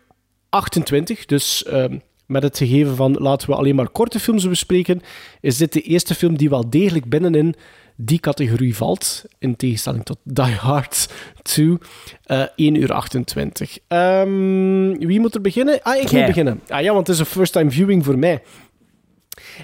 [0.50, 5.02] 28, dus ehm, met het gegeven van laten we alleen maar korte films bespreken,
[5.40, 7.54] is dit de eerste film die wel degelijk binnenin
[7.96, 11.08] die categorie valt, in tegenstelling tot Die Hard
[11.42, 13.78] 2, uh, 1 uur 28.
[13.88, 15.82] Um, wie moet er beginnen?
[15.82, 16.60] Ah, ik moet beginnen.
[16.68, 18.42] Ah ja, want het is een first-time viewing voor mij.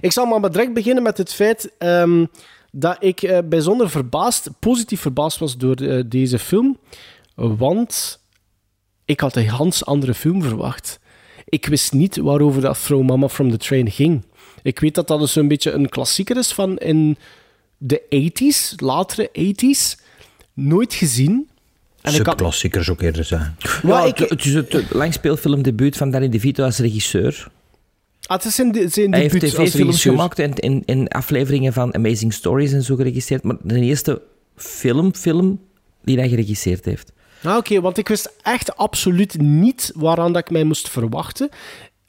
[0.01, 2.29] Ik zal maar direct beginnen met het feit um,
[2.71, 6.79] dat ik uh, bijzonder verbaasd, positief verbaasd was door uh, deze film,
[7.35, 8.21] want
[9.07, 10.99] ik had een ganz andere film verwacht.
[11.45, 14.25] Ik wist niet waarover dat Throw Mama from the Train ging.
[14.63, 17.17] Ik weet dat dat dus een beetje een klassieker is van in
[17.79, 20.05] de 80s, latere 80s.
[20.53, 21.49] Nooit gezien.
[22.01, 23.57] En Subklassiekers ook eerder zijn.
[23.83, 27.49] Ja, ik, het, is het langspeelfilmdebuut van Danny DeVito als regisseur.
[28.27, 32.33] Ah, het is zijn, zijn Hij heeft tv-films gemaakt en in, in afleveringen van Amazing
[32.33, 33.43] Stories en zo geregisseerd.
[33.43, 34.23] Maar de eerste
[34.57, 35.61] film, film
[36.05, 37.13] die hij geregisseerd heeft.
[37.43, 41.49] Ah, Oké, want ik wist echt absoluut niet waaraan dat ik mij moest verwachten.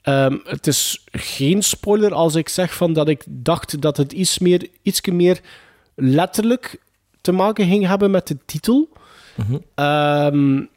[0.02, 4.38] Ehm, het is geen spoiler als ik zeg van dat ik dacht dat het iets
[4.38, 5.40] meer, ietsje meer
[5.94, 6.80] letterlijk
[7.20, 8.88] te maken ging hebben met de titel.
[9.34, 10.68] Mm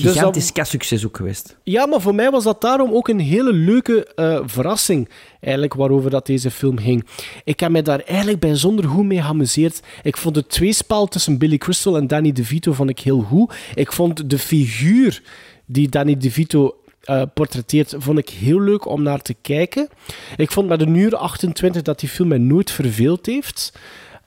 [0.00, 1.56] Gigantisch dus succes ook geweest.
[1.62, 5.08] Ja, maar voor mij was dat daarom ook een hele leuke uh, verrassing,
[5.40, 7.06] eigenlijk, waarover dat deze film ging.
[7.44, 9.80] Ik heb mij daar eigenlijk bijzonder goed mee geamuseerd.
[10.02, 13.54] Ik vond het tweespel tussen Billy Crystal en Danny DeVito vond ik heel goed.
[13.74, 15.22] Ik vond de figuur
[15.66, 19.88] die Danny DeVito uh, portretteert, vond ik heel leuk om naar te kijken.
[20.36, 23.72] Ik vond met een uur 28 dat die film mij nooit verveeld heeft.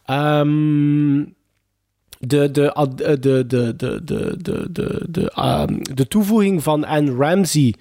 [0.06, 1.36] Um,
[2.28, 4.02] de, de, de, de, de, de,
[4.42, 5.32] de, de, de,
[5.70, 7.76] um, de toevoeging van Anne Ramsey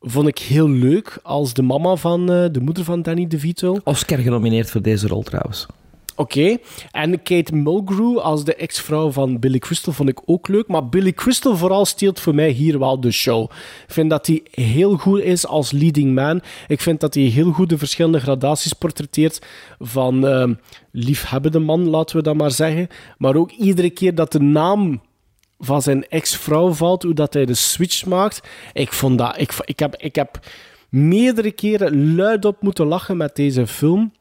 [0.00, 3.76] vond ik heel leuk als de mama van uh, de moeder van Danny DeVito.
[3.84, 5.66] Oscar genomineerd voor deze rol trouwens.
[6.18, 6.56] Oké.
[6.90, 10.68] En Kate Mulgrew als de ex-vrouw van Billy Crystal vond ik ook leuk.
[10.68, 13.50] Maar Billy Crystal vooral steelt voor mij hier wel de show.
[13.86, 16.40] Ik vind dat hij heel goed is als leading man.
[16.66, 19.46] Ik vind dat hij heel goed de verschillende gradaties portretteert
[19.78, 20.54] van uh,
[20.92, 22.88] liefhebbende man, laten we dat maar zeggen.
[23.18, 25.00] Maar ook iedere keer dat de naam
[25.58, 28.48] van zijn ex-vrouw valt, hoe dat hij de switch maakt.
[28.72, 29.40] Ik vond dat...
[29.40, 30.38] Ik, ik, heb, ik heb
[30.88, 34.12] meerdere keren luidop moeten lachen met deze film.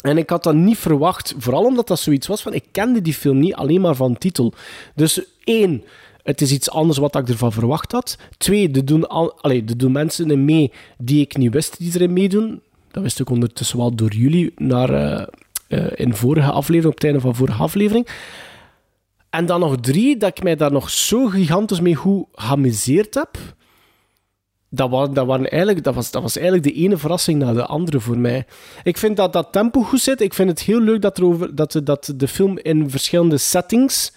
[0.00, 3.14] En ik had dat niet verwacht, vooral omdat dat zoiets was van ik kende die
[3.14, 4.52] film niet alleen maar van titel.
[4.94, 5.84] Dus één,
[6.22, 8.18] het is iets anders wat ik ervan verwacht had.
[8.38, 12.12] Twee, er doen, al, allez, er doen mensen mee die ik niet wist die erin
[12.12, 12.60] meedoen.
[12.90, 15.26] Dat wist ik ondertussen wel door jullie naar, uh,
[15.68, 18.08] uh, in vorige aflevering, op het einde van vorige aflevering.
[19.30, 23.38] En dan nog drie, dat ik mij daar nog zo gigantisch mee goed geamuseerd heb
[24.70, 27.66] dat, was, dat, waren eigenlijk, dat, was, dat was eigenlijk de ene verrassing na de
[27.66, 28.46] andere voor mij.
[28.82, 30.20] Ik vind dat dat tempo goed zit.
[30.20, 34.12] Ik vind het heel leuk dat, er over, dat, dat de film in verschillende settings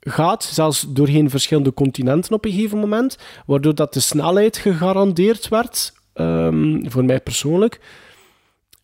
[0.00, 5.92] gaat, zelfs doorheen verschillende continenten op een gegeven moment, waardoor dat de snelheid gegarandeerd werd,
[6.14, 7.80] um, voor mij persoonlijk.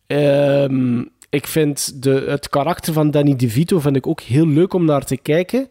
[0.07, 4.85] Um, ik vind de, het karakter van Danny DeVito vind ik ook heel leuk om
[4.85, 5.69] naar te kijken,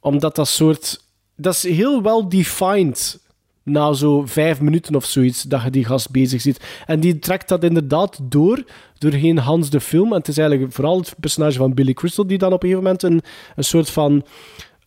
[0.00, 1.08] omdat dat soort...
[1.36, 3.18] Dat is heel wel defined
[3.62, 6.60] na zo vijf minuten of zoiets dat je die gast bezig ziet.
[6.86, 8.64] En die trekt dat inderdaad door,
[8.98, 10.12] doorheen Hans de film.
[10.12, 12.84] En het is eigenlijk vooral het personage van Billy Crystal die dan op een gegeven
[12.84, 13.22] moment een,
[13.56, 14.24] een soort van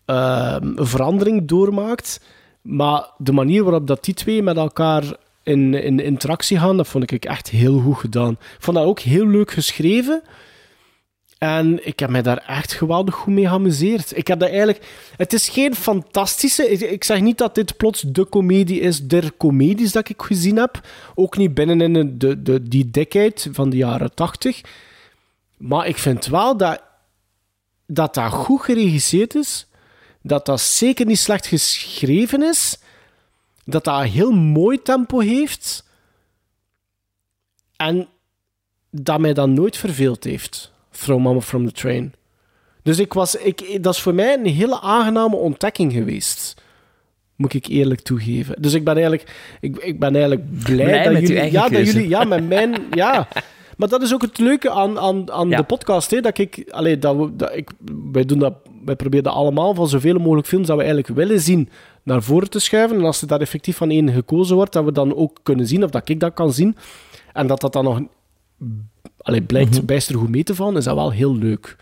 [0.08, 2.20] uh, verandering doormaakt.
[2.62, 5.04] Maar de manier waarop dat die twee met elkaar
[5.44, 8.32] in, in interactie gaan, dat vond ik echt heel goed gedaan.
[8.32, 10.22] Ik vond dat ook heel leuk geschreven.
[11.44, 14.18] En ik heb mij daar echt geweldig goed mee geamuseerd.
[14.18, 14.86] Ik heb dat eigenlijk...
[15.18, 16.70] Het is geen fantastische...
[16.70, 20.88] Ik, zeg niet dat dit plots de comedie is der comedies dat ik gezien heb.
[21.16, 24.62] Ook niet binnen in de, de, die decade van de jaren tachtig.
[25.58, 26.82] Maar ik vind wel dat,
[27.86, 29.68] dat dat goed geregisseerd is.
[30.22, 32.78] Dat dat zeker niet slecht geschreven is.
[33.66, 35.86] Dat dat een heel mooi tempo heeft.
[37.76, 38.08] En
[38.90, 40.73] dat mij dat nooit verveeld heeft.
[41.00, 42.14] Throw Mama from the Train.
[42.84, 46.62] Dus ik was, ik, dat is voor mij een hele aangename ontdekking geweest.
[47.36, 48.62] Moet ik eerlijk toegeven.
[48.62, 51.52] Dus ik ben eigenlijk, ik, ik ben eigenlijk blij, dat jullie.
[51.52, 52.10] Ja, dat jullie.
[52.10, 52.76] Ja, met mijn.
[52.92, 53.28] Ja.
[53.78, 56.12] Maar dat is ook het leuke aan, aan, aan de podcast.
[56.12, 57.70] Hè, dat ik, allee, dat we, dat ik,
[58.12, 58.54] wij, doen dat,
[58.86, 61.70] wij proberen dat allemaal van zoveel mogelijk films dat we eigenlijk willen zien
[62.04, 62.98] naar voren te schuiven.
[62.98, 65.84] En als er daar effectief van één gekozen wordt, dat we dan ook kunnen zien,
[65.84, 66.76] of dat ik dat kan zien.
[67.34, 68.02] En dat dat dan nog
[69.18, 69.86] allee, blijkt mm -hmm.
[69.86, 71.76] bijster goed mee te vallen, is dat wel heel leuk.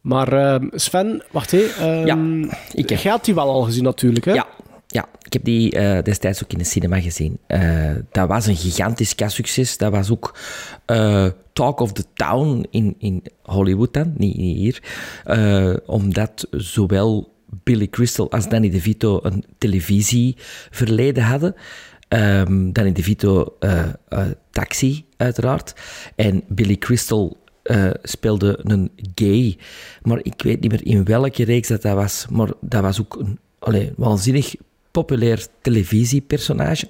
[0.00, 0.32] Maar
[0.62, 1.64] uh, Sven, wacht hé.
[2.00, 2.98] Um, ja, ik heb...
[2.98, 4.32] Jij had die wel al gezien natuurlijk, hè?
[4.32, 4.46] Ja,
[4.86, 7.38] Ja, ik heb die eh, destijds ook in de cinema gezien.
[7.48, 9.76] Uh, dat was een gigantisch succes.
[9.76, 10.38] Dat was ook
[10.86, 14.82] uh, Talk of the Town in, in Hollywood dan, niet, niet hier.
[15.86, 21.54] omdat zowel Billy Crystal als Danny DeVito een televisieverleden hadden.
[22.08, 23.58] Um, Danny DeVito
[24.50, 25.74] Taxi, uiteraard.
[26.16, 27.36] En Billy Crystal
[28.02, 29.58] speelde een gay.
[30.02, 32.26] Maar ik weet niet meer in welke reeks dat, dat was.
[32.30, 34.54] Maar dat was ook een allee, waanzinnig
[34.90, 36.88] populair televisiepersonage.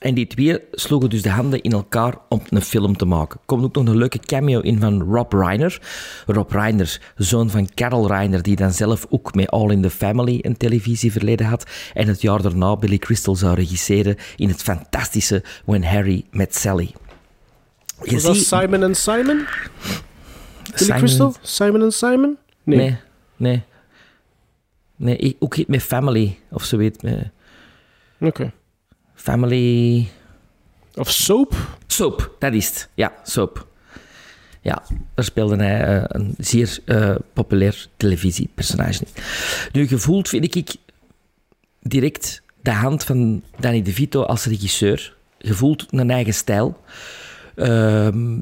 [0.00, 3.40] En die twee sloegen dus de handen in elkaar om een film te maken.
[3.40, 5.80] Er komt ook nog een leuke cameo in van Rob Reiner.
[6.26, 10.38] Rob Reiner, zoon van Carol Reiner, die dan zelf ook met All in the Family
[10.42, 11.66] een televisieverleden had.
[11.94, 16.94] En het jaar daarna Billy Crystal zou regisseren in het fantastische When Harry Met Sally.
[18.02, 19.46] Je Was dat Simon and Simon?
[20.78, 21.34] Billy Crystal?
[21.40, 22.36] Simon and Simon?
[22.62, 22.78] Nee.
[22.78, 22.96] Nee,
[23.36, 23.62] nee.
[24.96, 27.04] Nee, ook niet met Family of zoiets.
[27.04, 27.30] Oké.
[28.20, 28.52] Okay.
[29.20, 30.08] Family...
[30.94, 31.54] Of Soap?
[31.86, 32.88] Soap, dat is het.
[32.94, 33.66] Ja, Soap.
[34.60, 34.82] Ja,
[35.14, 39.22] daar speelde hij uh, een zeer uh, populair televisiepersonage in.
[39.72, 40.74] Nu, gevoeld vind ik
[41.82, 45.16] direct de hand van Danny DeVito als regisseur.
[45.38, 46.80] Gevoeld een eigen stijl.
[47.54, 48.38] Ehm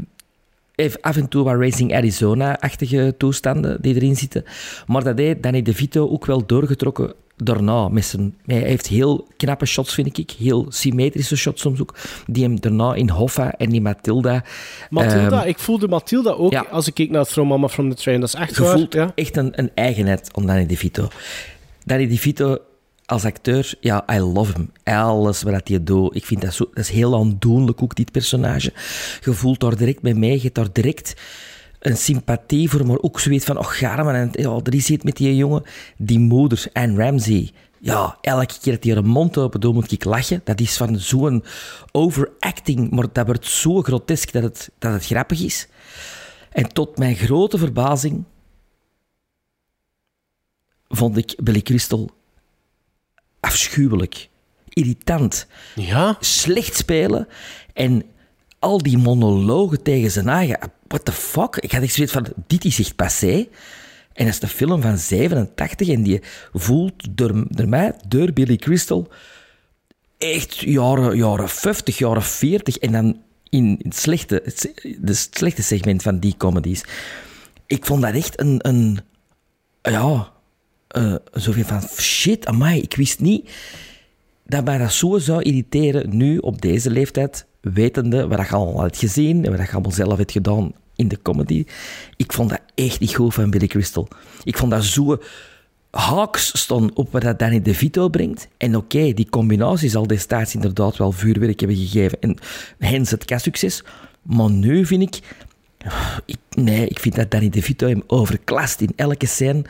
[0.75, 4.45] heeft af en toe wat Racing Arizona-achtige toestanden die erin zitten.
[4.87, 7.15] Maar dat heeft Danny DeVito ook wel doorgetrokken
[7.45, 7.89] daarna.
[7.89, 10.31] Met zijn, hij heeft heel knappe shots, vind ik.
[10.31, 11.95] Heel symmetrische shots soms ook.
[12.27, 14.45] Die hem daarna in Hoffa en in Matilda...
[14.91, 18.21] Matilda, um, ik voelde Matilda ook als ik keek naar Throw Mama from the Train.
[18.21, 18.87] Dat is echt waar.
[18.91, 19.13] Ja.
[19.15, 21.09] echt een, een eigenheid om Danny DeVito.
[21.85, 22.59] Danny DeVito
[23.09, 24.71] als acteur, ja, I love him.
[24.85, 26.17] Alles wat hij doet.
[26.17, 28.73] Ik vind dat, zo, dat is heel aandoenlijk, ook dit personage.
[29.25, 31.15] Je voelt daar direct bij mij, je hebt daar direct
[31.79, 35.17] een sympathie voor, maar ook zoiets van, oh, Garman, en ja, er is iets met
[35.17, 35.63] die jongen.
[35.97, 37.51] Die moeder, Anne Ramsey.
[37.81, 40.41] Ja, elke keer dat hij haar mond open doet, moet ik lachen.
[40.45, 41.45] Dat is van zo'n
[41.93, 45.69] overacting, maar dat wordt zo grotesk dat het, dat het grappig is.
[46.51, 48.25] En tot mijn grote verbazing
[50.89, 52.11] vond ik Billy Crystal
[53.41, 54.29] afschuwelijk,
[54.69, 56.17] irritant, ja?
[56.21, 57.29] slecht spelen
[57.73, 58.03] en
[58.59, 60.59] al die monologen tegen zijn eigen.
[60.87, 61.57] What the fuck?
[61.57, 63.47] Ik had echt zoiets van, dit is echt passé.
[64.13, 66.21] En dat is een film van 87 en die
[66.53, 69.09] voelt door, door mij, door Billy Crystal,
[70.19, 74.43] echt jaren, jaren 50, jaren 40 en dan in het slechte,
[75.05, 76.85] het slechte segment van die comedies.
[77.67, 78.99] Ik vond dat echt een, een
[79.83, 80.33] ja,
[80.97, 83.51] uh, zoveel van shit, amai, ik wist niet
[84.49, 88.97] dat mij dat zo zou irriteren nu op deze leeftijd, wetende wat je al had
[88.97, 91.65] gezien en wat je allemaal zelf hebt gedaan in de comedy.
[92.17, 94.09] Ik vond dat echt niet goed van Billy Crystal.
[94.45, 95.19] Ik vond dat zo
[95.91, 98.49] haaks stond op wat Danny DeVito brengt.
[98.57, 102.21] En oké, die combinatie zal destijds inderdaad wel vuurwerk hebben gegeven.
[102.21, 102.37] En
[102.79, 103.85] hens het succes.
[104.23, 105.37] Maar nu vind ik,
[106.25, 106.37] ik...
[106.55, 109.65] Nee, ik vind dat Danny DeVito hem overklast in elke scène.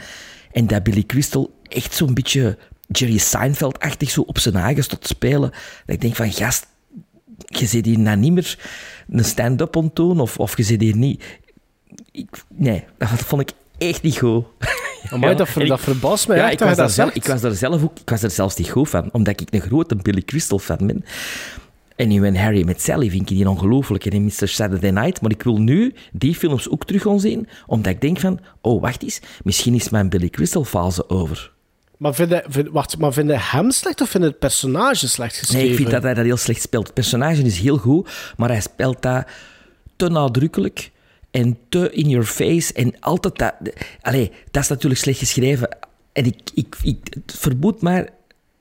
[0.53, 2.59] En dat Billy Crystal echt zo'n beetje
[2.89, 5.51] Jerry Seinfeld-achtig zo op zijn eigen tot spelen.
[5.51, 6.67] Dat ik denk van, gast,
[7.49, 8.59] je zit hier nou niet meer
[9.09, 11.25] een stand-up ontdoen of, of je zit hier niet...
[12.11, 14.45] Ik, nee, dat vond ik echt niet goed.
[15.21, 17.83] Ja, dat, ver, dat verbaast mij ja, ik was, dat zelf, ik was er zelf
[17.83, 20.87] ook, ik was er zelfs niet goed van, omdat ik een grote Billy Crystal fan
[20.87, 21.05] ben.
[21.99, 24.05] En nu in Harry met Sally vind ik die ongelooflijk.
[24.05, 24.49] En in Mr.
[24.49, 25.21] Saturday Night.
[25.21, 27.49] Maar ik wil nu die films ook terug gaan zien.
[27.67, 29.21] Omdat ik denk van, oh, wacht eens.
[29.43, 31.53] Misschien is mijn Billy Crystal fase over.
[31.99, 33.15] Maar vind je, vind, wacht, maar
[33.53, 35.63] hem slecht of vind je het personage slecht geschreven?
[35.63, 36.85] Nee, ik vind dat hij dat heel slecht speelt.
[36.85, 39.27] Het personage is heel goed, maar hij speelt dat
[39.97, 40.91] te nadrukkelijk
[41.31, 42.73] en te in your face.
[42.73, 43.55] En altijd dat...
[44.01, 45.77] Allee, dat is natuurlijk slecht geschreven.
[46.13, 48.09] En ik, ik, ik vermoed maar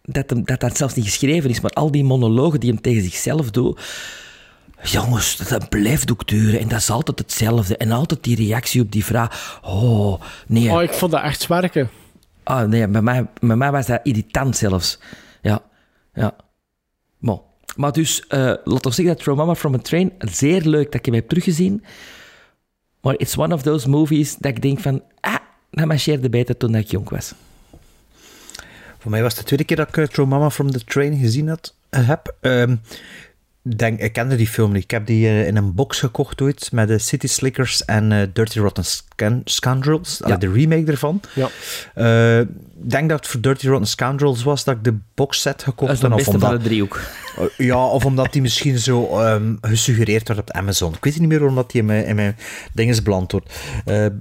[0.03, 3.03] dat, hem, dat dat zelfs niet geschreven is, maar al die monologen die hem tegen
[3.03, 3.81] zichzelf doet.
[4.83, 7.77] Jongens, dat blijft ook duren en dat is altijd hetzelfde.
[7.77, 9.59] En altijd die reactie op die vraag.
[9.63, 10.71] Oh, nee.
[10.71, 11.89] Oh, ik vond dat echt werken.
[12.47, 14.99] Ah, nee, bij mij, bij mij was dat irritant zelfs.
[15.41, 15.61] Ja,
[16.13, 16.35] ja.
[17.19, 17.41] Bon.
[17.75, 20.93] Maar dus, uh, laat ons zeggen dat Throw Mama from a Train, zeer leuk dat
[20.93, 21.83] ik hem heb teruggezien.
[23.01, 25.35] Maar it's one of those movies dat ik denk van, ah,
[25.71, 27.33] dat marcheerde beter toen ik jong was.
[28.97, 31.47] Voor mij was het de tweede keer dat ik Throw Mama from the Train gezien
[31.47, 32.35] had, uh, heb.
[32.41, 32.81] Um,
[33.75, 34.83] denk, ik kende die film niet.
[34.83, 38.59] Ik heb die uh, in een box gekocht ooit met de City Slickers en Dirty
[38.59, 40.37] Rotten Scan Scoundrels, ja.
[40.37, 41.21] de remake ervan.
[41.33, 41.49] Ja.
[42.83, 46.09] Ik denk dat het voor Dirty Rotten Scoundrels was dat ik de boxset gekocht heb.
[46.09, 46.99] Dat is de beste van de driehoek.
[47.57, 50.93] ja, of omdat die misschien zo um, gesuggereerd werd op Amazon.
[50.93, 52.37] Ik weet niet meer waarom dat die in mijn, in mijn
[52.73, 53.53] dinges beland wordt.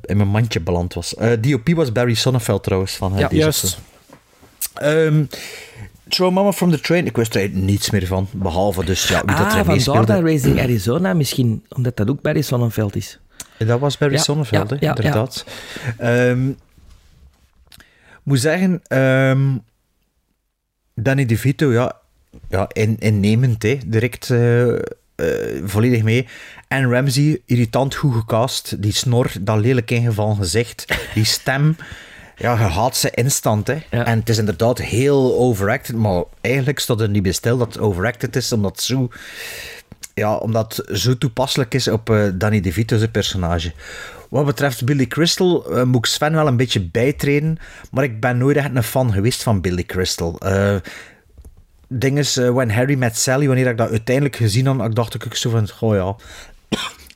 [0.05, 1.15] in mijn mandje beland was.
[1.41, 2.97] DOP was Barry Sonnenfeld trouwens.
[2.97, 3.79] Van, ja, juist.
[4.83, 5.29] Um,
[6.09, 7.07] Throw Mama from the Train.
[7.07, 8.29] Ik wist er niets meer van.
[8.33, 12.21] Behalve dus, ja, wie dat Ah, er vandaar dat Racing Arizona misschien, omdat dat ook
[12.21, 13.19] Barry Sonnenfeld is.
[13.59, 15.45] Dat was Barry Ja, ja, inderdaad.
[15.99, 16.51] Ehm,
[18.23, 19.57] moet zeggen, ehm,
[20.95, 21.93] Danny DeVito, ja,
[22.49, 24.83] ja in, innemend, hè, direct eh, eh,
[25.65, 26.27] volledig mee.
[26.69, 28.83] En Ramsey, irritant goed gecast.
[28.83, 30.85] Die snor, dat lelijk ingevallen gezicht.
[31.15, 31.77] Die stem,
[32.37, 33.66] ja, je haat ze instant.
[33.66, 33.78] Hè.
[33.91, 37.82] En het is inderdaad heel overacted, maar eigenlijk staat er niet bij stil dat het
[37.82, 39.09] overacted is, omdat het zo
[40.14, 43.72] ja, omdat zo toepasselijk is op eh, Danny DeVito's personage.
[44.28, 47.59] Wat betreft Billy Crystal eh, moet ik Sven wel een beetje bijtreden,
[47.91, 50.39] maar ik ben nooit echt een fan geweest van Billy Crystal.
[50.39, 50.76] Eh
[51.89, 55.34] ding is, When Harry Met Sally, wanneer ik dat uiteindelijk gezien had, ik dacht ik
[55.34, 56.16] zo van, goh ja...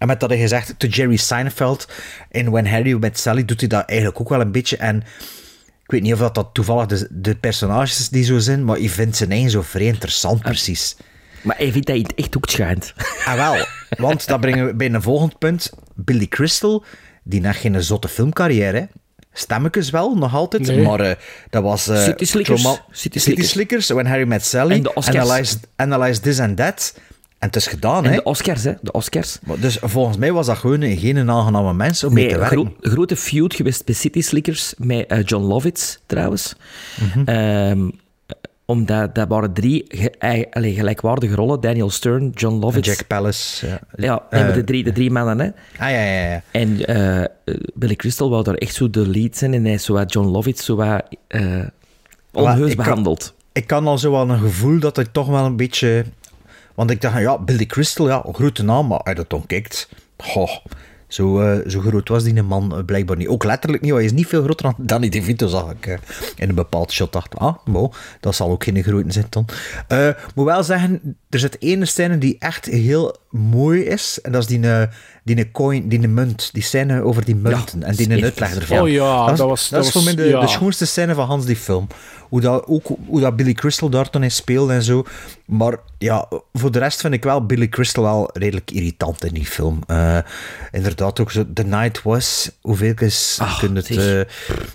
[0.01, 1.89] En met dat hij gezegd, to Jerry Seinfeld
[2.31, 4.77] in When Harry Met Sally doet hij dat eigenlijk ook wel een beetje.
[4.77, 4.97] En
[5.83, 8.91] ik weet niet of dat, dat toevallig de, de personages die zo zijn, maar je
[8.91, 10.97] vindt zijn eigen zo vrij interessant, precies.
[11.43, 12.95] Maar hij vindt dat hij het echt ook schijnt.
[13.25, 13.67] Ah, wel.
[13.99, 15.71] Want dat brengen we bij een volgend punt.
[15.95, 16.85] Billy Crystal,
[17.23, 18.85] die net geen zotte filmcarrière, hè.
[19.33, 20.67] Stemmekes wel, nog altijd.
[20.67, 20.83] Nee.
[20.83, 21.17] Maar eh,
[21.51, 21.89] dat was...
[21.89, 22.79] eh, City Slickers.
[22.91, 24.73] City When Harry Met Sally.
[24.75, 25.17] En de Oscars.
[25.17, 26.95] Analyze, Analyze This and That.
[27.41, 28.17] En het is gedaan, En hè.
[28.17, 28.73] de Oscars, hè.
[28.83, 29.39] De Oscars.
[29.47, 32.57] Maar Dus volgens mij was dat gewoon een- geen aangename mens om mee te werken.
[32.59, 36.55] gro- grote feud geweest bij City Slickers met eh, John Lovitz, trouwens.
[37.01, 37.23] Mhm.
[37.29, 37.89] Ehm,
[38.65, 41.61] omdat dat waren drie ge- allee, gelijkwaardige rollen.
[41.61, 42.89] Daniel Stern, John Lovitz.
[42.89, 43.67] Jack Palance.
[43.67, 45.47] Ja, Ja, nee, maar Eh, de, drie, de drie mannen, hè.
[45.85, 46.43] Ah, ja, ja, ja.
[46.51, 47.25] En eh,
[47.75, 49.55] Billy Crystal wou daar echt zo de lead zijn.
[49.55, 51.03] En hij is zo wat John Lovitz zo wat
[52.33, 53.35] onheus kan- behandeld.
[53.53, 56.05] Ik kan al zo wel een gevoel dat hij toch wel een beetje...
[56.81, 59.89] Want ik dacht, ja, Billy Crystal, ja, grote naam, maar als je dat dan kijkt...
[60.17, 60.51] Goh,
[61.09, 63.29] zo, eh, zo groot was die man eh, blijkbaar niet.
[63.29, 65.99] Ook letterlijk niet, want hij is niet veel groter dan Danny DeVito, zag ik.
[66.37, 69.47] in een bepaald shot dacht ah, bo, dat zal ook geen grote zijn dan.
[69.89, 74.19] Eh, moet wel zeggen, er zit ene scène die echt heel mooi is.
[74.23, 74.61] En dat is die,
[75.23, 76.49] die coin, die munt.
[76.53, 77.83] Die scène over die munten.
[77.83, 78.79] en die echt- uitleg ervan.
[78.81, 80.41] Oh ja, dat was- dat is voor was- mij de, ja.
[80.41, 81.87] de schoonste scène van Hans die film.
[82.31, 85.05] Hoe dat, ook hoe dat Billy Crystal daar toen in speelde en zo.
[85.45, 89.47] Maar ja, voor de rest vind ik wel Billy Crystal wel redelijk irritant in die
[89.47, 89.79] film.
[89.87, 90.19] Eh,
[90.73, 92.51] inderdaad, ook zo The Night Was.
[92.61, 93.91] Hoeveel is kun het...
[93.91, 94.21] eh,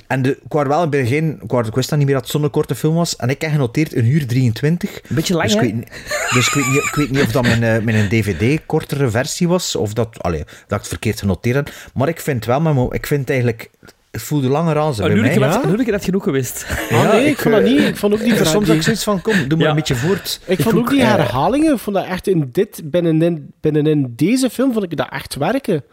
[0.08, 1.39] en de, ik was wel in het begin...
[1.43, 3.16] Ik, was- ik wist dan niet meer dat het zo'n korte film was.
[3.16, 4.89] En ik heb genoteerd een uur 23.
[4.95, 5.66] Een beetje lang, dus ik hè?
[5.66, 5.91] weet, niet-
[6.34, 9.47] dus ik weet, niet, ik weet niet of dat mijn, eh, mijn dvd kortere versie
[9.47, 9.76] was.
[9.76, 11.72] Of dat, allee, dat ik het verkeerd genoteerd heb.
[11.93, 12.62] Maar ik vind wel...
[12.62, 13.70] maar Ik vind eigenlijk...
[14.16, 16.24] Het voelde langer aan ze Oh, nu heb ik dat- nu heb ik dat genoeg
[16.24, 16.66] geweest.
[16.91, 17.80] Ah, nee, ik vond dat niet.
[17.80, 19.70] Ik vond ook die Soms verhaal- heb ik zoiets van, kom, doe maar Ja.
[19.70, 20.39] een beetje voort.
[20.45, 24.49] Ik vond ook die eh, herhalingen, ik vond dat echt in dit, binnenin, binnenin deze
[24.49, 25.84] film, vond ik dat echt werken.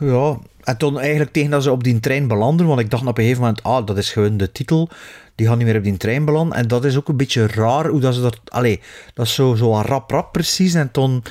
[0.00, 3.18] Ja, en toen eigenlijk tegen dat ze op die trein belanden, want ik dacht op
[3.18, 4.88] een gegeven moment, ah, dat is gewoon de titel,
[5.34, 6.56] die gaan niet meer op die trein belanden.
[6.56, 8.40] En dat is ook een beetje raar, hoe dat ze dat...
[8.48, 8.80] Allee,
[9.14, 11.22] dat is zo, zo rap rap precies, en toen...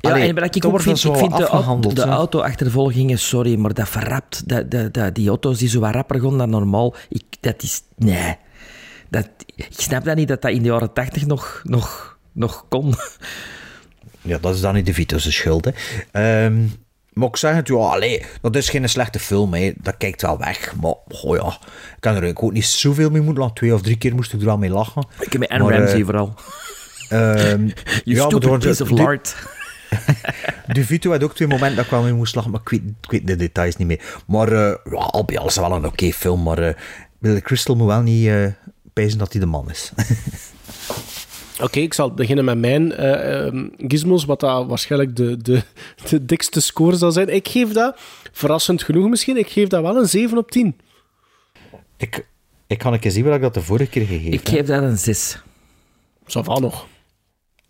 [0.00, 4.48] Ja, en wat ik ook vind, ik vind de, de auto-achtervolgingen, sorry, maar dat verrapt.
[4.48, 7.82] Dat, dat, dat, die auto's die zo wat rapper gaan dan normaal, ik, dat is...
[7.96, 8.36] Nee.
[9.10, 12.94] Dat, ik snap dat niet, dat dat in de jaren tachtig nog, nog, nog kon.
[14.22, 15.70] Ja, dat is dan niet de Vito's schuld, hè.
[16.10, 16.62] Ehm,
[17.12, 19.72] maar ik zeg het, ja, allee, dat is geen slechte film, hè.
[19.76, 23.20] Dat kijkt wel weg, maar, goh ja, ik kan er eigenlijk ook niet zoveel mee
[23.20, 23.56] moeten lachen.
[23.56, 25.06] Twee of drie keer moest ik er wel mee lachen.
[25.18, 26.34] Ik heb met Anne Ramsey vooral.
[27.08, 27.66] Ehm,
[28.04, 29.36] You ja, stupid piece of lard.
[30.72, 32.82] De Vito had ook twee momenten dat ik wel mee moest lachen, maar ik weet,
[33.00, 34.20] ik weet de details niet meer.
[34.26, 36.74] Maar eh, ja, al bij al is het wel een oké film, maar eh
[37.20, 38.46] Billy Crystal moet wel niet uh,
[38.92, 39.92] pijzen dat hij de man is.
[41.62, 45.62] Oké, ik zal beginnen met mijn eh, ehm, gizmos, wat dat waarschijnlijk de, de,
[46.10, 47.34] de dikste score zal zijn.
[47.34, 47.98] Ik geef dat,
[48.32, 50.76] verrassend genoeg misschien, ik geef dat wel een 7 op 10.
[51.96, 52.26] ik,
[52.66, 54.82] ik kan een keer zien waar ik dat de vorige keer gegeven Ik geef dat
[54.82, 55.42] een 6.
[56.26, 56.86] Zo van nog.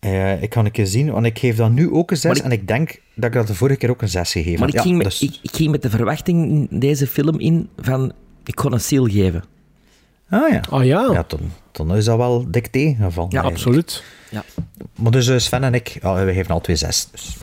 [0.01, 2.45] Uh, ik kan een keer zien, want ik geef dat nu ook een 6 ik,
[2.45, 4.77] en ik denk dat ik dat de vorige keer ook een 6 gegeven Maar heb.
[4.77, 5.23] ik, ging met, dus...
[5.23, 8.13] ik, ik, ging met de verwachting in deze film in van,
[8.45, 9.45] ik kon een seal geven.
[10.31, 10.61] Ah ja.
[10.71, 11.13] Ah ja.
[11.13, 13.31] ja dan, dan is dat wel dik tegengevallen.
[13.31, 13.57] Ja, eigenlijk.
[13.57, 14.03] absoluut.
[14.31, 14.45] Ja.
[14.95, 17.09] Maar dus uh, Sven en ik, oh, we geven al twee 6.
[17.11, 17.37] Dus.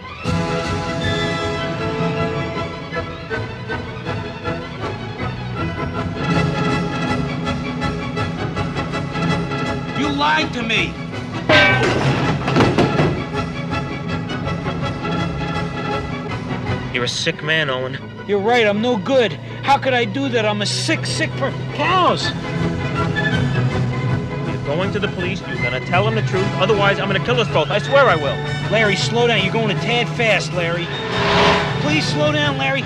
[9.98, 10.92] You lied to me!
[16.94, 17.98] You're a sick man, Owen.
[18.28, 19.38] You're right, I'm no good.
[19.64, 20.46] How could I do that?
[20.46, 22.32] I'm a sick, sick per cows.
[24.68, 27.48] Going to the police, you're gonna tell them the truth, otherwise I'm gonna kill us
[27.48, 27.72] both.
[27.72, 28.36] I swear I will.
[28.70, 29.42] Larry, slow down.
[29.42, 30.86] You're going a tad fast, Larry.
[31.82, 32.82] Please slow down, Larry.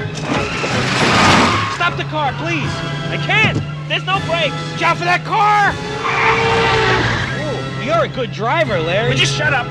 [1.73, 2.69] Stop the car, please.
[3.09, 3.59] I can't!
[3.89, 4.53] There's no brakes!
[4.73, 5.73] Watch out for that car!
[7.41, 9.09] Ooh, you're a good driver, Larry.
[9.09, 9.65] Would you shut up?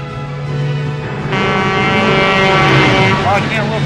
[3.14, 3.82] Oh, I can't look.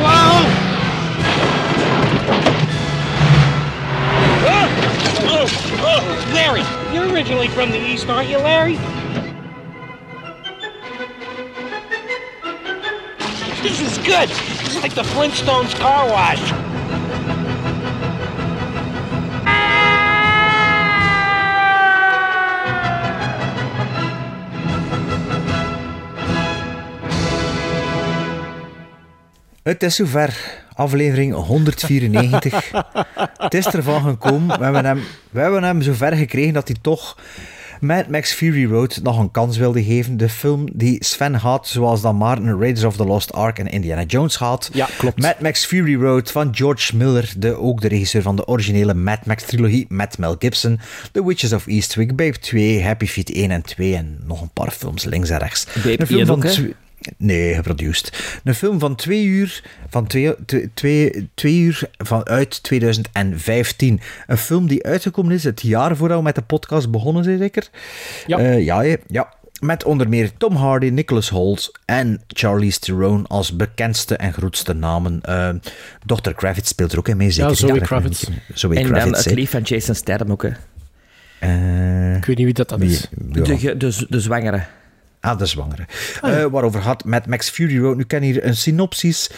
[0.00, 0.51] Whoa!
[7.22, 8.74] Originally from the East, aren't you, Larry?
[13.62, 14.28] This is good.
[14.28, 16.52] Is like the Flintstones car wash.
[29.62, 30.61] Het is zover.
[30.82, 32.70] Aflevering 194.
[33.36, 34.58] het is ervan gekomen.
[34.58, 37.16] We hebben, hem, we hebben hem zover gekregen dat hij toch
[37.82, 40.16] Mad Max Fury Road nog een kans wilde geven.
[40.16, 44.02] De film die Sven had, zoals dan Martin Raiders of the Lost Ark en Indiana
[44.02, 44.70] Jones had.
[44.72, 45.20] Ja, klopt.
[45.20, 49.26] Mad Max Fury Road van George Miller, de, ook de regisseur van de originele Mad
[49.26, 50.80] Max trilogie met Mel Gibson.
[51.12, 54.70] The Witches of Eastwick, Babe 2, Happy Feet 1 en 2 en nog een paar
[54.70, 55.66] films links en rechts.
[55.74, 56.74] Babe een film 1 van ook,
[57.16, 58.38] Nee, geproduced.
[58.44, 64.00] Een film van twee uur, van twee, twee, twee, twee uur vanuit 2015.
[64.26, 67.68] Een film die uitgekomen is het jaar voordat we met de podcast begonnen zijn, zeker?
[68.26, 68.38] Ja.
[68.38, 69.34] Eh, ja, ja, ja.
[69.60, 75.20] Met onder meer Tom Hardy, Nicholas Holt en Charlize Theron als bekendste en grootste namen.
[75.22, 75.50] Eh
[76.06, 76.30] Dr.
[76.30, 77.50] Kravitz speelt er ook in mee, zeker?
[77.50, 78.24] Ja, Zoe dat Kravitz.
[78.54, 80.50] Zoe en dan het lief van Jason Statham ook, hè.
[81.38, 83.08] Eh, Ik weet niet wie dat, dat wie- is.
[83.32, 83.42] ja.
[83.42, 84.62] De, ge- de, de zwangere.
[85.22, 85.86] Ah, de zwangere.
[86.50, 87.96] Waarover gaat met Max Fury Road.
[87.96, 89.30] Nu ken hier een synopsis.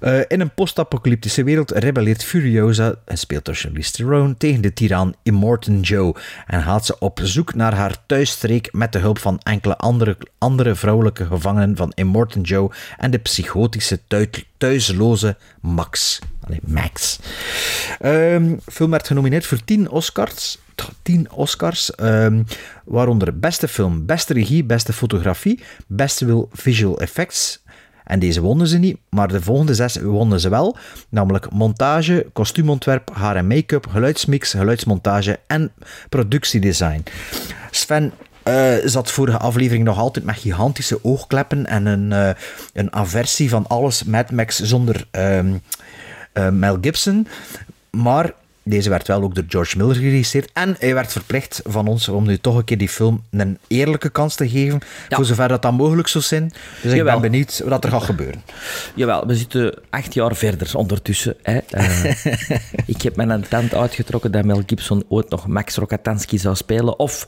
[0.00, 5.14] Eh, in een post-apocalyptische wereld rebelleert Furiosa, en speelt door Charlize Theron, tegen de tiran
[5.22, 6.14] Immortan Joe.
[6.46, 10.74] En gaat ze op zoek naar haar thuisstreek met de hulp van enkele andere, andere
[10.74, 14.00] vrouwelijke gevangenen van Immortan Joe en de psychotische
[14.58, 16.18] thuisloze Max.
[16.40, 17.18] Allee, Max.
[17.98, 20.58] Ehm film werd genomineerd voor 10 Oscars.
[21.02, 22.42] 10 Oscars, ehm,
[22.84, 27.62] waaronder beste film, beste regie, beste fotografie, beste visual effects.
[28.04, 30.76] En deze wonnen ze niet, maar de volgende zes wonnen ze wel.
[31.08, 35.72] Namelijk montage, kostuumontwerp, haar en make-up, geluidsmix, geluidsmontage en
[36.08, 37.02] productiedesign.
[37.70, 38.12] Sven
[38.42, 42.30] eh, zat vorige aflevering nog altijd met gigantische oogkleppen en een, eh,
[42.72, 45.40] een aversie van alles Mad Max zonder eh,
[46.50, 47.26] Mel Gibson.
[47.90, 50.50] Maar deze werd wel ook door George Miller geregisseerd.
[50.52, 54.08] En hij werd verplicht van ons om nu toch een keer die film een eerlijke
[54.08, 54.80] kans te geven.
[55.08, 56.52] Voor zover dat dat mogelijk zou zijn.
[56.82, 58.42] Dus ik ben benieuwd wat er gaat gebeuren.
[58.94, 61.36] Jawel, we zitten acht jaar verder ondertussen.
[61.42, 61.58] Hè.
[61.58, 62.14] Eh,
[62.94, 66.98] ik heb mijn tand uitgetrokken dat Mel Gibson ooit nog Max Rokatansky zou spelen.
[66.98, 67.26] Of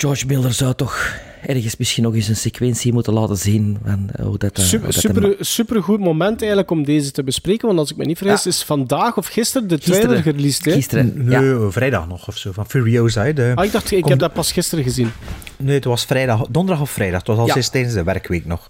[0.00, 1.14] George Miller zou toch
[1.46, 3.78] ergens misschien nog eens een sequentie moeten laten zien.
[3.84, 7.10] Van hoe dat, eh, Super, hoe dat super, hem- super goed moment eigenlijk om deze
[7.10, 7.66] te bespreken.
[7.66, 10.22] Want als ik me niet vergis, is vandaag of gisteren de trailer Gisteren.
[10.34, 10.64] gereleased.
[10.64, 10.72] Hè?
[10.72, 12.52] Gisteren, Nee, vrijdag nog of zo.
[12.52, 13.22] Van Furiosa.
[13.24, 15.10] hè, De, Ah, ik dacht, ik heb dat pas gisteren gezien.
[15.56, 17.18] Nee, het was vrijdag, donderdag of vrijdag.
[17.18, 17.52] Het was al Ja.
[17.52, 18.66] sinds tijdens de werkweek nog.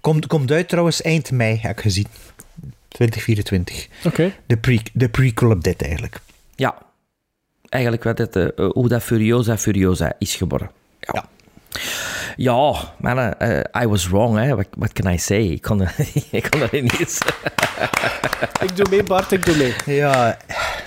[0.00, 2.06] Komt, komt uit trouwens eind mei, heb ik gezien.
[2.88, 3.88] 2024.
[4.04, 4.32] Oké.
[4.46, 6.20] De, pre, de prequel op dit eigenlijk.
[6.56, 6.74] Ja,
[7.72, 10.70] eigenlijk wat het, eh, hoe dat Furiosa Furiosa is geboren.
[11.00, 11.24] Ja.
[12.36, 14.54] Ja, man, eh, I was wrong, hè.
[14.54, 15.42] What, what can I say?
[15.42, 15.94] Ik kon, er-
[16.30, 17.18] ik kon er niet eens...
[18.62, 19.96] Ik doe mee, Bart, ik doe mee.
[19.96, 20.36] Ja,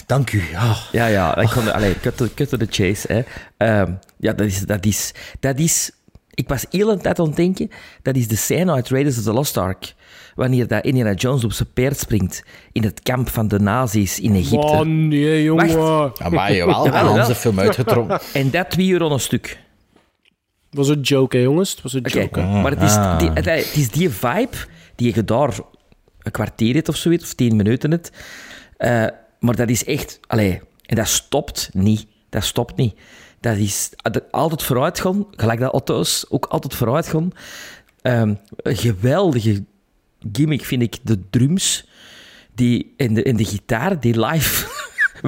[0.06, 0.44] dank u.
[0.52, 1.74] Ja, Ja, ja, ik kon...
[1.74, 3.22] Allee, cut to, cut to the chase, hè.
[3.58, 5.12] Ehm, ja, dat is, dat is...
[5.40, 5.92] Dat is...
[6.36, 7.70] Ik was heel een tijd aan het denken,
[8.02, 9.94] dat is de scène uit Raiders of the Lost Ark.
[10.36, 14.36] Wanneer dat Indiana Jones op zijn paard springt in het kamp van de nazi's in
[14.36, 14.58] Egypte.
[14.68, 15.78] Oh nee, jongen.
[15.78, 16.18] Wacht.
[16.20, 17.20] Ja, maar jawel, Jawel, we hebben jawel.
[17.28, 18.20] onze film uitgetrokken.
[18.34, 19.60] En dat twee uur aan een stuk.
[20.70, 21.72] Het was een joke, hè, jongens.
[21.72, 22.40] Het was een joke.
[22.40, 22.62] hè.
[22.62, 23.20] maar het is, Ah.
[23.20, 24.58] die, het, het is die vibe
[24.96, 25.54] die je daar
[26.20, 28.12] een kwartier hebt of zoiets, of tien minuten hebt.
[28.78, 29.06] Eh,
[29.40, 30.20] maar dat is echt...
[30.28, 32.06] Allee, en dat stopt niet.
[32.30, 32.96] Dat stopt niet.
[33.46, 33.90] Dat is
[34.32, 37.32] altijd vooruit gaan, gelijk dat auto's ook altijd vooruit gaan.
[38.02, 38.34] Ehm,
[38.64, 39.64] geweldige
[40.32, 41.88] gimmick vind ik de drums
[42.54, 44.75] die, en, de, en de gitaar die live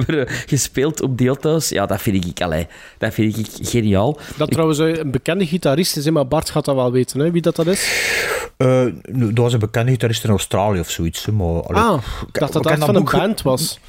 [0.06, 1.68] worden gespeeld op auto's.
[1.68, 2.66] Ja, dat vind ik, allee,
[2.98, 4.18] dat vind ik geniaal.
[4.36, 7.42] Dat trouwens eh, een bekende gitarist is, maar Bart gaat dat wel weten, hè, wie
[7.42, 8.06] dat, dat is.
[8.56, 11.26] Eh, dat was een bekende gitarist in Australië of zoiets.
[11.26, 13.80] Maar, allee, Ah, ik dacht dat dat van een band was.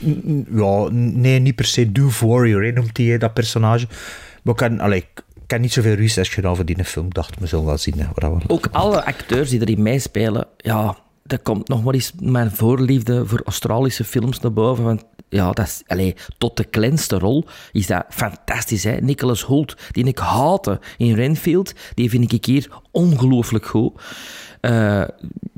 [0.52, 1.92] Ja, nee, niet per se.
[1.92, 3.88] Doof Warrior hè, noemt hij dat personage.
[4.44, 5.06] Maar ik ken, allee,
[5.48, 7.06] ik niet zoveel research gedaan voor die film.
[7.06, 7.94] Ik dacht, we zullen wel zien.
[7.98, 8.28] Hè.
[8.48, 13.42] Ook alle acteurs die erin meespelen, ja, dat komt nog maar eens mijn voorliefde voor
[13.46, 14.84] Australische films naar boven.
[14.84, 18.84] Want ja, dat is, tot de kleinste rol is dat fantastisch.
[18.84, 18.98] Hè?
[19.02, 24.02] Nicholas Hoult, die ik haatte in Renfield, die vind ik hier ongelooflijk goed.
[24.62, 25.04] Eh,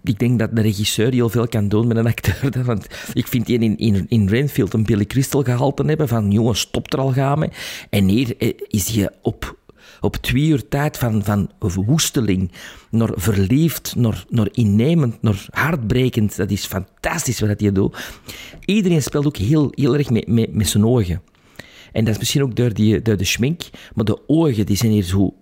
[0.03, 2.63] ik denk dat de regisseur heel veel kan doen met een acteur.
[2.65, 6.59] Want ik vind die in, in, in Rainfield een Billy Crystal gehalte hebben van jongens,
[6.59, 7.49] stop er al gaan mee.
[7.89, 9.57] En hier eh, is hij op,
[10.01, 12.51] op twee uur tijd van, van woesteling
[12.89, 16.35] naar verliefd, naar, naar innemend, naar hartbrekend.
[16.35, 17.97] Dat is fantastisch wat hij doet.
[18.65, 21.21] Iedereen speelt ook heel, heel erg met, met, met zijn ogen.
[21.91, 23.61] En dat is misschien ook door, die, door de schmink,
[23.93, 25.33] maar de ogen die zijn hier zo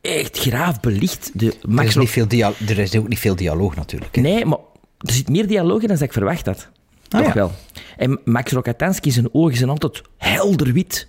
[0.00, 1.30] echt graaf belicht.
[1.34, 2.28] De er, is niet veel
[2.66, 4.14] er is ook niet veel dialoog natuurlijk.
[4.14, 4.22] hè.
[4.22, 4.58] Nee, maar
[4.98, 6.68] er zit meer dialoog in dan dat ik verwacht had.
[7.08, 7.34] Ah, Toch ja.
[7.34, 7.52] wel.
[7.96, 11.08] En Max Rokatansky, zijn ogen zijn altijd helder wit.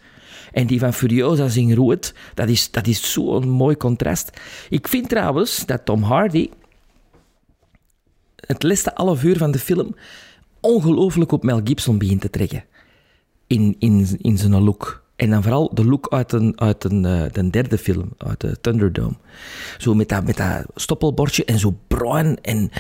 [0.54, 2.14] En die van Furiosa zijn rood.
[2.34, 4.32] Dat is, dat is zo'n mooi contrast.
[4.70, 6.50] Ik vind trouwens dat Tom Hardy
[8.36, 9.96] het laatste half uur van de film
[10.60, 12.64] ongelooflijk op Mel Gibson begint te trekken.
[13.48, 15.04] In, in, in zijn look.
[15.16, 18.58] En dan vooral de look uit een, uit een, eh, de derde film, uit de
[18.62, 19.16] Thunderdome.
[19.78, 22.38] Zo met dat, met dat stoppelbordje en zo bruin.
[22.42, 22.72] En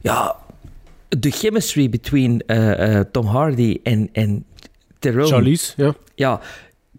[0.00, 0.36] ja,
[1.08, 4.44] de chemistry between eh, eh, Tom Hardy en, en
[4.98, 5.26] Tyrone.
[5.26, 5.94] Charlize, ja.
[6.14, 6.40] Ja,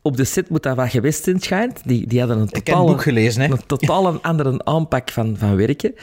[0.01, 1.81] op de set moet dat wat geweest zijn, schijnt.
[1.85, 3.51] Die, die hadden een totaal, boek gelezen, hè.
[3.51, 5.93] een totaal een andere aanpak van, van werken.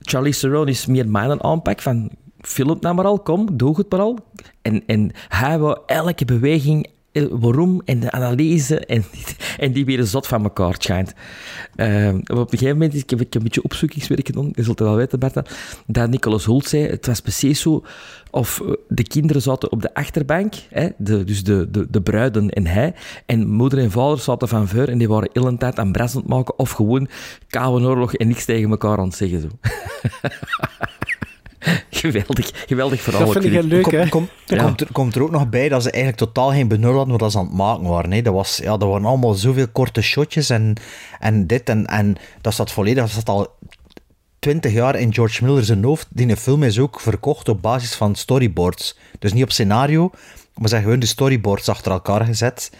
[0.00, 2.10] Charlize Theron is meer mijn aanpak van...
[2.40, 4.18] Film het nou maar al, kom, doe het maar al.
[4.62, 6.86] En, en hij wou elke beweging,
[7.30, 8.78] waarom en de analyse.
[8.78, 9.04] En,
[9.58, 11.14] en die weer zot van elkaar schijnt.
[11.74, 14.88] Eh, op een gegeven moment, ik heb, ik een beetje opzoekingswerk gedaan, je zult het
[14.88, 15.44] wel weten, Bertha,
[15.86, 17.84] dat Nicolas Holt zei, het was precies zo
[18.30, 22.50] of eh, de kinderen zaten op de achterbank, hè, de, dus de, de, de bruiden
[22.50, 22.94] en hij,
[23.26, 26.14] en moeder en vader zaten van voor en die waren heel een tijd aan bras
[26.14, 27.08] aan het maken of gewoon
[27.48, 29.40] koude oorlog en niks tegen elkaar aan het zeggen.
[29.40, 29.48] Zo.
[31.90, 33.24] geweldig, geweldig verhaal.
[33.24, 34.08] Dat vind ik heel leuk, hè?
[34.08, 34.64] Kom- kom- Ja.
[34.64, 37.32] komt, er, komt er ook nog bij dat ze eigenlijk totaal geen benul hadden wat
[37.32, 38.12] ze aan het maken waren.
[38.12, 38.22] Hè.
[38.22, 40.74] Dat, was, ja, dat waren allemaal zoveel korte shotjes en,
[41.20, 41.68] en dit.
[41.68, 43.56] En, en dat staat volledig, dat staat al
[44.38, 46.06] twintig jaar in George Miller zijn hoofd.
[46.10, 48.98] Die film is ook verkocht op basis van storyboards.
[49.18, 50.10] Dus niet op scenario,
[50.54, 52.70] maar ze hebben gewoon de storyboards achter elkaar gezet.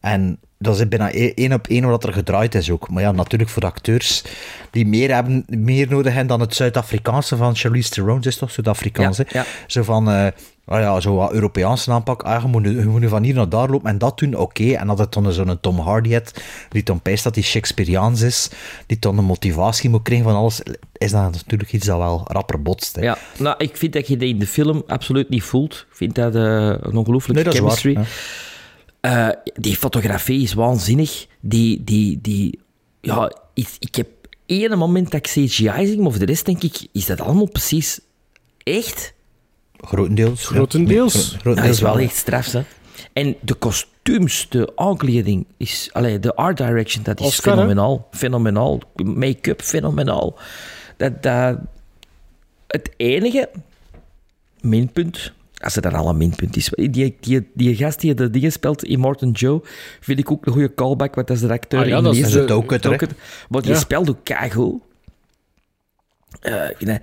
[0.00, 2.90] En dat is bijna e- één op één wat er gedraaid is ook.
[2.90, 4.24] Maar ja, natuurlijk voor de acteurs
[4.70, 8.22] die meer, hebben, meer nodig hebben dan het Zuid-Afrikaanse van Charlize Theron.
[8.22, 9.44] Is toch Zuid-Afrikaans, Ja, ja.
[9.66, 12.22] Zo van, ah ja, zo wat Europeaanse aanpak.
[12.22, 14.34] Ah, je, moet, nu- je moet nu van hier naar daar lopen en dat doen,
[14.34, 14.72] oké.
[14.72, 18.50] En dat het dan zo'n Tom Hardy heeft, die dan pijst dat hij Shakespeareaans is,
[18.86, 20.60] die dan een motivatie moet krijgen van alles,
[20.92, 22.96] is dat natuurlijk iets dat wel rapper botst.
[22.96, 23.02] Hè.
[23.02, 25.86] Ja, nou, ik vind dat je dat in de film absoluut niet voelt.
[25.90, 26.42] Ik vind dat eh,
[26.80, 27.60] een ongelooflijke Nee, dat is
[27.94, 28.06] waar,
[29.00, 31.26] Eh, die fotografie is waanzinnig.
[31.40, 32.58] Die, die, die,
[33.00, 34.08] ja, ik, ik heb
[34.46, 37.48] één moment dat ik CGI zie, maar voor de rest denk ik, is dat allemaal
[37.48, 38.00] precies
[38.62, 39.14] echt?
[39.80, 40.42] Grotendeels.
[40.42, 40.46] ja.
[40.48, 41.14] Grotendeels.
[41.14, 42.62] Ja, Dat grotendeels is wel echt straf, hè.
[43.12, 47.58] En de kostuums, de aankleding, is, allee, de art direction, dat is Oscar, hè?
[47.58, 48.08] fenomenaal.
[48.10, 48.80] Fenomenaal.
[48.94, 50.38] Make-up, fenomenaal.
[50.96, 51.58] Dat, dat,
[52.66, 53.50] het enige
[54.60, 58.52] minpunt, als het dan al een minpunt is, die, die, die gast die de dingen
[58.52, 59.60] speelt, Immortan Joe,
[60.00, 62.14] vind ik ook een goede callback, want dat is de acteur Ah ja, in dat
[62.14, 63.12] is Het ook het.
[63.48, 63.78] Maar die Ja.
[63.78, 64.80] speelt ook keigoed.
[66.40, 66.98] Eh, nee.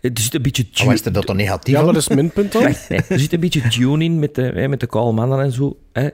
[0.00, 0.66] Het zit een beetje...
[0.84, 2.62] Maar is er dat dan negatief Ja, wat is minpunt dan?
[2.62, 5.52] Nee, er zit een beetje tune in met de, hè, met de kale mannen en
[5.52, 5.76] zo.
[5.92, 6.08] Hè.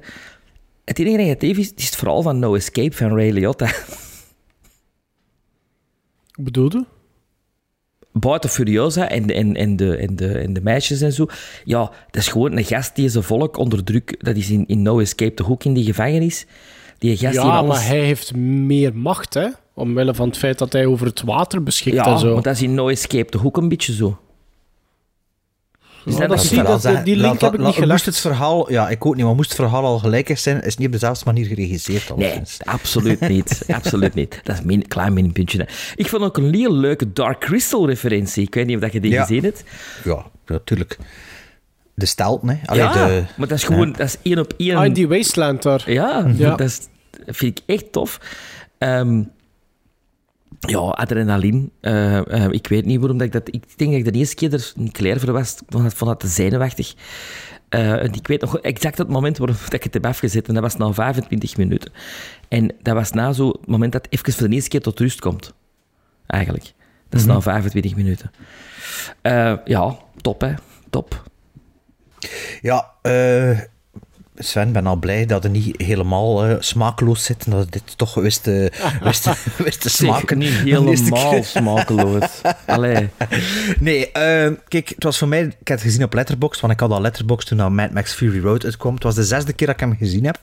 [0.84, 3.66] Het enige negatief is, is het verhaal van No Escape van Ray Liotta.
[6.34, 6.86] Ik bedoelde?
[8.20, 11.26] Buiten Furiosa en, de- en, en, de, en, de, en de meisjes en zo.
[11.64, 14.14] Ja, dat is gewoon een gast die zijn volk onder druk...
[14.24, 16.46] Dat is in, in No Escape toch ook in die gevangenis.
[16.98, 17.76] Die gast die Ja, alles...
[17.76, 19.46] maar hij heeft meer macht, hè?
[19.74, 22.32] Omwille van het feit dat hij over het water beschikt Ja, en zo.
[22.34, 24.18] maar dat is in No Escape toch ook een beetje zo.
[26.06, 27.90] Dus dat, dat is zie- Laat dat- zeggen, die link heb ik niet gelegd.
[27.90, 30.76] Moest het verhaal, ja, ik ook niet, maar moest het verhaal al gelijk zijn, is
[30.76, 32.16] niet op dezelfde manier geregisseerd.
[32.16, 33.62] Nee, absoluut niet.
[33.72, 34.40] absoluut niet.
[34.42, 35.68] Dat is een klein minpuntje.
[35.96, 38.42] Ik vond ook een heel leuke Dark Crystal-referentie.
[38.46, 39.20] Ik weet niet of dat je die Ja.
[39.24, 39.64] gezien hebt.
[40.04, 40.98] Ja, natuurlijk.
[41.94, 42.58] De stelt, nee.
[42.64, 44.76] Allee, ja, de, maar dat is gewoon dat is één op één.
[44.76, 45.90] Ah, in die wasteland daar.
[45.90, 46.48] Ja, Ja.
[46.50, 46.78] dat is,
[47.26, 48.20] vind ik echt tof.
[48.78, 49.22] Ehm,
[50.60, 51.68] ja, adrenaline.
[51.80, 53.48] Eh, eh, ik weet niet waarom dat ik dat...
[53.54, 55.56] Ik denk dat ik de eerste keer er niet klaar voor was.
[55.68, 56.94] Vond dat- te zenuwachtig.
[57.68, 60.48] En ik weet nog exact het moment waarop dat ik het heb afgezet.
[60.48, 61.92] En dat was na 25 minuten.
[62.48, 64.98] En dat was na zo het moment dat het even voor de eerste keer tot
[65.00, 65.54] rust komt.
[66.26, 66.72] Eigenlijk.
[67.08, 68.30] Dat is na 25 minuten.
[69.22, 70.54] Eh, ja, top hè.
[70.90, 71.22] Top.
[72.60, 73.58] Ja, eh,
[74.38, 77.44] Sven, ben al blij dat het niet helemaal eh, smakeloos zit.
[77.44, 78.72] En dat het dit toch wist te,
[79.02, 80.38] wist wist te smaken.
[80.38, 82.40] niet helemaal smakeloos.
[82.66, 83.08] Allee.
[83.80, 85.42] Nee, eh, kijk, het was voor mij...
[85.42, 88.40] Ik heb het gezien op Letterboxd, want ik had al Letterboxd toen Mad Max Fury
[88.40, 88.94] Road uitkwam.
[88.94, 90.38] Het was de zesde keer dat ik hem gezien heb.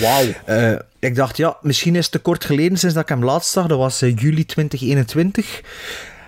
[0.00, 0.78] Wauw.
[0.98, 3.66] ik dacht, ja, misschien is het te kort geleden sinds dat ik hem laatst zag.
[3.66, 5.62] Dat was eh, juli 2021.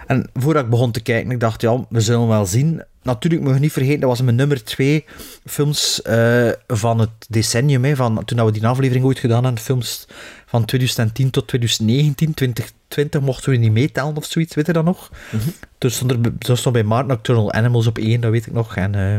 [0.07, 2.83] En voordat ik begon te kijken, ik dacht, ja, we zullen wel zien.
[3.03, 5.05] Natuurlijk moet je niet vergeten, dat was mijn nummer twee
[5.47, 7.85] films uh, van het decennium.
[7.85, 10.07] Hè, van, toen we die aflevering ooit gedaan hebben, films
[10.47, 15.11] van 2010 tot 2019, 2020 mochten we niet meetellen of zoiets, weet je dat nog?
[15.31, 15.53] Mm -hmm.
[15.79, 18.77] Toen stond er toen stond bij Maart Nocturnal Animals op één, dat weet ik nog.
[18.77, 19.17] En uh,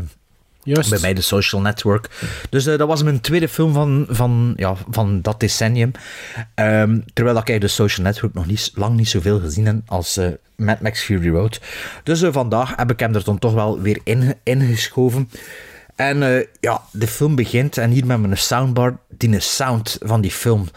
[0.63, 0.89] Juist.
[0.89, 2.09] bij mij de Social Network.
[2.49, 5.91] Dus uh, dat was mijn tweede film van, van, ja, van dat decennium.
[6.55, 10.17] Um, terwijl ik eigenlijk de Social Network nog niet, lang niet zoveel gezien heb als
[10.17, 11.59] uh, Mad Max Fury Road.
[12.03, 15.29] Dus uh, vandaag heb ik hem er dan toch wel weer in, ingeschoven.
[15.95, 18.97] En ja, de film begint en hier met mijn soundbar.
[19.17, 20.67] Die sound van die film,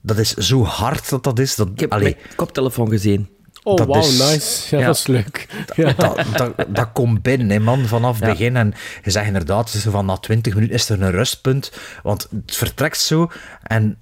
[0.00, 1.54] dat is zo hard dat dat is.
[1.54, 3.28] Dat, ik heb allee, mijn koptelefoon gezien.
[3.66, 4.76] Oh, wow, is, nice.
[4.76, 5.48] Ja, ja, dat is leuk.
[5.74, 5.92] Ja.
[5.92, 8.30] Dat, dat, dat, komt binnen, hè, man, vanaf het ja.
[8.30, 8.56] begin.
[8.56, 11.72] En je zegt inderdaad, van na 20 minuten is er een rustpunt.
[12.02, 13.30] Want het vertrekt zo.
[13.62, 13.98] En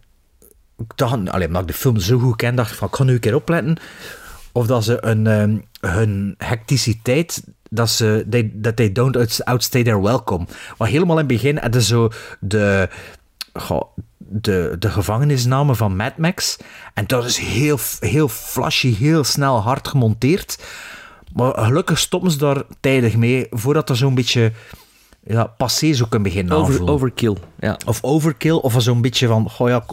[0.79, 3.05] ik dacht, alleen, omdat ik de film zo goed ken, dacht ik van, ik ga
[3.05, 3.77] nu een keer opletten.
[4.53, 10.03] Of dat ze een, um, hun hecticiteit, dat ze, they, that they don't outstay their
[10.03, 10.47] welcome.
[10.79, 12.11] Maar helemaal in het begin hadden zo
[12.41, 12.89] de...
[13.53, 13.97] Goh,
[14.41, 16.57] de, de gevangenisnamen van Mad Max.
[16.95, 20.65] En dat is heel, heel flashy, heel snel hard gemonteerd.
[21.33, 24.53] Maar gelukkig stoppen ze daar tijdig mee, voordat er zo'n beetje
[25.27, 27.79] ja, passé zo kan beginnen Over, Overkill, ja.
[27.87, 29.85] Of overkill, of zo'n beetje van, goh ja,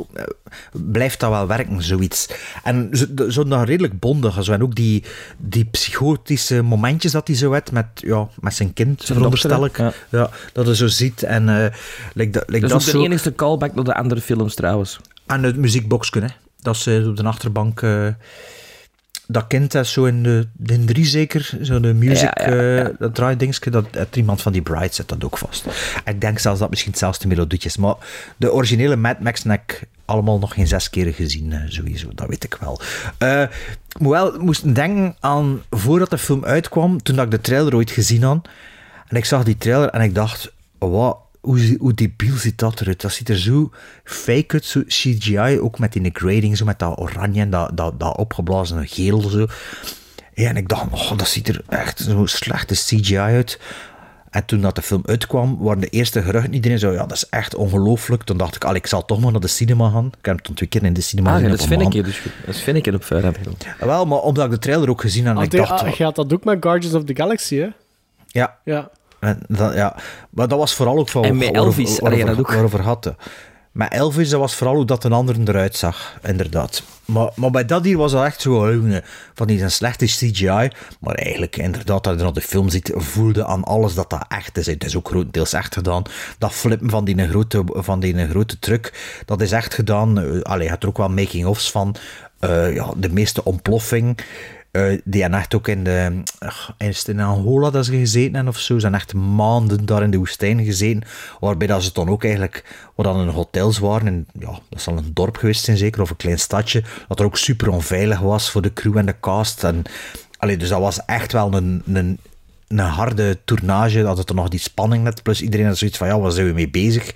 [0.71, 2.29] blijft dat wel werken, zoiets.
[2.63, 4.51] En zo, zo dan redelijk bondig, zo.
[4.51, 5.03] en ook die,
[5.37, 9.77] die psychotische momentjes dat hij zo had met, ja, met zijn kind, veronderstel ik.
[9.77, 9.93] Ja.
[10.09, 10.29] ja.
[10.53, 11.23] dat je zo ziet.
[11.23, 11.65] En, uh,
[12.13, 13.03] like dat, like dat is dat de zo...
[13.03, 14.99] enigste callback naar de andere films, trouwens.
[15.25, 16.27] En het muziekboxje, hè.
[16.61, 17.81] Dat ze op de achterbank...
[17.81, 18.07] Uh,
[19.31, 22.89] dat kind dat zo in de, de drie zeker, zo de music, ja, ja, ja.
[22.89, 25.65] Uh, dat draaidingske, dat iemand van die Bright zet dat ook vast.
[26.05, 27.95] Ik denk zelfs dat misschien hetzelfde melodietje is, maar
[28.37, 32.43] de originele Mad Max ik allemaal nog geen zes keren gezien, uh, sowieso, dat weet
[32.43, 32.81] ik wel.
[33.19, 33.43] Uh,
[33.99, 38.47] wel, moest denken aan, voordat de film uitkwam, toen ik de trailer ooit gezien had,
[39.07, 43.01] en ik zag die trailer en ik dacht, wat hoe, hoe debiel ziet dat eruit?
[43.01, 43.71] Dat ziet er zo
[44.03, 47.99] fake uit, zo CGI, ook met die grading, zo met dat oranje en dat, dat,
[47.99, 49.21] dat opgeblazen geel.
[49.21, 49.47] Zo.
[50.33, 53.59] En ik dacht, oh, dat ziet er echt zo slechte CGI uit.
[54.29, 56.53] En toen dat de film uitkwam, waren de eerste geruchten.
[56.53, 58.23] Iedereen zo, ja, dat is echt ongelooflijk.
[58.23, 60.05] Toen dacht ik, al, ik zal toch maar naar de cinema gaan.
[60.19, 61.41] Ik heb het twee keer in de cinema ah.
[61.41, 63.35] Ja, dat vind ik dus Dat vind ik op verder.
[63.79, 65.97] Wel, maar omdat ik de trailer ook gezien had, ik dacht...
[65.97, 67.67] Je had dat ook met Guardians of the Galaxy, hè?
[68.27, 68.57] Ja.
[68.63, 68.89] Ja.
[69.21, 69.95] En dat, ja,
[70.29, 71.23] maar dat was vooral ook van...
[71.23, 72.51] En met Elvis, waarover, dat ook.
[72.51, 73.13] waarover had.
[73.71, 76.83] Met Elvis, dat was vooral hoe dat een ander eruit zag, inderdaad.
[77.05, 78.79] Maar, maar bij dat hier was dat echt zo
[79.33, 80.69] van die zijn slechte CGI.
[80.99, 84.57] Maar eigenlijk, inderdaad, dat je naar de film ziet, voelde aan alles dat dat echt
[84.57, 84.65] is.
[84.65, 86.03] Het is ook grotendeels echt gedaan.
[86.37, 88.93] Dat flippen van die grote, van die grote truck,
[89.25, 90.43] dat is echt gedaan.
[90.43, 91.95] Allee, je hebt er ook wel making-ofs van.
[92.39, 94.17] Uh, ja, de meeste ontploffing.
[94.71, 96.23] Uh, die hebben echt ook in de.
[96.77, 98.73] Is in Angola dat ze gezeten hebben of zo?
[98.73, 101.03] Ze zijn echt maanden daar in de woestijn gezeten.
[101.39, 102.89] Waarbij dat ze dan ook eigenlijk.
[102.95, 104.07] Wat dan in hotels waren.
[104.07, 106.01] En, ja, dat zal een dorp geweest zijn zeker.
[106.01, 106.83] Of een klein stadje.
[107.07, 109.63] Dat er ook super onveilig was voor de crew en de cast.
[109.63, 109.81] En,
[110.37, 112.17] allee, dus dat was echt wel een, een,
[112.67, 114.01] een harde tournage.
[114.01, 115.23] Dat het er nog die spanning net.
[115.23, 117.13] Plus iedereen had zoiets van: ja, waar zijn we mee bezig?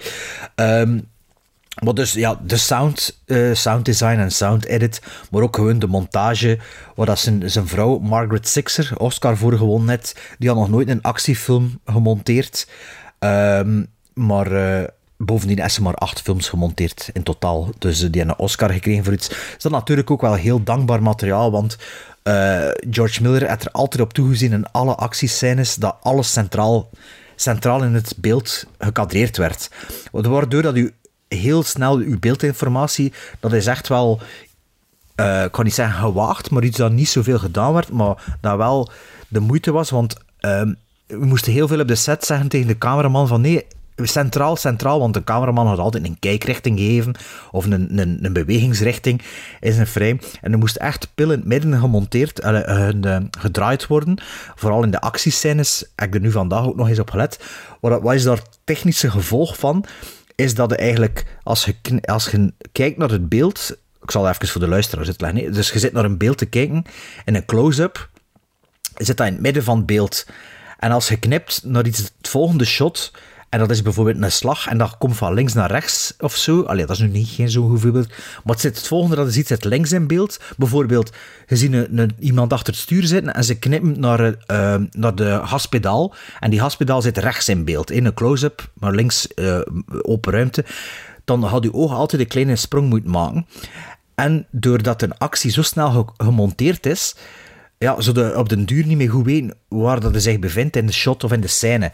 [0.55, 1.07] Um,
[1.83, 5.87] maar dus ja, de sound, uh, sound design en sound edit, maar ook gewoon de
[5.87, 6.57] montage,
[6.95, 10.89] waar dat zijn, zijn vrouw, Margaret Sixer, Oscar voor gewonnen net, die had nog nooit
[10.89, 12.67] een actiefilm gemonteerd.
[13.19, 14.83] Um, maar uh,
[15.17, 17.69] bovendien is ze maar acht films gemonteerd in totaal.
[17.77, 19.29] Dus die hebben een Oscar gekregen voor iets.
[19.29, 21.77] Is dat natuurlijk ook wel heel dankbaar materiaal, want
[22.89, 26.89] George Miller heeft er altijd op toegezien in alle actiescènes dat alles centraal,
[27.35, 29.69] centraal in het beeld gekadreerd werd.
[30.11, 30.93] Waardoor dat u
[31.35, 34.19] heel snel uw beeldinformatie, dat is echt wel,
[35.15, 38.57] uh, ik kan niet zeggen gewaagd, maar iets dat niet zoveel gedaan werd, maar dat
[38.57, 38.89] wel
[39.27, 40.61] de moeite was, want uh,
[41.07, 43.65] we moesten heel veel op de set zeggen tegen de cameraman van nee,
[44.03, 47.15] centraal, centraal, want de cameraman had altijd een kijkrichting gegeven
[47.51, 49.21] of een, een, een bewegingsrichting
[49.59, 50.19] in zijn frame.
[50.41, 54.17] En er moest echt pil in het midden gemonteerd, uh, gedraaid worden.
[54.55, 57.39] Vooral in de actiescènes, heb ik er nu vandaag ook nog eens op gelet.
[57.79, 59.85] Wat, wat is daar technische gevolg van?
[60.35, 64.47] Is dat je eigenlijk, als je, als je kijkt naar het beeld, ik zal even
[64.47, 66.85] voor de luisteraars uitleggen, dus je zit naar een beeld te kijken,
[67.25, 68.09] in een close-up,
[68.97, 70.25] zit dat in het midden van het beeld.
[70.79, 73.11] En als je knipt naar iets, het volgende shot,
[73.55, 76.61] en dat is bijvoorbeeld een slag en dat komt van links naar rechts of zo.
[76.61, 78.07] Allee, dat is nu niet geen zo'n voorbeeld.
[78.07, 80.39] Maar het, zit, het volgende dat je ziet, zit links in beeld.
[80.57, 81.11] Bijvoorbeeld,
[81.47, 85.41] je ziet een, iemand achter het stuur zitten en ze knippen naar, uh, naar de
[85.43, 86.13] gaspedaal.
[86.39, 87.91] En die gaspedaal zit rechts in beeld.
[87.91, 89.59] In een close-up, maar links uh,
[90.01, 90.65] open ruimte.
[91.23, 93.47] Dan had je ogen altijd een kleine sprong moeten maken.
[94.15, 97.15] En doordat een actie zo snel gemonteerd is,
[97.85, 100.75] ja, zo de, op den duur niet meer goed weten waar dat hij zich bevindt
[100.75, 101.91] in de shot of in de scène.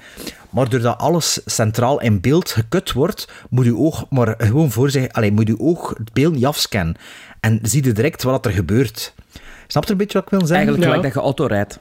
[0.49, 5.09] Maar doordat alles centraal in beeld gekut wordt, moet je oog maar gewoon voor zich,
[5.09, 6.95] alleen moet je oog het beeld niet afscannen.
[7.39, 9.13] En zie je direct wat er gebeurt.
[9.67, 10.67] Snap je een beetje wat ik wil zeggen?
[10.67, 11.79] Eigenlijk gelijk dat je auto rijdt.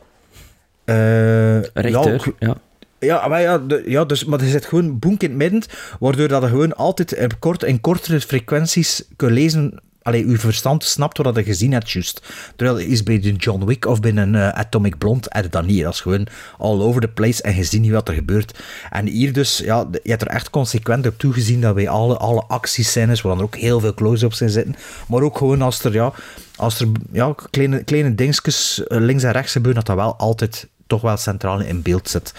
[0.85, 2.57] Eh, Rechter, ja,
[2.99, 3.29] ja.
[3.29, 5.63] Maar, ja, de, ja dus, maar je zit gewoon boek in het midden,
[6.01, 9.81] waardoor dat je gewoon altijd in, kort, in kortere frequenties kunt lezen.
[10.03, 12.23] Allee, uw verstand snapt wat je gezien hebt, juist.
[12.57, 15.67] Terwijl is bij een John Wick of bij een eh, Atomic Blonde, heb je dat
[15.67, 15.83] niet.
[15.83, 16.27] Dat is gewoon
[16.59, 18.59] all over the place en je ziet niet wat er gebeurt.
[18.91, 22.43] En hier dus, ja, je hebt er echt consequent op toegezien dat bij alle, alle
[22.43, 24.77] actiescènes, waar dan ook heel veel close-ups in zitten,
[25.09, 26.13] maar ook gewoon als er, ja,
[26.57, 30.69] als er ja, kleine, kleine dingetjes eh, links en rechts gebeuren, dat dat wel altijd
[30.91, 32.35] toch wel centraal in beeld zit.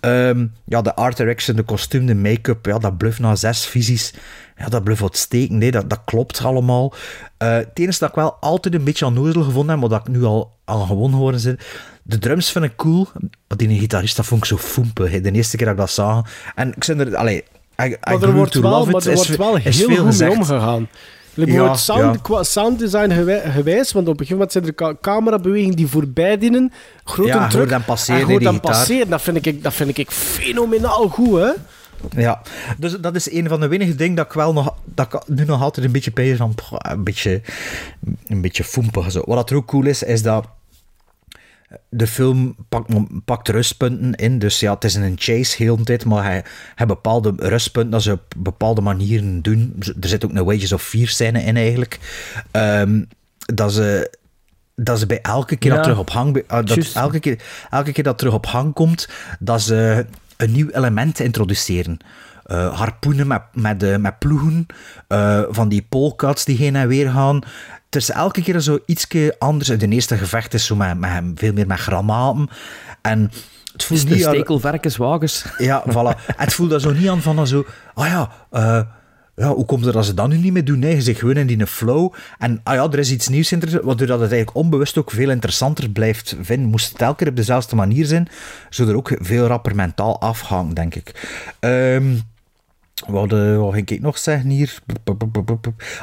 [0.00, 4.12] Ehm, ja, de art direction, de kostuum, de make-up, ja, dat bluff na zes visies.
[4.56, 6.94] Ja, dat bluff uitstekend, nee, dat, dat klopt allemaal.
[7.42, 10.14] Uh, het enige dat ik wel altijd een beetje onnozel gevonden heb, maar dat ik
[10.14, 11.64] nu al, al gewoon horen zit.
[12.02, 13.08] De drums vind ik cool.
[13.46, 15.20] Die gitarist, dat vond ik zo foempe.
[15.20, 16.28] De eerste keer dat ik dat zag.
[16.54, 17.44] En ik zit er, allee,
[17.82, 20.88] I, I maar er wordt wel, maar er wordt wel heel goed mee omgegaan.
[21.34, 22.20] Ja, sound, ja.
[22.22, 23.10] Qua sounddesign
[23.52, 26.72] gewijs, want op een gegeven moment zijn er camerabewegingen die voorbij dienen.
[27.04, 27.68] Grote ja, druk.
[27.68, 28.28] dan passeren.
[28.28, 29.08] En dan passeren.
[29.08, 31.50] Dat vind, ik, dat vind ik fenomenaal goed, hè?
[32.16, 32.42] Ja,
[32.78, 35.44] dus dat is een van de weinige dingen dat ik wel nog, dat ik nu
[35.44, 37.40] nog altijd een beetje bij van, een beetje,
[38.26, 39.10] een beetje foempig.
[39.10, 39.22] Zo.
[39.24, 40.48] Wat er ook cool is, is dat
[41.88, 42.92] de film pakt,
[43.24, 44.38] pakt rustpunten in.
[44.38, 48.02] Dus ja, het is een chase heel de tijd, maar hij, hij bepaalde rustpunten dat
[48.02, 49.76] ze op bepaalde manieren doen.
[50.00, 51.98] Er zit ook een Wages of Fear scène in eigenlijk.
[52.52, 53.08] Um,
[53.38, 54.10] dat ze
[54.74, 55.76] dat ze bij elke keer Ja.
[55.76, 59.08] dat terug op hang, uh, dat elke, keer, elke keer dat terug op hang komt,
[59.38, 60.06] dat ze
[60.36, 61.98] een nieuw element introduceren.
[62.46, 64.66] Eh, harpoenen met, met, eh, met ploegen,
[65.08, 67.36] eh, van die polkats die heen en weer gaan.
[67.84, 69.68] Het is elke keer zo ietsje anders.
[69.68, 72.48] De eerste gevecht is zo met, met, veel meer met granaten.
[73.02, 73.30] En
[73.72, 75.44] het voelt Dus niet stekelvarkenswagens.
[75.58, 76.34] ja, voilà.
[76.36, 77.66] Het voelt dat zo niet aan van zo...
[77.94, 78.30] Ah ja,
[79.36, 80.78] ja, hoe komt het dat ze dat nu niet meer doen?
[80.78, 82.12] Nee, je zit gewoon in die flow.
[82.38, 85.90] En ah ja, er is iets nieuws waardoor dat het eigenlijk onbewust ook veel interessanter
[85.90, 86.68] blijft vinden.
[86.68, 88.28] Moest het elke keer op dezelfde manier zijn,
[88.70, 91.28] zou er ook veel rapper mentaal afhangen, denk ik.
[91.60, 92.14] Ehm
[93.06, 94.78] wat, eh, wat ging ik nog zeggen hier?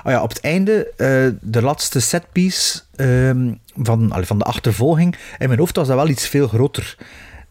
[0.04, 5.48] Ah ja, op het einde, eh, de laatste setpiece ehm, van, van de achtervolging, in
[5.48, 6.98] mijn hoofd was dat wel iets veel groter.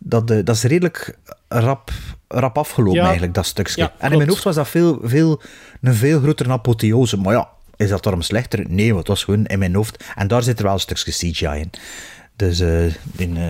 [0.04, 1.18] Dat, dat is redelijk
[1.48, 1.90] rap,
[2.28, 3.02] rap afgelopen Ja.
[3.04, 3.80] eigenlijk, dat stukje.
[3.82, 5.40] Ja, en in mijn hoofd was dat veel, veel,
[5.80, 7.16] een veel grotere apotheose.
[7.16, 8.64] Maar ja, is dat daarom slechter?
[8.68, 10.04] Nee, want het was gewoon in mijn hoofd.
[10.14, 11.70] En daar zit er wel een stukje CGI in.
[12.36, 12.84] Dus eh,
[13.16, 13.42] in, eh,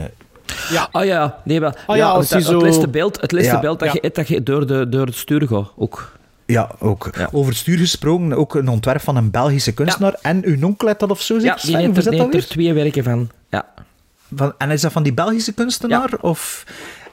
[0.70, 0.88] Ja.
[0.90, 3.32] Ah ja, nee, maar Ah ja, ja, als het, die het zo- laatste beeld, het
[3.32, 3.60] laatste Ja.
[3.60, 3.98] beeld dat, Ja.
[4.02, 6.12] je, dat je door, de, door het stuur gaat, ook.
[6.46, 7.10] ja, ook.
[7.32, 10.14] Over het stuur gesproken, ook een ontwerp van een Belgische kunstenaar.
[10.22, 11.66] En uw onkel had dat of zo, Ja, zeker?
[11.66, 13.30] die heeft er, er twee werken van.
[13.50, 13.66] Ja.
[14.36, 16.10] Van, en is dat van die Belgische kunstenaar?
[16.20, 16.64] Of,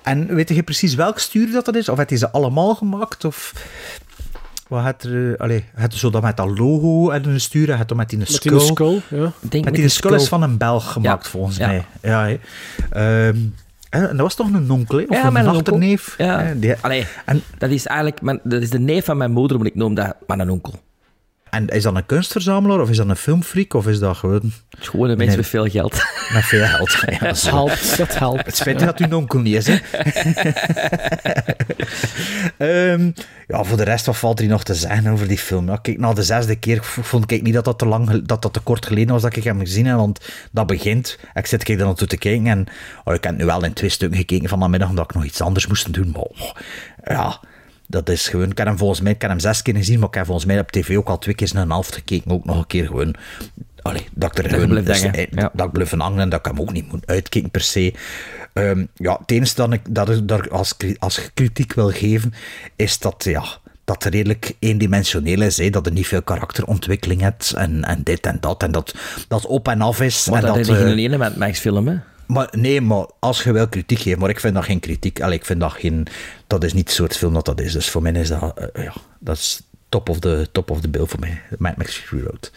[0.04, 1.90] en weet je precies welk stuur dat, dat is?
[1.90, 3.26] Of heeft hij ze allemaal gemaakt?
[3.26, 3.54] Of
[4.68, 5.34] wat had er...
[5.34, 8.58] eh, Allee, zo dat met dat logo en een stuur, het met die Met skull.
[8.58, 9.18] die skull, ja.
[9.40, 11.30] Denk Met met die skull is van een Belg gemaakt, Ja.
[11.30, 11.68] volgens Ja.
[11.68, 11.86] mij.
[12.02, 12.28] Ja.
[12.92, 13.38] Ehm,
[13.90, 14.98] en dat was toch een onkel?
[15.08, 16.16] Of Ja, een achterneef?
[16.18, 16.54] Ja.
[16.56, 19.68] die- Allee, en, dat is eigenlijk mijn, dat is de neef van mijn moeder, maar
[19.68, 20.74] ik noem dat mijn onkel.
[21.50, 22.80] En is dat een kunstverzamelaar?
[22.82, 23.74] Of is dat een filmfreak?
[23.74, 25.38] Of is dat gewoon Het is gewoon een mens Nee.
[25.38, 25.92] met veel geld.
[26.34, 27.04] met veel geld?
[27.10, 27.50] Ja, Dat zo.
[27.50, 28.46] helpt, dat helpt.
[28.46, 29.78] Het spijt me dat uw onkel niet is, hè.
[32.58, 33.12] Ehm,
[33.48, 35.68] ja, voor de rest, wat valt er hier nog te zeggen over die film?
[35.70, 38.54] Ja, kijk, na de zesde keer vond ik niet dat dat te, lang, dat dat
[38.54, 40.20] te kort geleden was dat ik hem gezien heb, want
[40.52, 41.18] dat begint.
[41.34, 42.66] Ik zit kijk, daar naartoe te kijken en
[43.04, 45.68] oh, ik heb nu wel in twee stukken gekeken vanmiddag, omdat ik nog iets anders
[45.68, 46.52] moest doen, maar oh,
[47.04, 47.40] ja...
[47.92, 50.08] Dat is gewoon, ik heb hem volgens mij, ik heb hem zes keer gezien, maar
[50.08, 52.58] ik heb volgens mij op tv ook al twee keer een half gekeken, ook nog
[52.58, 53.16] een keer gewoon.
[53.82, 55.52] Allee, dat ik er je gewoon, dus, ja.
[55.54, 57.94] dat ik blijf hangen en dat ik hem ook niet moet uitkijken per se.
[58.54, 62.34] Ehm, ja, het enige dat ik, dat ik daar als, als kritiek wil geven,
[62.76, 63.44] is dat, ja,
[63.86, 65.56] dat het redelijk eendimensioneel is.
[65.56, 68.64] Dat er niet veel karakterontwikkeling hebt en, en dit en dat.
[68.64, 68.96] En dat
[69.28, 70.28] dat op en af is.
[70.30, 71.96] Maar en dat, dat, is geen ene met Max film, hè.
[72.28, 75.22] maar nee, maar als je wel kritiek geeft, maar ik vind dat geen kritiek.
[75.22, 76.08] Allee, ik vind dat geen.
[76.50, 77.74] Dat is niet het soort film dat dat is.
[77.74, 78.58] Dus voor mij is dat.
[78.74, 81.42] eh, ja, dat is top of the, top of the bill voor mij.
[81.58, 82.52] Mad Max Fury Road.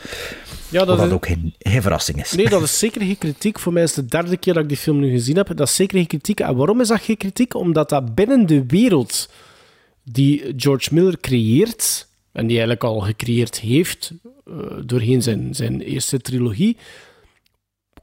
[0.68, 2.32] Ja, dat dat is, ook geen, geen verrassing is.
[2.32, 3.58] nee, dat is zeker geen kritiek.
[3.58, 5.56] Voor mij is het de derde keer dat ik die film nu gezien heb.
[5.56, 6.40] Dat is zeker geen kritiek.
[6.40, 7.54] En waarom is dat geen kritiek?
[7.54, 9.28] Omdat dat binnen de wereld
[10.02, 14.12] die George Miller creëert, en die eigenlijk al gecreëerd heeft
[14.46, 14.54] eh,
[14.84, 16.76] doorheen zijn, zijn eerste trilogie,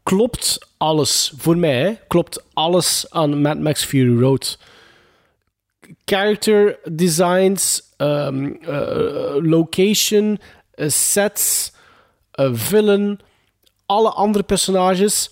[0.04, 1.34] klopt alles.
[1.38, 4.58] Voor mij hè, klopt alles aan Mad Max Fury Road.
[6.06, 10.40] Character designs, um, uh, location,
[10.78, 11.72] uh, sets,
[12.40, 13.20] uh, villain,
[13.86, 15.30] alle andere personages.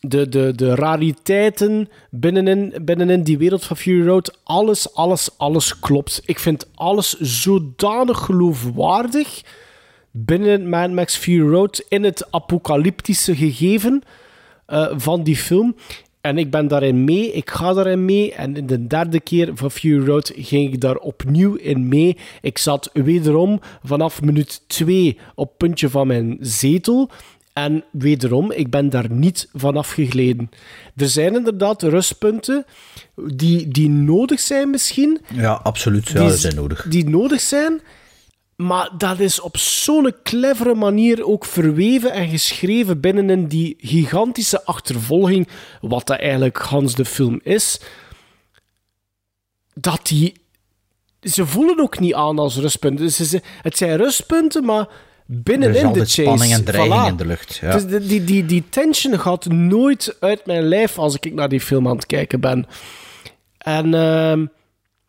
[0.00, 4.38] de, de, de rariteiten binnenin, binnenin die wereld van Fury Road.
[4.44, 6.22] Alles, alles, alles klopt.
[6.24, 9.42] Ik vind alles zodanig geloofwaardig
[10.10, 14.02] binnen Mad Max Fury Road in het apocalyptische gegeven
[14.90, 15.76] van die film.
[16.28, 18.34] En ik ben daarin mee, ik ga daarin mee.
[18.34, 22.16] En in de derde keer van Fury Road ging ik daar opnieuw in mee.
[22.40, 27.10] Ik zat wederom vanaf minuut 2 op het puntje van mijn zetel.
[27.52, 30.50] En wederom, ik ben daar niet van afgegleden.
[30.96, 32.64] Er zijn inderdaad rustpunten
[33.14, 35.20] die, die nodig zijn misschien.
[35.34, 36.08] Ja, absoluut.
[36.08, 36.86] Ja, die zijn nodig.
[36.88, 37.80] Die nodig zijn.
[38.62, 45.48] Maar dat is op zo'n clevere manier ook verweven en geschreven binnenin die gigantische achtervolging,
[45.80, 47.80] wat dat eigenlijk Hans de film is.
[49.74, 50.34] Dat die.
[51.20, 53.12] Ze voelen ook niet aan als rustpunten.
[53.12, 54.88] Ze, het zijn rustpunten, maar
[55.26, 56.22] binnenin de chase.
[56.22, 57.56] spanning en dreiging in de lucht.
[57.56, 57.78] Ja.
[57.78, 61.88] Dus die, die, die tension gaat nooit uit mijn lijf als ik naar die film
[61.88, 62.66] aan het kijken ben.
[63.58, 64.46] En uh,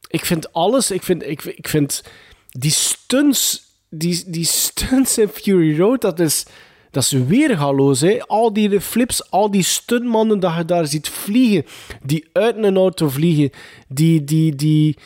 [0.07, 2.03] ik vind alles, ik vind, ik, ik vind
[2.51, 6.45] die stunts, die, die stunts in Fury Road, dat is,
[6.91, 8.01] dat is weergaloos.
[8.01, 8.19] Hè?
[8.27, 11.65] Al die flips, al die stuntmannen dat je daar ziet vliegen,
[12.03, 13.49] die uit een auto vliegen,
[13.87, 14.97] die, die, die,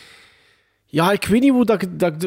[0.85, 2.23] ja, ik weet niet hoe dat, dat,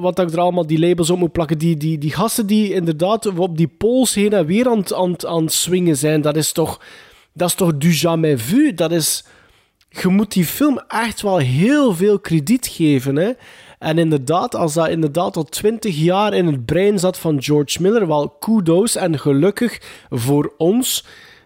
[0.00, 1.58] wat dat ik er allemaal die labels op moet plakken.
[1.58, 5.44] Die, die, die gasten die inderdaad op die pols heen en weer aan, aan, aan
[5.44, 6.80] het swingen zijn, dat is toch,
[7.32, 8.74] dat is toch du jamais vu.
[8.74, 9.24] Dat is,
[9.88, 13.16] je moet die film echt wel heel veel krediet geven.
[13.16, 13.30] Hè?
[13.80, 18.06] En inderdaad, als dat inderdaad al twintig jaar in het brein zat van George Miller,
[18.06, 19.80] wel kudos en gelukkig
[20.10, 21.04] voor ons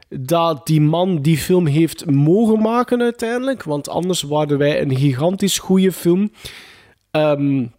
[0.08, 3.62] dat die man die film heeft mogen maken uiteindelijk.
[3.62, 6.30] Want anders waren wij een gigantisch goede film
[7.10, 7.72] um,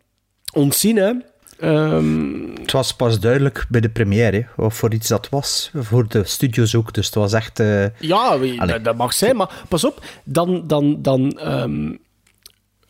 [0.54, 1.14] ontzien, hè.
[1.62, 5.72] Um, het was pas duidelijk bij de première wat voor iets dat was.
[5.74, 6.94] Voor de studios ook.
[6.94, 7.60] Dus het was echt.
[7.60, 7.86] Uh...
[8.00, 9.36] Ja, dat, dat, mag zijn.
[9.36, 10.64] Maar pas op, dan.
[10.68, 12.04] dan, dan um,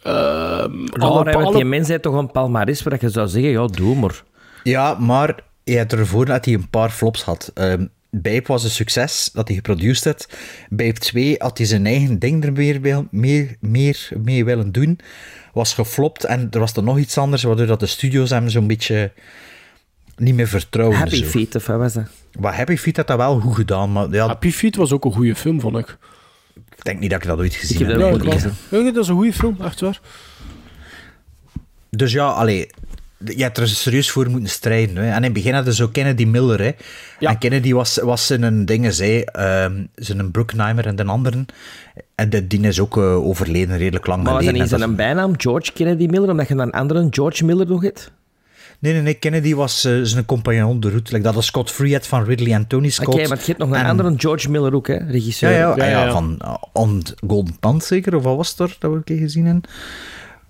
[0.06, 1.56] alle, alle...
[1.56, 4.24] die mens heeft toch een palmaris waar je zou zeggen: ja, doe maar.
[4.64, 7.52] Ja, maar hij had ervoor dat hij een paar flops had.
[7.54, 7.90] Um,
[8.22, 10.28] Babe was een succes dat hij geproduceerd had.
[10.70, 15.00] Babe 2 had hij zijn eigen ding er meer, meer, meer mee willen doen.
[15.54, 18.68] Was geflopt en er was er nog iets anders, waardoor dat de studios hem zo'n
[18.68, 19.12] beetje
[20.18, 20.98] niet meer vertrouwen.
[20.98, 21.26] Happy zo.
[21.26, 22.04] Feet, of wat was dat?
[22.40, 23.92] Maar Happy Feet had dat wel goed gedaan.
[23.92, 25.98] Maar ja, Happy Feet was ook een goede film, vond ik.
[26.86, 28.02] Ik denk niet dat ik dat ooit gezien ik heb.
[28.02, 28.52] ook gezien.
[28.70, 30.00] Ja, dat is een goede film, echt waar.
[31.90, 32.70] Dus ja, allee,
[33.18, 34.96] je hebt er serieus voor moeten strijden.
[34.96, 35.10] Hè.
[35.10, 36.60] En in het begin hadden ze zo Kennedy Miller.
[36.60, 36.72] Hè.
[37.20, 37.30] Ja.
[37.30, 41.46] En Kennedy was, was zijn dingen, zei, um, zijn Bruckheimer en de anderen.
[42.16, 44.52] En de, die is ook uh, overleden, redelijk lang maar geleden.
[44.52, 47.68] Maar was dat een bijnaam, George Kennedy Miller, omdat je dan een andere George Miller
[47.68, 48.12] nog hebt?
[48.80, 49.14] Nee, nee, nee.
[49.14, 51.12] Kennedy was uh, zijn compagnon de route.
[51.12, 53.08] Like dat is Scott Free had van Ridley en Tony Scott.
[53.08, 53.90] Oké, okay, maar je hebt nog een en...
[53.90, 54.98] andere George Miller ook, hè?
[54.98, 55.52] Regisseur.
[55.52, 56.12] Ja, ja, ja, ja, ja.
[56.12, 59.46] van uh, On Golden Pand zeker, of wat was er dat we een keer gezien
[59.46, 59.64] hebben?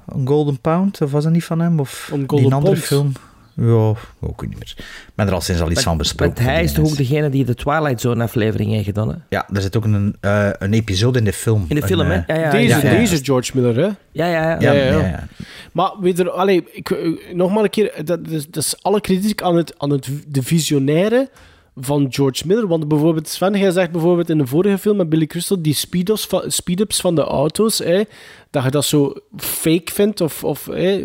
[0.05, 1.79] Een Golden Pound, of was dat niet van hem?
[1.79, 3.11] Of een die andere film?
[3.55, 4.73] Ja, ook niet meer.
[4.77, 6.35] Ik ben er al sinds al iets van besproken.
[6.35, 9.15] Want hij is toch ook degene die de Twilight Zone aflevering heeft gedaan, hè?
[9.29, 11.65] Ja, er zit ook een, uh, een episode in de film.
[11.67, 12.33] In de film, een, hè?
[12.33, 12.97] Ja, ja, deze, ja, ja.
[12.97, 13.89] deze George Miller, hè?
[14.11, 14.71] Ja, ja, ja.
[14.71, 15.27] ja,
[15.71, 16.97] Maar weet er, allee, ik,
[17.33, 20.09] nog maar een keer, dat, dat, is, dat is alle kritiek aan, het, aan het,
[20.27, 21.29] de visionaire
[21.75, 22.67] van George Miller.
[22.67, 26.25] Want bijvoorbeeld, Sven, jij zegt bijvoorbeeld in de vorige film met Billy Crystal, die speed-ups
[26.25, 28.01] van, speed van de auto's, hè,
[28.49, 31.03] dat je dat zo fake vindt, of, of hè,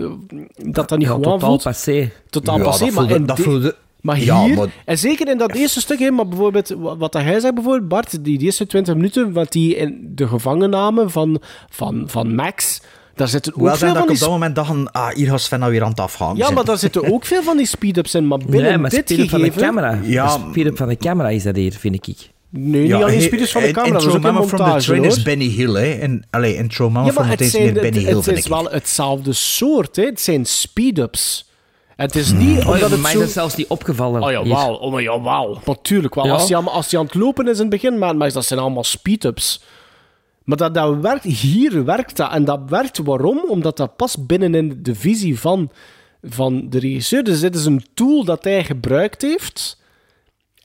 [0.57, 2.11] dat dat niet ja, gewoon totaal passé.
[2.31, 5.39] Totaal Ja, passé, dat maar, dat de- voelde- maar hier, Ja, maar- en zeker in
[5.39, 8.67] dat eerste stuk, hè, maar bijvoorbeeld wa- wat hij zegt bijvoorbeeld, Bart, die, die eerste
[8.67, 11.41] 20 minuten, wat die in de gevangenname van,
[11.71, 12.81] van, van Max,
[13.21, 15.59] daar zitten ook veel dat van ik op dat moment dacht, ah, hier gaat Sven
[15.59, 16.37] nou weer aan het afhangen.
[16.37, 18.27] ja, maar daar zitten ook veel van die speed-ups in.
[18.27, 19.67] Maar binnen Nee, maar dit speed-up van de gegeven...
[19.67, 19.99] camera.
[20.03, 20.37] Ja.
[20.37, 22.17] De speed-up van de camera is dat hier, vind ik.
[22.51, 24.87] Nee, niet alleen speed-ups van de camera, dat is ook een Trauma from the montage,
[24.87, 25.25] Train is hoor.
[25.25, 25.93] Benny Hill, hè.
[25.93, 28.27] En, allee, in Trauma Ja, from maar the het, Train is meer Benny Hill, het
[28.27, 28.47] is ik.
[28.51, 29.97] wel hetzelfde soort.
[29.97, 30.05] Hè.
[30.05, 31.49] Het zijn speed-ups.
[31.97, 33.19] Het is niet Oh, omdat ja, het mij zo...
[33.19, 34.23] is dat zelfs niet opgevallen.
[34.23, 34.73] Oh ja, wauw.
[34.75, 35.61] Oh, ja, wauw.
[35.65, 36.25] Natuurlijk wel.
[36.27, 36.33] Ja.
[36.33, 38.45] Als, hij, aan- als hij aan het lopen is in het begin, maar, maar dat
[38.45, 39.63] zijn allemaal speed-ups.
[40.45, 42.33] Maar dat, dat werkt, hier werkt dat.
[42.33, 43.45] En dat werkt waarom?
[43.49, 45.71] Omdat dat past binnenin de visie van,
[46.23, 47.25] van de regisseur.
[47.25, 49.79] Dus dit is een tool dat hij gebruikt heeft.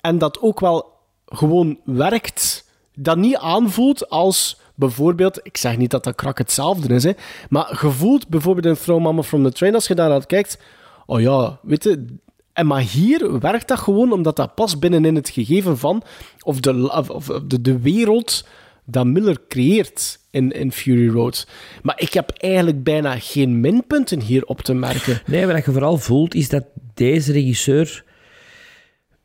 [0.02, 0.94] En dat ook wel
[1.26, 2.70] gewoon werkt.
[2.96, 5.40] Dat niet aanvoelt als bijvoorbeeld...
[5.44, 7.12] Ik zeg niet dat dat krak hetzelfde is, hè,
[7.50, 10.60] maar je voelt bijvoorbeeld in Throw Mama from the Train, als je daar naar kijkt...
[11.06, 12.06] Oh ja, weet je...
[12.54, 16.04] En maar hier werkt dat gewoon omdat dat past binnenin het gegeven van...
[16.44, 18.46] Of de, of, of de, de wereld
[18.86, 21.48] dat Miller creëert in, in Fury Road.
[21.84, 25.22] Maar ik heb eigenlijk bijna geen minpunten hier op te merken.
[25.26, 26.64] Nee, wat je vooral voelt, is dat
[26.94, 28.04] deze regisseur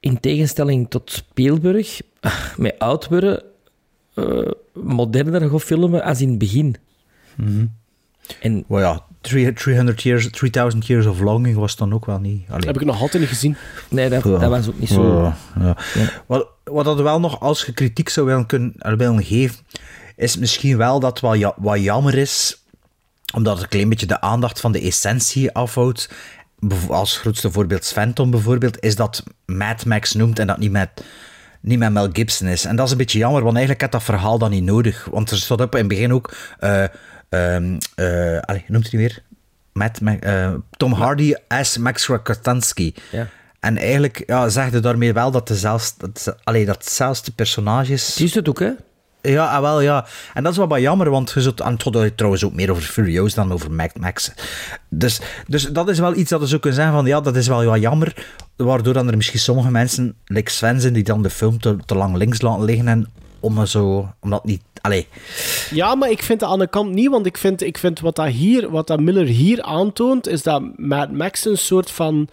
[0.01, 2.01] in tegenstelling tot Spielberg,
[2.57, 3.43] met oud worden,
[4.15, 6.77] eh, moderner gaan filmen als in het begin.
[8.41, 12.43] En, Well, ja, 300 years, 3000 Years of Longing was dan ook wel niet.
[12.49, 12.67] Allee.
[12.67, 13.57] Heb ik nog altijd niet gezien.
[13.89, 14.39] Nee, dat, Ja.
[14.39, 15.23] dat was ook niet zo.
[15.23, 15.77] Ja, ja.
[16.27, 19.57] Wat, wat dat wel nog als je kritiek zou willen, kunnen, willen geven,
[20.17, 22.65] is misschien wel dat wat, ja, wat jammer is,
[23.35, 26.11] omdat het een klein beetje de aandacht van de essentie afhoudt.
[26.89, 31.05] Als grootste voorbeeld Phantom bijvoorbeeld, is dat Mad Max noemt en dat niet met,
[31.61, 32.65] niet met Mel Gibson is.
[32.65, 35.09] En dat is een beetje jammer, want eigenlijk had dat verhaal dan niet nodig.
[35.11, 36.85] Want er stond op in het begin ook, eh
[37.31, 39.23] ehm eh, allee, hoe noemt hij weer?
[39.73, 42.93] Matt, Ma- eh, Tom Hardy as Max Rokatansky.
[43.11, 43.27] Ja.
[43.61, 48.07] En eigenlijk ja, zeg je daarmee wel dat, dezelfde, dat, ze- allee, dat hetzelfde personages...
[48.09, 48.71] Het is het ook, hè?
[49.23, 50.07] Ja, ah, wel, ja.
[50.35, 51.61] En dat is wel wat jammer, want je zult...
[51.61, 54.33] En het trouwens ook meer over Furioos dan over Mad Max.
[54.89, 57.49] Dus, dus dat is wel iets dat je zo kunt zeggen van, ja, dat is
[57.49, 58.27] wel wat jammer,
[58.57, 61.95] waardoor dan er misschien sommige mensen, like Sven zijn, die dan de film te, te
[61.95, 63.09] lang links laten liggen en
[63.41, 64.09] om zo...
[64.21, 64.63] Omdat niet...
[64.81, 65.07] Allee,
[65.71, 68.27] Ja, maar ik vind aan de kant niet, want ik vind, ik vind wat, dat
[68.29, 72.29] hier, wat dat Miller hier aantoont, is dat Mad Max een soort van...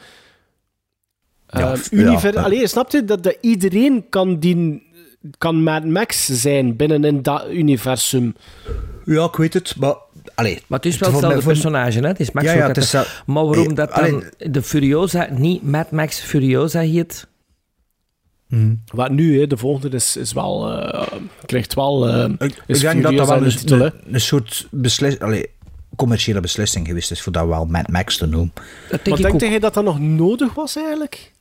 [1.49, 2.45] Ja, eh, f- univer- ja, ja.
[2.45, 3.05] Allee, snap je?
[3.05, 4.86] Dat, dat iedereen kan, die,
[5.37, 8.35] kan Mad Max zijn binnen in dat universum.
[9.05, 9.95] Ja, ik weet het, maar...
[10.35, 12.07] Allee, Maar het is wel hetzelfde personage, hè?
[12.07, 12.91] Het is Max Ja, ja, het is
[13.25, 17.27] Maar waarom Eh, dat dan allee- de Furiosa niet Mad Max Furiosa heet?
[18.85, 21.07] Wat nu, hè, de volgende is, is wel, eh,
[21.45, 22.07] krijgt wel.
[22.07, 25.19] eh, Ik, is ik denk dat Furiosa dat wel een, titel, een, een soort beslis,
[25.19, 25.49] allee,
[25.95, 28.53] commerciële beslissing geweest is voor dat wel Mad Max te noemen.
[28.89, 31.31] Dat Maar denkt jij dat dat nog nodig was eigenlijk?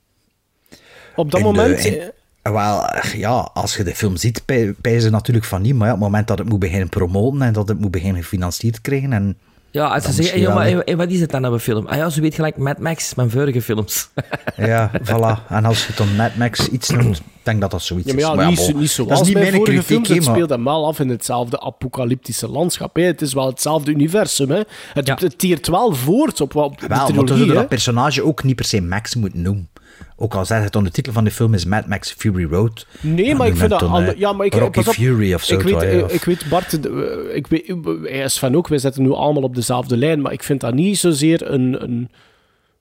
[1.16, 1.84] Op dat In de- moment.
[1.84, 2.10] in-
[2.52, 5.74] wel, eh, ja, als je de film ziet, pij- pijzen ze natuurlijk van niet.
[5.74, 8.22] Maar ja, op het moment dat het moet beginnen promoten en dat het moet beginnen
[8.22, 9.12] gefinancierd krijgen.
[9.12, 9.36] En
[9.70, 11.86] Ja, als ze zeggen, ja, maar eh, wat is het dan aan een film?
[11.86, 14.08] Ah ja, ze weet gelijk Mad Max, mijn vorige films.
[14.56, 15.48] ja, voilà.
[15.48, 18.44] En als je het dan Mad Max iets noemt, denk dat dat zoiets Ja, maar
[18.44, 18.58] ja, is.
[18.58, 20.08] niet, bon, zo- niet dat zoals is niet mijn vorige kritiek, films.
[20.08, 22.96] Het maar- speelt hem wel af in hetzelfde apocalyptische landschap.
[22.96, 23.02] Hè.
[23.02, 24.50] Het is wel hetzelfde universum.
[24.50, 24.60] Hè.
[24.94, 27.46] Het, het tiert wel voort op, wat- op de Wel, maar trilogie.
[27.46, 29.68] dat dat personage ook niet per se Max moet noemen.
[30.16, 32.86] Ook al zegt het onder de titel van de film is Mad Max Fury Road.
[33.00, 33.80] Nee, Dan maar ik vind dat...
[33.80, 35.54] dan, ja, maar ik, Rocky pas op, Fury of zo.
[35.54, 37.66] Ik weet, toch, ja, of- ik weet Bart, eh, ik weet,
[38.02, 40.74] hij is van ook, wij zitten nu allemaal op dezelfde lijn, maar ik vind dat
[40.74, 41.82] niet zozeer een...
[41.82, 42.10] een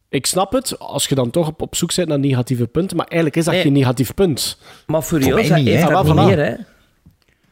[0.09, 3.05] ik snap het, als je dan toch op, op zoek bent naar negatieve punten, maar
[3.07, 3.63] eigenlijk is dat Nee.
[3.63, 4.57] geen negatief punt.
[4.87, 5.89] Maar Furiosa mij niet, heeft hè.
[5.89, 6.53] dat meer, hè?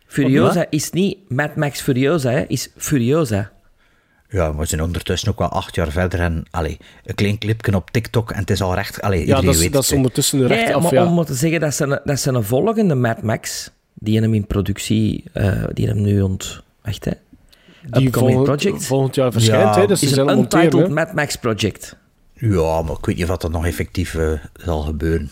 [0.05, 2.43] Furiosa is niet Mad Max Furiosa, hè?
[2.47, 3.51] Is Furiosa.
[4.33, 7.75] Ja, maar we zijn ondertussen ook wel acht jaar verder en allee, een klein clipje
[7.75, 9.01] op TikTok en het is al recht.
[9.01, 11.05] Allee, Ja, iedereen dat is, weet dat is ondertussen de recht Nee, af, maar ja.
[11.05, 14.33] om maar te zeggen dat ze, een, dat ze een volgende Mad Max, die hem
[14.33, 16.61] in productie, eh, die hem nu ont...
[16.81, 17.11] Wacht, hè?
[17.81, 18.85] Die volgend, project.
[18.85, 20.89] volgend jaar verschijnt, Ja, hè, dus ze is zijn een monteren, Untitled.
[20.89, 21.95] Mad Max project.
[22.33, 25.31] Ja, maar ik weet niet of dat nog effectief eh, zal gebeuren.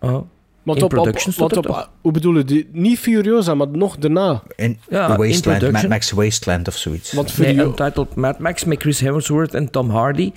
[0.00, 0.20] Oh.
[0.62, 1.90] Want In op, op, production op, toch?
[2.00, 4.42] hoe bedoel je, die, niet Furiosa, maar nog daarna.
[4.56, 5.88] In Ja, The in Wasteland, Mad.
[5.88, 7.12] Max Wasteland of zoiets.
[7.12, 10.32] Want, Nee, Furio- Untitled Mad Max met Chris Hemsworth en Tom Hardy.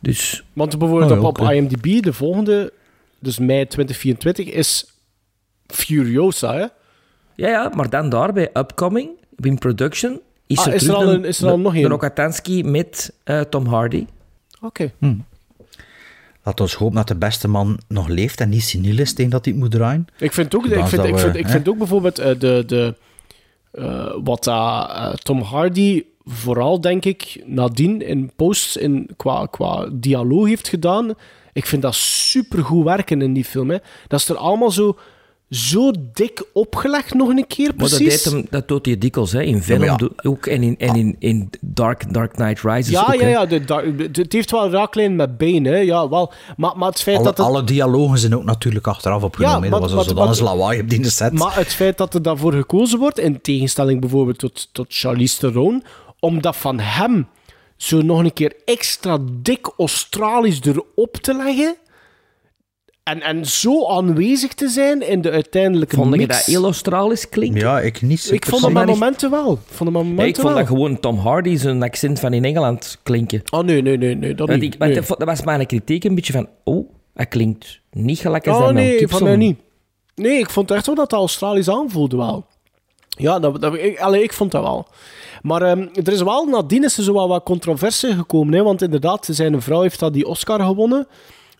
[0.00, 1.50] Dus want bijvoorbeeld Oh, ja, op, op.
[1.50, 2.72] IMDb, de volgende,
[3.18, 4.86] dus mei 2024, is
[5.66, 6.66] Furiosa, hè?
[7.34, 11.08] Ja, ja, maar dan daarbij Upcoming, in production, is Ah, er, is er al een-
[11.14, 11.88] een- is er al nog de één?
[11.88, 14.06] Rokatansky met eh, Tom Hardy.
[14.60, 14.92] Oké.
[16.44, 19.44] Laat ons hopen dat de beste man nog leeft en niet seniel is tegen dat
[19.44, 20.06] hij het moet draaien.
[20.18, 21.50] Ik vind ook, ik vind, dat ik vind, ik hè?
[21.50, 22.94] vind ook bijvoorbeeld eh, de, de,
[23.70, 29.88] eh, wat dat, eh, Tom Hardy vooral, denk ik, nadien in posts in, qua, qua
[29.92, 31.14] dialoog heeft gedaan.
[31.52, 33.70] Ik vind dat supergoed werken in die film.
[33.70, 33.78] Hè.
[34.06, 34.98] Dat is er allemaal zo,
[35.52, 38.22] zo dik opgelegd nog een keer, Maar dat, precies.
[38.22, 39.42] deed hem, dat doet hij dikwijls, hè.
[39.42, 43.14] in Venom Ja, ook en, in, en in, in Dark, Dark Knight Rises ja, ook.
[43.14, 43.28] ja, hè.
[43.30, 43.46] ja.
[43.46, 45.76] De, daar- de- het heeft wel een raaklijn met Bane, hè.
[45.76, 46.32] Ja, wel.
[46.56, 47.46] Maar, maar het feit Alle, dat het...
[47.46, 49.62] alle dialogen zijn ook natuurlijk achteraf opgenomen.
[49.64, 51.32] Ja, maar- dat was maar- zo maar- dan eens lawaai op die set.
[51.32, 55.84] Maar het feit dat er daarvoor gekozen wordt, in tegenstelling bijvoorbeeld tot, tot Charlize Theron,
[56.20, 57.28] om dat van hem
[57.76, 61.76] zo nog een keer extra dik Australisch erop te leggen
[63.02, 66.36] en, en zo aanwezig te zijn in de uiteindelijke Vond je mix.
[66.36, 67.60] dat heel Australisch klinkt?
[67.60, 68.30] ja, ik niet.
[68.32, 69.52] ik vond met niet- momenten wel.
[69.52, 70.56] Ik vond het met Ja, momenten ik vond wel.
[70.56, 73.42] dat gewoon Tom Hardy zijn accent van in Engeland klinken.
[73.50, 74.62] Oh nee, nee, nee, nee dat niet.
[74.62, 75.02] ik, want nee.
[75.08, 78.72] dat was mijn kritiek een beetje van, oh, hij klinkt niet gelijk als Oh dat
[78.74, 79.60] nee, van mij niet.
[80.14, 82.46] Nee, ik vond echt wel dat dat Australisch aanvoelde wel.
[83.08, 84.86] Ja, dat, dat, ik, allee, ik vond dat wel.
[85.42, 88.54] Maar ehm, er is wel, nadien is er zo wel wat controverse gekomen.
[88.54, 91.06] Hè, want inderdaad, zijn vrouw heeft dat die Oscar gewonnen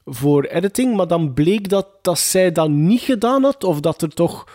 [0.05, 0.97] voor editing.
[0.97, 3.65] Maar dan bleek dat, dat zij dat niet gedaan had.
[3.65, 4.47] Of dat er toch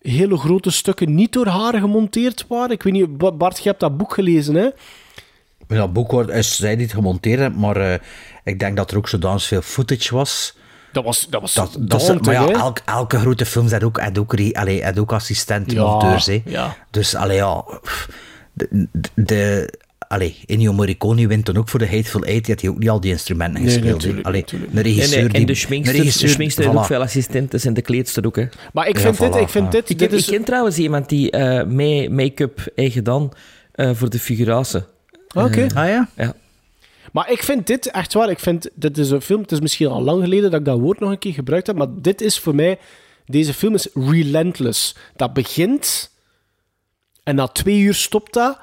[0.00, 2.70] hele grote stukken niet door haar gemonteerd waren.
[2.70, 4.68] Ik weet niet, Ba- Bart, je hebt dat boek gelezen, hè?
[5.66, 7.98] Dat boek wordt, is zij niet gemonteerd, maar eh,
[8.44, 10.56] ik denk dat er ook zodanig veel footage was
[10.92, 13.82] Dat was, dat was Dat, dat is, daunting, maar ja, elk, elke grote film heeft
[13.84, 16.26] ook, heeft ook, allee, heeft ook assistenten Ja, monteurs.
[16.26, 16.42] Hè.
[16.44, 16.76] ja.
[16.90, 17.64] Dus allee, ja,
[18.52, 19.72] de, de
[20.12, 22.44] allee, Ennio Morricone wint dan ook voor de Hateful Eight.
[22.44, 23.92] Die had hij ook niet al die instrumenten Nee, gespeeld.
[23.94, 24.72] natuurlijk, allee, natuurlijk.
[24.74, 25.40] Een regisseur en, en, die...
[25.40, 28.36] en de schminkster, regisseur- de schminkster ook veel assistenten en de kleedster ook.
[28.36, 28.46] Hè.
[28.72, 29.70] Maar ik Ja, vind dit, voilà, ik vind ja.
[29.70, 30.26] dit, Ik, dit is...
[30.28, 33.28] ik ken trouwens iemand die eh, mee- make-up heeft gedaan
[33.72, 34.80] eh, voor de figuratie.
[35.34, 35.66] Oké.
[35.74, 36.08] Ah ja?
[36.16, 36.34] Ja.
[37.12, 38.30] Maar ik vind dit echt waar.
[38.30, 39.40] Ik vind dit is een film.
[39.40, 41.76] Het is misschien al lang geleden dat ik dat woord nog een keer gebruikt heb.
[41.76, 42.78] Maar dit is voor mij.
[43.26, 44.96] Deze film is relentless.
[45.16, 46.10] Dat begint.
[47.22, 48.58] En na twee uur stopt dat.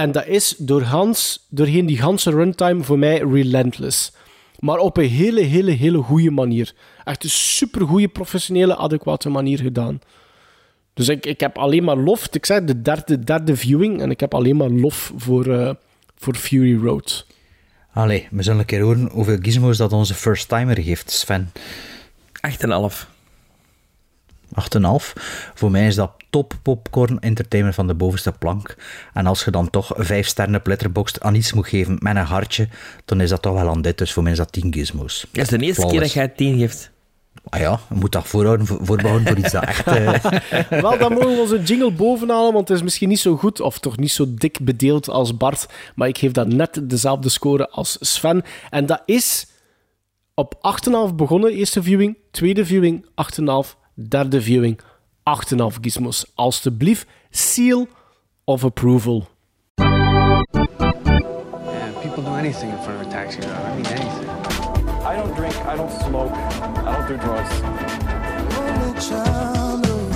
[0.00, 4.12] En dat is door Hans, doorheen die ganse runtime voor mij relentless.
[4.58, 6.74] Maar op een hele, hele, hele goede manier.
[7.04, 10.00] Echt een super goede, professionele, adequate manier gedaan.
[10.94, 12.28] Dus ik, ik heb alleen maar lof.
[12.32, 14.00] Ik zei de derde, derde viewing.
[14.00, 15.70] En ik heb alleen maar lof voor, eh,
[16.16, 17.26] voor Fury Road.
[17.92, 21.52] Allee, we zullen een keer horen hoeveel gizmos dat onze first timer geeft, Sven.
[22.40, 23.08] 8,5.
[24.54, 25.12] 8,5.
[25.54, 28.76] Voor mij is dat top popcorn entertainment van de bovenste plank.
[29.14, 32.22] En als je dan toch 5 sterren op Letterboxd aan iets moet geven met een
[32.24, 32.68] hartje,
[33.04, 33.98] dan is dat toch wel aan dit.
[33.98, 35.26] Dus voor mij is dat 10 gizmos.
[35.32, 36.90] Dat is de eerste keer dat jij het 10 geeft.
[37.48, 39.86] Ah ja, je moet dat voorhouden, voor- voorbouwen voor iets dat echt...
[39.86, 40.24] eh,
[40.82, 43.78] Wel, dan mogen we onze jingle bovenhalen, want het is misschien niet zo goed, of
[43.78, 47.96] toch niet zo dik bedeeld als Bart, maar ik geef dat net dezelfde score als
[48.00, 48.42] Sven.
[48.70, 49.46] En dat is
[50.34, 50.54] op
[51.10, 53.04] 8,5 begonnen, eerste viewing, tweede viewing,
[53.40, 53.78] 8,5,
[54.08, 54.80] derde viewing,
[55.24, 56.26] 8,5 gizmos.
[56.36, 57.88] Alsjeblieft, seal
[58.46, 59.28] of approval.
[59.78, 60.42] Yeah,
[62.02, 63.66] people do anything in front of a taxi driver.
[63.66, 64.28] I mean anything.
[65.04, 67.50] I don't drink, I don't smoke, I don't do drugs.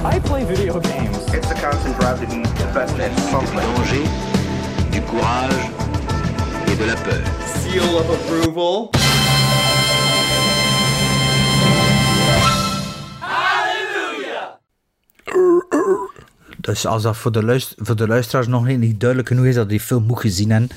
[0.04, 1.16] I play video games.
[1.32, 3.10] It's the constant drive to be the best at.
[3.16, 3.22] Du
[3.56, 4.04] danger,
[4.92, 5.70] du courage
[6.68, 7.24] et de la peur.
[7.46, 8.90] Seal of approval.
[16.58, 19.54] Dus als dat voor de, luister, voor de luisteraars nog niet- niet duidelijk genoeg is
[19.54, 20.70] dat die film moet gezien hebben,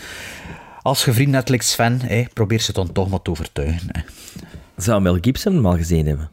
[0.81, 3.87] als je vriend Netflix fan, hè, probeer ze dan toch maar te overtuigen.
[3.91, 4.01] Hè.
[4.77, 6.29] Zou Mel Gibson hem al gezien hebben?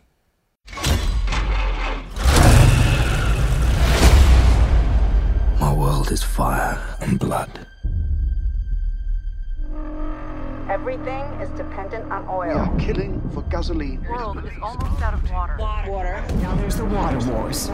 [5.61, 7.49] My world is fire and blood.
[10.87, 12.59] Everything is dependent on oil.
[12.59, 14.03] are killing for gasoline.
[14.03, 15.57] The world is almost out of water.
[15.59, 16.23] Water.
[16.43, 17.69] Now there's the water wars.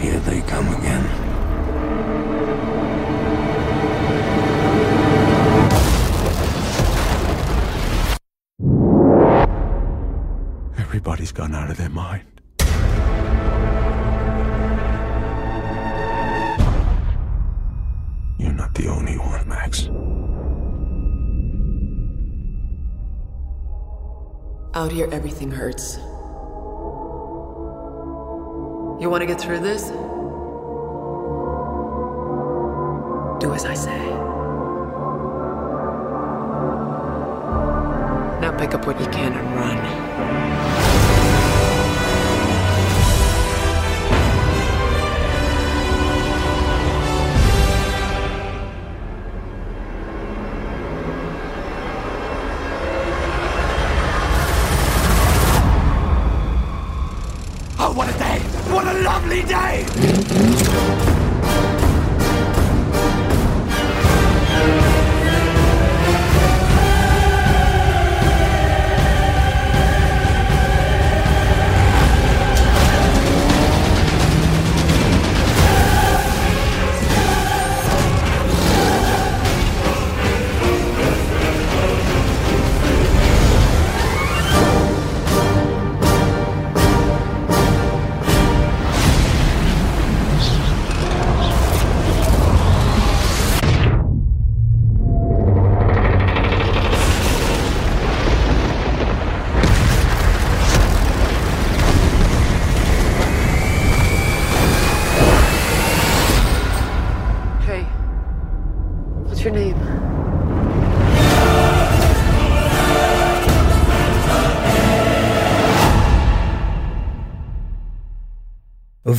[0.00, 1.04] Here they come again.
[10.78, 12.31] Everybody's gone out of their mind.
[18.42, 19.86] You're not the only one, Max.
[24.74, 25.96] Out here, everything hurts.
[29.00, 29.90] You want to get through this?
[33.40, 33.98] Do as I say.
[38.40, 40.81] Now pick up what you can and run.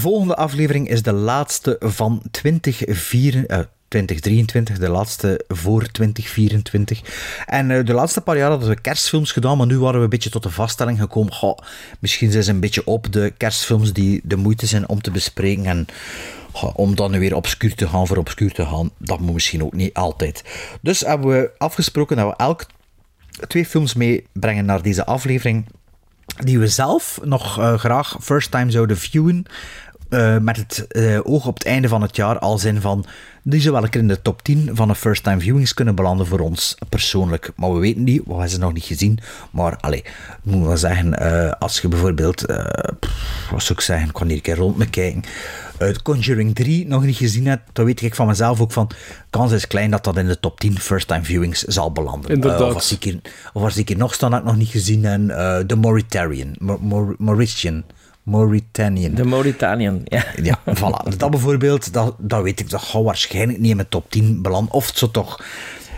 [0.04, 7.02] Volgende aflevering is de laatste van 2024, eh, 2023, de laatste voor 2024.
[7.46, 10.10] En eh, de laatste paar jaar hadden we kerstfilms gedaan, maar nu waren we een
[10.10, 11.34] beetje tot de vaststelling gekomen.
[11.34, 11.58] Goh,
[12.00, 15.66] misschien zijn ze een beetje op de kerstfilms die de moeite zijn om te bespreken.
[15.66, 15.86] En
[16.74, 19.94] Om dan weer obscuur te gaan voor obscuur te gaan, dat moet misschien ook niet
[19.94, 20.44] altijd.
[20.82, 22.66] Dus hebben we afgesproken dat we elk
[23.48, 25.66] twee films meebrengen naar deze aflevering
[26.38, 29.46] die we zelf nog eh, graag first time zouden viewen.
[30.14, 33.06] Eh, met het eh, oog op het einde van het jaar, als in van.
[33.44, 35.96] Die zou wel een keer in de top 10 van de first time viewings kunnen
[35.96, 37.52] belanden voor ons persoonlijk.
[37.56, 39.20] Maar we weten niet, we hebben ze nog niet gezien.
[39.52, 42.46] Maar allee, ik moet wel zeggen, eh, als je bijvoorbeeld.
[43.00, 45.24] pff, wat zou ik zeggen, ik kan hier een keer rond me kijken.
[45.78, 48.90] uit Conjuring 3 nog niet gezien hebt, dan weet ik van mezelf ook van.
[49.30, 52.32] kans is klein dat dat in de top 10 first time viewings zal belanden.
[52.32, 52.62] Inderdaad.
[52.62, 53.20] Of als ik hier,
[53.54, 56.56] of als ik hier nog staan ik nog niet gezien eh, The Mauritarian.
[57.18, 57.84] Mauritian.
[58.24, 59.14] Mauritanian.
[59.14, 60.26] De Mauritanian, ja.
[60.50, 61.18] Ja, voilà.
[61.18, 64.74] Dat bijvoorbeeld, dat, dat weet ik, dat gaat waarschijnlijk niet in mijn top 10 belanden.
[64.74, 65.44] Of het zou toch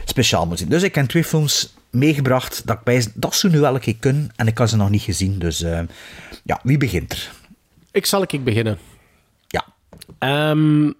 [0.06, 0.70] speciaal moeten zijn.
[0.70, 3.96] Dus ik heb twee films meegebracht dat ik bij dat zou nu wel een keer
[3.96, 4.32] kunnen.
[4.36, 5.40] En ik had ze nog niet gezien.
[5.40, 5.80] Dus eh,
[6.44, 7.32] ja, wie begint er?
[7.92, 8.78] Ik zal ik beginnen.
[9.48, 9.66] Ja.
[10.20, 10.92] Ehm,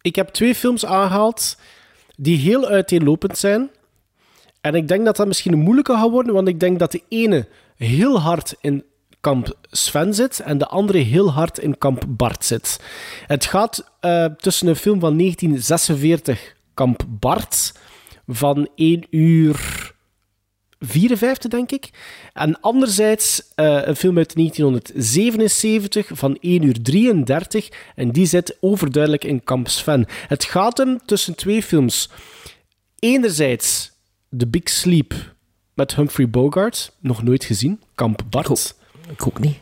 [0.00, 1.58] ik heb twee films aangehaald
[2.16, 3.70] die heel uiteenlopend zijn.
[4.60, 7.02] En ik denk dat dat misschien een moeilijke gaat worden, want ik denk dat de
[7.08, 8.84] ene heel hard in
[9.20, 12.80] kamp Sven zit en de andere heel hard in kamp Bart zit.
[13.26, 17.72] Het gaat eh, tussen een film van 1946, kamp Bart,
[18.26, 19.92] van 1 uur
[20.80, 21.90] 54, denk ik.
[22.32, 27.68] En anderzijds eh, een film uit 1977 van 1 uur 33.
[27.94, 30.06] En die zit overduidelijk in Kamp Sven.
[30.26, 32.10] Het gaat hem tussen twee films.
[32.98, 33.92] Enerzijds
[34.36, 35.14] The Big Sleep
[35.74, 36.92] met Humphrey Bogart.
[37.00, 37.80] Nog nooit gezien.
[37.94, 38.76] Kamp Bart.
[39.10, 39.56] Ik ook niet.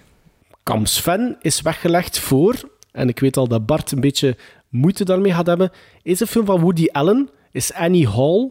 [0.63, 2.55] Kamp Sven is weggelegd voor,
[2.93, 4.37] en ik weet al dat Bart een beetje
[4.69, 5.71] moeite daarmee gaat hebben,
[6.03, 8.51] is een film van Woody Allen, is Annie Hall,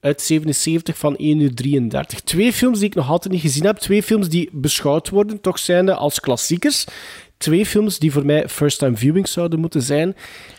[0.00, 2.20] uit 77 van 1 uur 33.
[2.20, 5.58] Twee films die ik nog altijd niet gezien heb, twee films die beschouwd worden, toch
[5.58, 6.84] zijnde als klassiekers.
[7.36, 10.16] Twee films die voor mij first-time viewing zouden moeten zijn.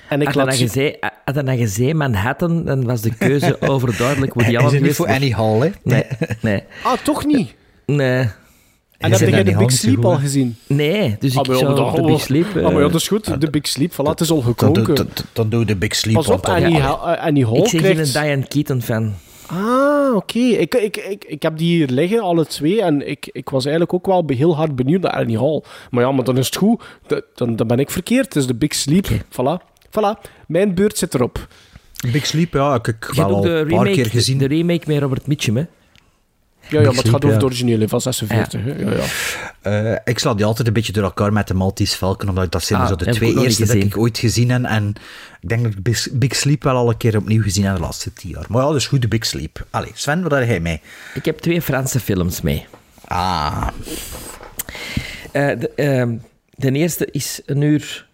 [0.09, 3.61] En ik Had laat nou gezegd- had hij nou gezegd Manhattan, dan was de keuze
[3.69, 5.69] overduidelijk Woody Is Allen het niet voor Annie Hall, hè?
[5.83, 6.03] Nee,
[6.41, 6.63] nee.
[6.83, 7.53] Ah, toch niet?
[7.85, 8.27] Nee.
[8.97, 10.55] En heb jij de Big Sleep al gezien?
[10.67, 12.45] Nee, dus ik Ah, ja, zou de Big Sleep...
[12.45, 13.41] Ah, maar ja, eh, dat is goed.
[13.41, 14.83] De Big Sleep, voilà, het is al gekoken.
[14.95, 16.15] doe- dan, doe de Big Sleep.
[16.15, 18.11] Pas op, dan- Annie, Annie Hall ik zeg krijgt...
[18.11, 19.13] geen Diane Keaton fan.
[19.47, 20.39] Ah, oké.
[20.39, 22.81] Ik, ik, ik, ik heb die hier liggen, alle twee.
[22.81, 25.63] En ik, ik was eigenlijk ook wel heel hard benieuwd naar Annie Hall.
[25.89, 26.83] Maar ja, maar dan is het goed.
[27.07, 28.25] Da- Dan, dan ben ik verkeerd.
[28.25, 29.07] Het is de Big Sleep.
[29.09, 29.73] Voilà.
[29.89, 30.21] Voilà.
[30.47, 31.47] Mijn beurt zit erop.
[32.11, 34.37] Big Sleep, ja, ik heb wel al een paar keer gezien.
[34.37, 35.63] de remake met Robert Mitchum, hè?
[36.69, 37.37] Ja, ja maar het gaat over ja.
[37.37, 38.61] de originele van 46.
[38.63, 38.73] hè.
[38.73, 39.91] Ja, ja.
[39.91, 42.63] Eh, ik sla die altijd een beetje door elkaar met de Maltese Falcon, omdat dat
[42.63, 43.81] zijn Ah, zo de twee eerste gezien.
[43.81, 44.63] ik ooit gezien heb.
[44.63, 44.93] En
[45.41, 48.13] ik denk dat ik Big, Sleep wel al een keer opnieuw gezien heb de laatste
[48.13, 48.45] tien jaar.
[48.49, 49.65] Maar ja, dat is goed, de Big Sleep.
[49.69, 50.81] Allee, Sven, wat heb jij mee?
[51.13, 52.65] Ik heb twee Franse films mee.
[53.07, 53.67] Ah,
[55.31, 56.15] Eh, de, ehm,
[56.49, 58.07] de eerste is een uur...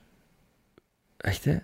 [1.17, 1.57] Echt, hè?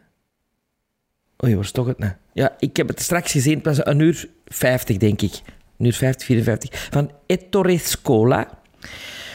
[1.44, 1.98] Oei, waar is toch het?
[2.00, 2.12] nou?
[2.34, 3.56] Ja, ik heb het straks gezien.
[3.56, 5.42] Het was een uur 50, denk ik.
[5.78, 6.88] Uur 50, 54.
[6.92, 8.48] Van Ettore Scola.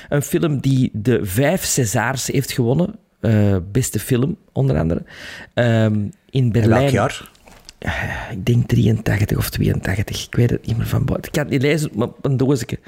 [0.08, 2.94] Een film die de vijf Césars heeft gewonnen.
[3.20, 5.02] Eh, beste film, onder andere.
[5.54, 6.00] Ehm,
[6.30, 6.80] in Berlijn.
[6.80, 7.30] welk jaar?
[7.78, 7.92] Eh,
[8.30, 10.26] Ik denk 83 of 82.
[10.26, 11.26] Ik weet het niet meer van buiten.
[11.26, 12.78] Ik kan het niet lezen, maar een doosje.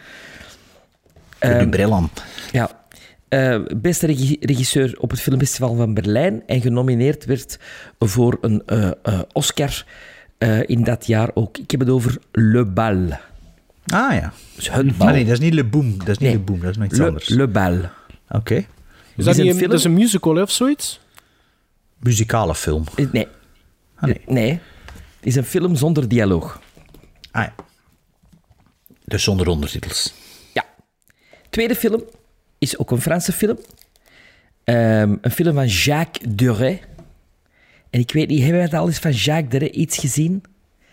[1.39, 2.11] Ehm, die bril aan.
[2.53, 2.83] ja.
[3.29, 7.59] Eh, beste regi- regisseur op het Filmfestival van Berlijn en genomineerd werd
[7.99, 8.63] voor een
[9.33, 9.85] Oscar
[10.67, 11.59] in dat jaar ook.
[11.59, 13.09] Ik heb het over Le Bal.
[13.87, 14.33] Ah ja.
[14.55, 15.07] Dus het bal.
[15.07, 15.99] Ah, nee, dat is niet Le Boom.
[15.99, 16.33] Dat is niet Nee.
[16.33, 17.29] Le Boom, dat is nog iets Le, anders.
[17.29, 17.81] Le Bal.
[18.29, 18.55] Oké.
[19.17, 19.71] Is dat, een niet een, film?
[19.71, 21.01] dat is een musical of zoiets?
[21.99, 22.85] Muzikale film.
[22.97, 23.27] Eh, Nee.
[23.95, 24.21] Ah, nee.
[24.27, 24.51] nee.
[25.17, 26.61] Het is een film zonder dialoog.
[27.31, 27.55] Ah ja.
[29.05, 30.15] Dus zonder ondertitels.
[31.55, 32.03] Tweede film
[32.59, 33.59] is ook een Franse film.
[34.65, 36.83] Ehm, een film van Jacques Deray.
[37.91, 40.43] En ik weet niet, hebben wij het al eens van Jacques Deray iets gezien?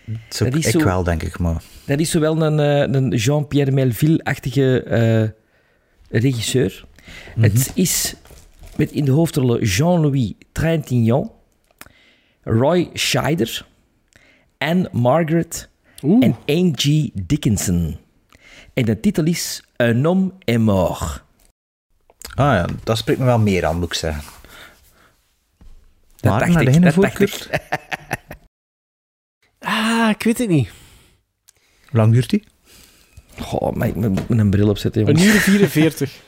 [0.06, 1.62] Dat Dat is ik wel, denk ik, maar...
[1.86, 6.86] Dat is zowel een, eh, een Jean-Pierre Melville-achtige eh, regisseur.
[7.40, 8.16] Het is
[8.76, 11.32] met in de hoofdrollen Jean-Louis Trintignant,
[12.44, 13.66] Roy Scheider,
[14.58, 15.70] Anne Margaret
[16.02, 17.98] en Angie Dickinson.
[18.74, 21.24] En de titel is Un homme est mort.
[22.36, 24.24] Ah ja, dat spreekt me wel meer aan, moet ik zeggen.
[26.16, 27.50] Dat Maar, dacht naar ik, de dat dacht ik.
[29.64, 30.70] Ah, ik weet het niet.
[31.92, 32.44] Hoe lang duurt die?
[33.40, 36.12] Goh, maar ik moet een bril opzetten, Een uur 44.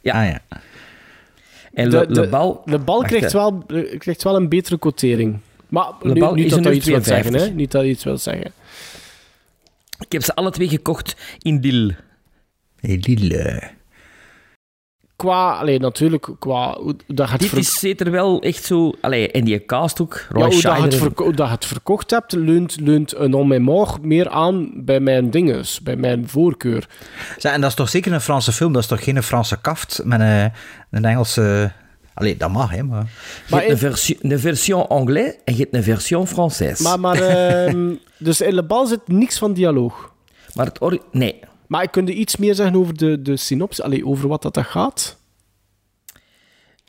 [0.00, 0.22] Ja.
[0.22, 0.60] Ah ja.
[1.72, 2.62] En De, Le, de, Le Bal...
[2.64, 5.38] de bal Wacht, krijgt, wel, eh, krijgt wel een betere quotering.
[5.68, 7.48] Maar nu, Bal niet is dat dat iets wil zeggen, 52.
[7.48, 7.54] hè?
[7.54, 8.52] Niet dat je iets wil zeggen.
[9.98, 11.96] Ik heb ze alle twee gekocht in Lille.
[12.80, 13.70] Hey, Lille.
[15.16, 18.92] Qua, allee, natuurlijk, qua hoe dat gaat Dit is zeker wel echt zo...
[19.00, 22.10] Allee, en die cast ook, Roy ja, hoe, dat het verko- hoe dat het verkocht
[22.10, 26.88] hebt, leunt, leunt een on mémoire meer aan bij mijn dinges, bij mijn voorkeur.
[27.38, 28.72] Zeg, en dat is toch zeker een Franse film?
[28.72, 30.52] Dat is toch geen Franse kaft met een,
[30.90, 31.72] een Engelse...
[32.14, 33.06] Allee, dat mag, hè, maar...
[33.48, 36.82] Je hebt een, versie, een version anglais en je hebt een version française.
[36.82, 40.12] Maar, maar ehm, dus in Le Bal zit niks van dialoog.
[40.54, 41.40] Maar het ori- Nee.
[41.68, 44.54] Maar ik kun je iets meer zeggen over de, de synopsis, allee, over wat dat,
[44.54, 45.16] dat gaat?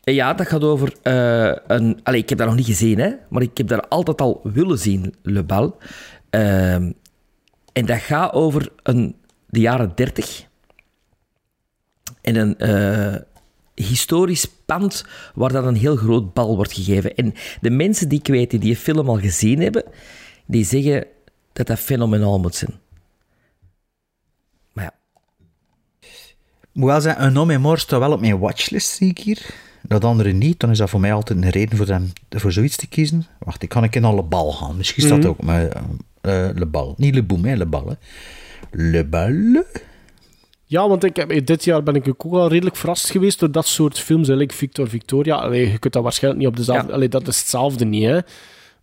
[0.02, 2.00] Ja, dat gaat over eh, een...
[2.04, 3.12] Allee, ik heb dat nog niet gezien, hè.
[3.30, 5.78] Maar ik heb daar altijd al willen zien, Le Bal.
[6.30, 6.92] Ehm,
[7.74, 9.16] en dat gaat over een,
[9.48, 10.46] de jaren dertig.
[12.22, 13.16] En een eh,
[13.76, 17.16] historisch pand waar dan een heel groot bal wordt gegeven.
[17.16, 19.84] En de mensen die ik weet die die film al gezien hebben,
[20.46, 21.06] die zeggen
[21.54, 22.80] dat dat fenomenaal moet zijn.
[26.78, 29.46] Moet wel zeggen, een en mort staat wel op mijn watchlist, zie ik hier.
[29.82, 32.76] Dat andere niet, dan is dat voor mij altijd een reden voor, hem, voor zoiets
[32.76, 33.26] te kiezen.
[33.40, 34.78] Wacht, ik kan ik in alle bal gaan.
[34.78, 35.66] Misschien staat het ook maar
[36.22, 36.94] eh, Le Bal.
[36.98, 37.88] Niet Le Boom, hè, Le Bal.
[37.88, 37.96] Hè.
[38.72, 39.64] Le Bal?
[40.66, 43.68] Ja, want ik heb, dit jaar ben ik ook al redelijk verrast geweest door dat
[43.68, 44.28] soort films.
[44.28, 45.36] Like Victor Victoria.
[45.36, 46.94] Allee, je kunt dat waarschijnlijk niet op dezelfde...
[46.94, 48.20] Allee, dat is hetzelfde niet, hè.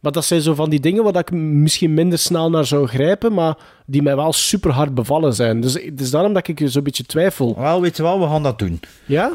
[0.05, 3.33] Maar dat zijn zo van die dingen waar ik misschien minder snel naar zou grijpen,
[3.33, 3.57] maar
[3.87, 5.61] die mij wel super hard bevallen zijn.
[5.61, 7.55] Dus het is daarom dat ik zo'n beetje twijfel.
[7.59, 8.81] Wel, weet je wel, we gaan dat doen.
[9.05, 9.33] Ja?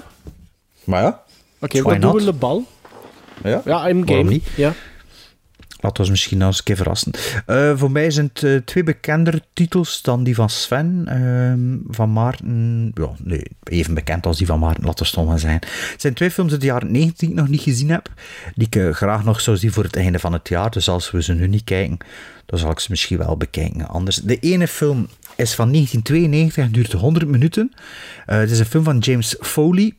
[0.83, 1.21] Maar ja.
[1.59, 2.21] Oké, why wat doen we?
[2.21, 2.65] Le Bal?
[3.43, 4.41] Ja, Ja, in waarom game.
[4.55, 4.73] Ja.
[5.81, 7.11] Laten we misschien nog eens een keer verrassen.
[7.45, 11.03] Eh, voor mij zijn het eh, twee bekender titels dan die van Sven.
[11.05, 15.59] Ehm, van Maarten, ja, nee, even bekend als die van Maarten, laten we zijn.
[15.91, 18.09] Het zijn twee films uit de jaren 90 die ik nog niet gezien heb,
[18.55, 20.71] die ik eh, graag nog zou zien voor het einde van het jaar.
[20.71, 21.97] Dus als we ze nu niet kijken,
[22.45, 23.87] dan zal ik ze misschien wel bekijken.
[23.87, 24.15] Anders.
[24.15, 27.73] De ene film is van 1992 en duurt 100 minuten.
[28.25, 29.93] Het is een film van James Foley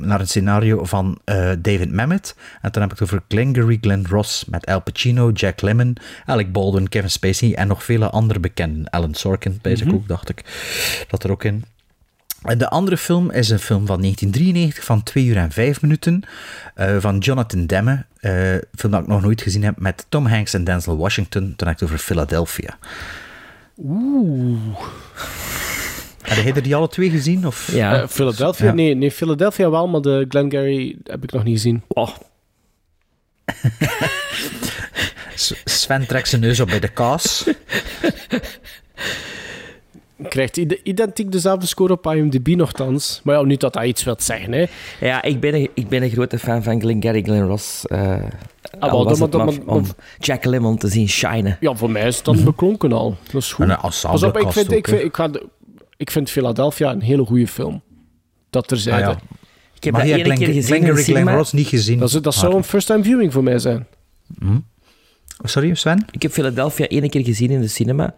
[0.00, 2.34] naar een scenario van eh, David Mamet.
[2.62, 5.96] En dan heb ik het over Glengarry Glen Ross met Al Pacino, Jack Lemmon,
[6.26, 8.90] Alec Baldwin, Kevin Spacey en nog vele andere bekenden.
[8.90, 9.94] Alan Sorkin, bij Mhm.
[9.94, 10.44] ook, dacht ik.
[11.08, 11.64] Dat er ook in.
[12.42, 16.22] En de andere film is een film van 1993 van 2 uur en 5 minuten
[16.74, 18.04] eh, van Jonathan Demme.
[18.20, 21.42] een film dat ik nog nooit gezien heb met Tom Hanks en Denzel Washington.
[21.56, 22.78] Toen heb ik het over Philadelphia.
[23.84, 24.58] Oeh.
[26.34, 27.46] Heb jij er die alle twee gezien?
[27.46, 27.74] Of?
[28.02, 28.66] Eh, Philadelphia?
[28.66, 28.72] Ja.
[28.72, 31.82] Nee, nee, Philadelphia wel, maar de Glengarry heb ik nog niet gezien.
[31.88, 32.08] Oh.
[35.64, 37.44] Sven trekt zijn neus op bij de kaas.
[40.28, 43.20] Krijgt ide- identiek dezelfde score op IMDb nogthans.
[43.24, 44.66] Maar ja, niet dat dat iets wil zeggen, hè.
[45.00, 47.86] Ja, ik ben, een, ik ben een grote fan van Glengarry Glen Ross.
[47.86, 47.98] eh
[48.78, 49.84] Ah, al wel, was dan- het dan- maar dan- om
[50.18, 51.56] Jack Lemmon te zien shinen.
[51.60, 53.16] Ja, voor mij is het dan beklonken al.
[53.32, 53.64] Dat is goed.
[53.64, 55.46] En een Pas op, ik vind, ook, ik, vind, ik, ga de-
[56.00, 57.82] ik vind Philadelphia een hele goede film.
[58.50, 59.06] Dat terzijde.
[59.06, 59.20] Ah, ja.
[59.74, 61.34] Ik heb Maar dat ene keer gezien in de Glengarry Glen cinema.
[61.34, 61.98] Ross niet gezien.
[61.98, 63.86] Dat, is- dat zou een first-time viewing voor mij zijn.
[64.38, 64.58] Hm?
[65.42, 66.04] Sorry, Sven?
[66.10, 68.14] Ik heb Philadelphia ene keer gezien in de cinema.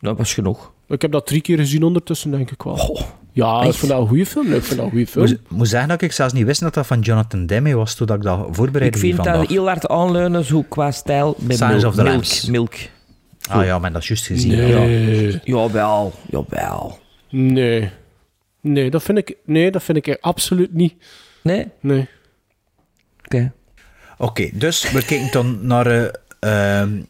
[0.00, 0.72] Dat was genoeg.
[0.88, 3.00] Ik heb dat drie keer gezien ondertussen, denk ik wel.
[3.32, 4.52] ja, ik vind dat een goede film.
[4.52, 5.26] Ik vind dat een goede film.
[5.26, 8.08] Moet, moet zeggen dat ik zelfs niet wist dat dat van Jonathan Demme was toen
[8.08, 11.84] ik dat voorbereidde Ik vind dat heel hard aanleunen, zo qua stijl, bij Signs milk.
[11.84, 12.46] of the milk, Lambs.
[12.46, 12.74] milk.
[13.48, 14.56] Ah ja, maar dat is juist gezien.
[14.56, 15.30] Nee.
[15.32, 15.38] Ja.
[15.44, 16.98] Jawel, jawel.
[17.30, 17.90] Nee.
[18.60, 20.94] Nee, dat vind ik, nee, dat vind ik er absoluut niet.
[21.42, 21.68] Nee?
[21.80, 22.08] Nee.
[23.24, 23.52] Oké.
[24.18, 27.00] Oké, dus we kijken dan naar eh, ehm,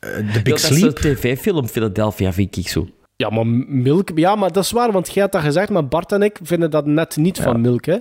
[0.00, 0.80] eh, The Ja, Big dat is Sleep.
[0.80, 2.88] zo'n tv-film Philadelphia, vind ik zo.
[3.16, 4.10] Ja, maar Milk...
[4.14, 6.70] Ja, maar dat is waar, want jij had dat gezegd, maar Bart en ik vinden
[6.70, 7.96] dat net niet van Milk, hè.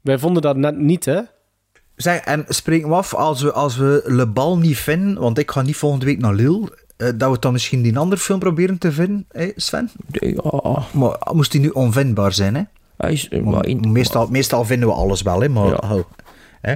[0.00, 1.20] Wij vonden dat net niet, hè.
[1.96, 5.50] Zeg, en spreken we af als we, als we Le Bal niet vinden, want ik
[5.50, 8.92] ga niet volgende week naar Lille, dat we dan misschien die andere film proberen te
[8.92, 9.90] vinden, hè, Sven?
[10.10, 10.82] Ja.
[10.92, 12.62] Maar moest die nu onvindbaar zijn, hè?
[12.96, 15.48] Hij is, Want maar in- meestal, meestal vinden we alles wel, hè?
[15.48, 15.78] Maar,
[16.60, 16.74] hè?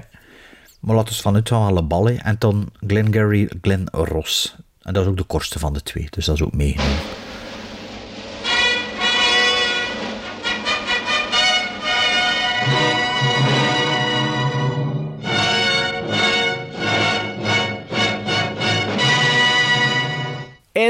[0.80, 2.14] maar laten we vanuit gaan Le Bal, hè?
[2.14, 4.56] En dan Glengarry Glen Ross.
[4.82, 6.98] En dat is ook de kortste van de twee, dus dat is ook meegenomen.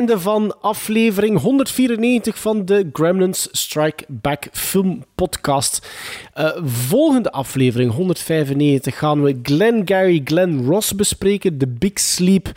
[0.00, 5.88] Einde van aflevering 194 van de Gremlins Strike Back Film Podcast.
[6.34, 12.52] Eh, volgende aflevering 195 gaan we Glengarry Glen Ross bespreken, The Big Sleep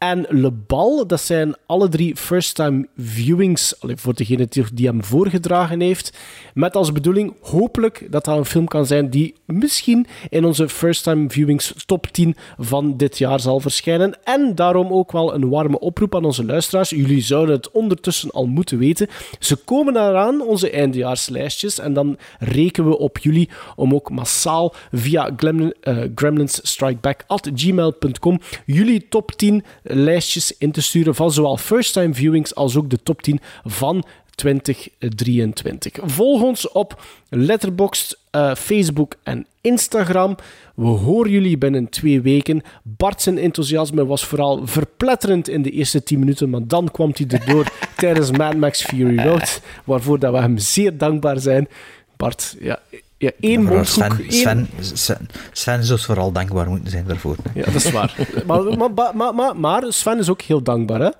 [0.00, 1.06] en Le Bal.
[1.06, 6.18] Dat zijn alle drie first-time viewings, voor degene die, hem voorgedragen heeft.
[6.54, 11.30] Met als bedoeling hopelijk dat dat een film kan zijn die misschien in onze first-time
[11.30, 14.18] viewings top 10 van dit jaar zal verschijnen.
[14.24, 16.90] En daarom ook wel een warme oproep aan onze luisteraars.
[16.90, 19.08] Jullie zouden het ondertussen al moeten weten.
[19.38, 21.78] Ze komen eraan, onze eindejaarslijstjes.
[21.78, 25.70] En dan rekenen we op jullie om ook massaal via uh,
[26.14, 29.64] Gremlins Strike Back at gmail.com jullie top 10
[29.94, 34.04] lijstjes in te sturen van zowel first-time viewings als ook de top 10 van
[34.34, 35.92] 2023.
[36.02, 40.36] Volg ons op Letterboxd, uh, Facebook en Instagram.
[40.74, 42.62] We horen jullie binnen twee weken.
[42.82, 47.38] Bart zijn enthousiasme was vooral verpletterend in de eerste 10 minuten, maar dan kwam hij
[47.38, 51.68] erdoor tijdens Mad Max Fury Road, waarvoor dat we hem zeer dankbaar zijn.
[52.16, 52.78] Bart, ja,
[53.20, 53.86] ja, één mondhoek.
[53.86, 57.36] Sven, Sven, Sven, Sven zou vooral dankbaar moeten zijn daarvoor.
[57.54, 58.14] Ja, dat is waar.
[58.46, 61.10] maar, maar, maar, maar, maar Sven is ook heel dankbaar, hè?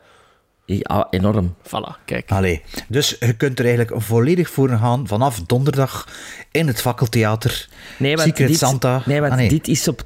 [0.64, 1.54] Ja, enorm.
[1.66, 2.30] Voilà, kijk.
[2.30, 6.08] Allee, dus je kunt er eigenlijk volledig voor gaan vanaf donderdag
[6.50, 7.68] in het Fakkeltheater.
[7.98, 9.02] Nee, want, Secret dit, Santa.
[9.06, 9.48] nee, want Ah, nee.
[9.48, 10.02] dit is op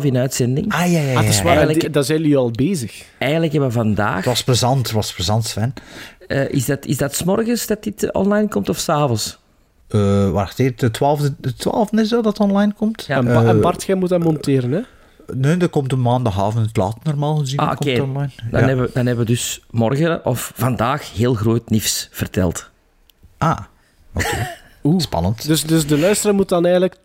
[0.00, 0.72] 12-12 in uitzending.
[0.72, 1.14] Ah, ja, ja, ja.
[1.18, 3.02] Ah, het is waar, Eigenlijk- daar zijn jullie al bezig.
[3.18, 4.16] Eigenlijk hebben we vandaag...
[4.16, 5.74] Het was plezant, het was plezant, Sven.
[6.26, 9.38] eh, is, dat, is dat 's morgens dat dit online komt of s'avonds?
[9.94, 13.04] Eh wacht even, de 12e, de 12e is dat dat online komt?
[13.08, 14.80] En, Ba- en Eh, Bart, jij moet dat monteren, hè?
[15.34, 17.58] Nee, dat komt een maandagavond laat normaal gezien.
[17.58, 18.00] Ah, komt oké.
[18.02, 18.30] online.
[18.50, 18.66] Dan, Ja.
[18.66, 22.70] hebben, we- dan hebben we dus morgen of vandaag heel groot nieuws verteld.
[23.38, 23.58] Ah,
[24.14, 24.48] oké.
[24.98, 25.46] Spannend.
[25.46, 26.96] Dus, dus de luisteraar moet dan eigenlijk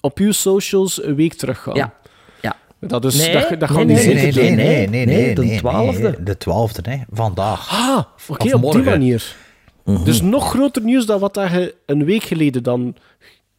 [0.00, 1.74] op uw socials een week teruggaan.
[1.74, 1.92] Ja.
[2.40, 2.56] ja.
[2.80, 4.56] Dat, is, Nee, dat, dat nee, gaan nee, die Nee, zeker nee, doen.
[4.56, 6.00] nee, nee, nee, Nee, nee, de nee, 12e.
[6.00, 6.96] nee, De 12e, hè.
[7.12, 7.68] Vandaag.
[7.70, 7.98] Ah,
[8.28, 9.36] oké, op die manier.
[9.84, 12.96] Dus nog groter nieuws dan wat dat je een week geleden dan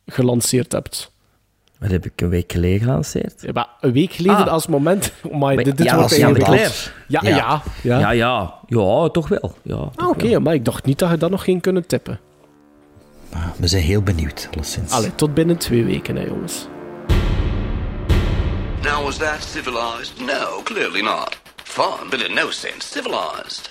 [0.06, 1.12] gelanceerd hebt.
[1.80, 3.42] Wat heb ik een week geleden gelanceerd?
[3.42, 4.52] Ja, maar een week geleden Ah.
[4.52, 5.12] als moment...
[5.34, 6.94] Amai, dit, dit ja, wordt Jan de Cler.
[7.08, 7.62] Ja, ja, ja.
[8.00, 8.54] Ja, ja.
[8.68, 9.56] Ja, toch wel.
[9.62, 12.20] Ja, Ah, oké, maar ik dacht niet dat je dat nog ging kunnen tippen.
[13.34, 14.92] Ah, We zijn heel benieuwd, alleszins.
[14.92, 16.68] Allee, tot binnen twee weken, hè, jongens.
[18.84, 20.14] Now, was that civilized?
[20.20, 21.38] No, clearly not.
[21.64, 23.68] Fun, but in no sense civilized.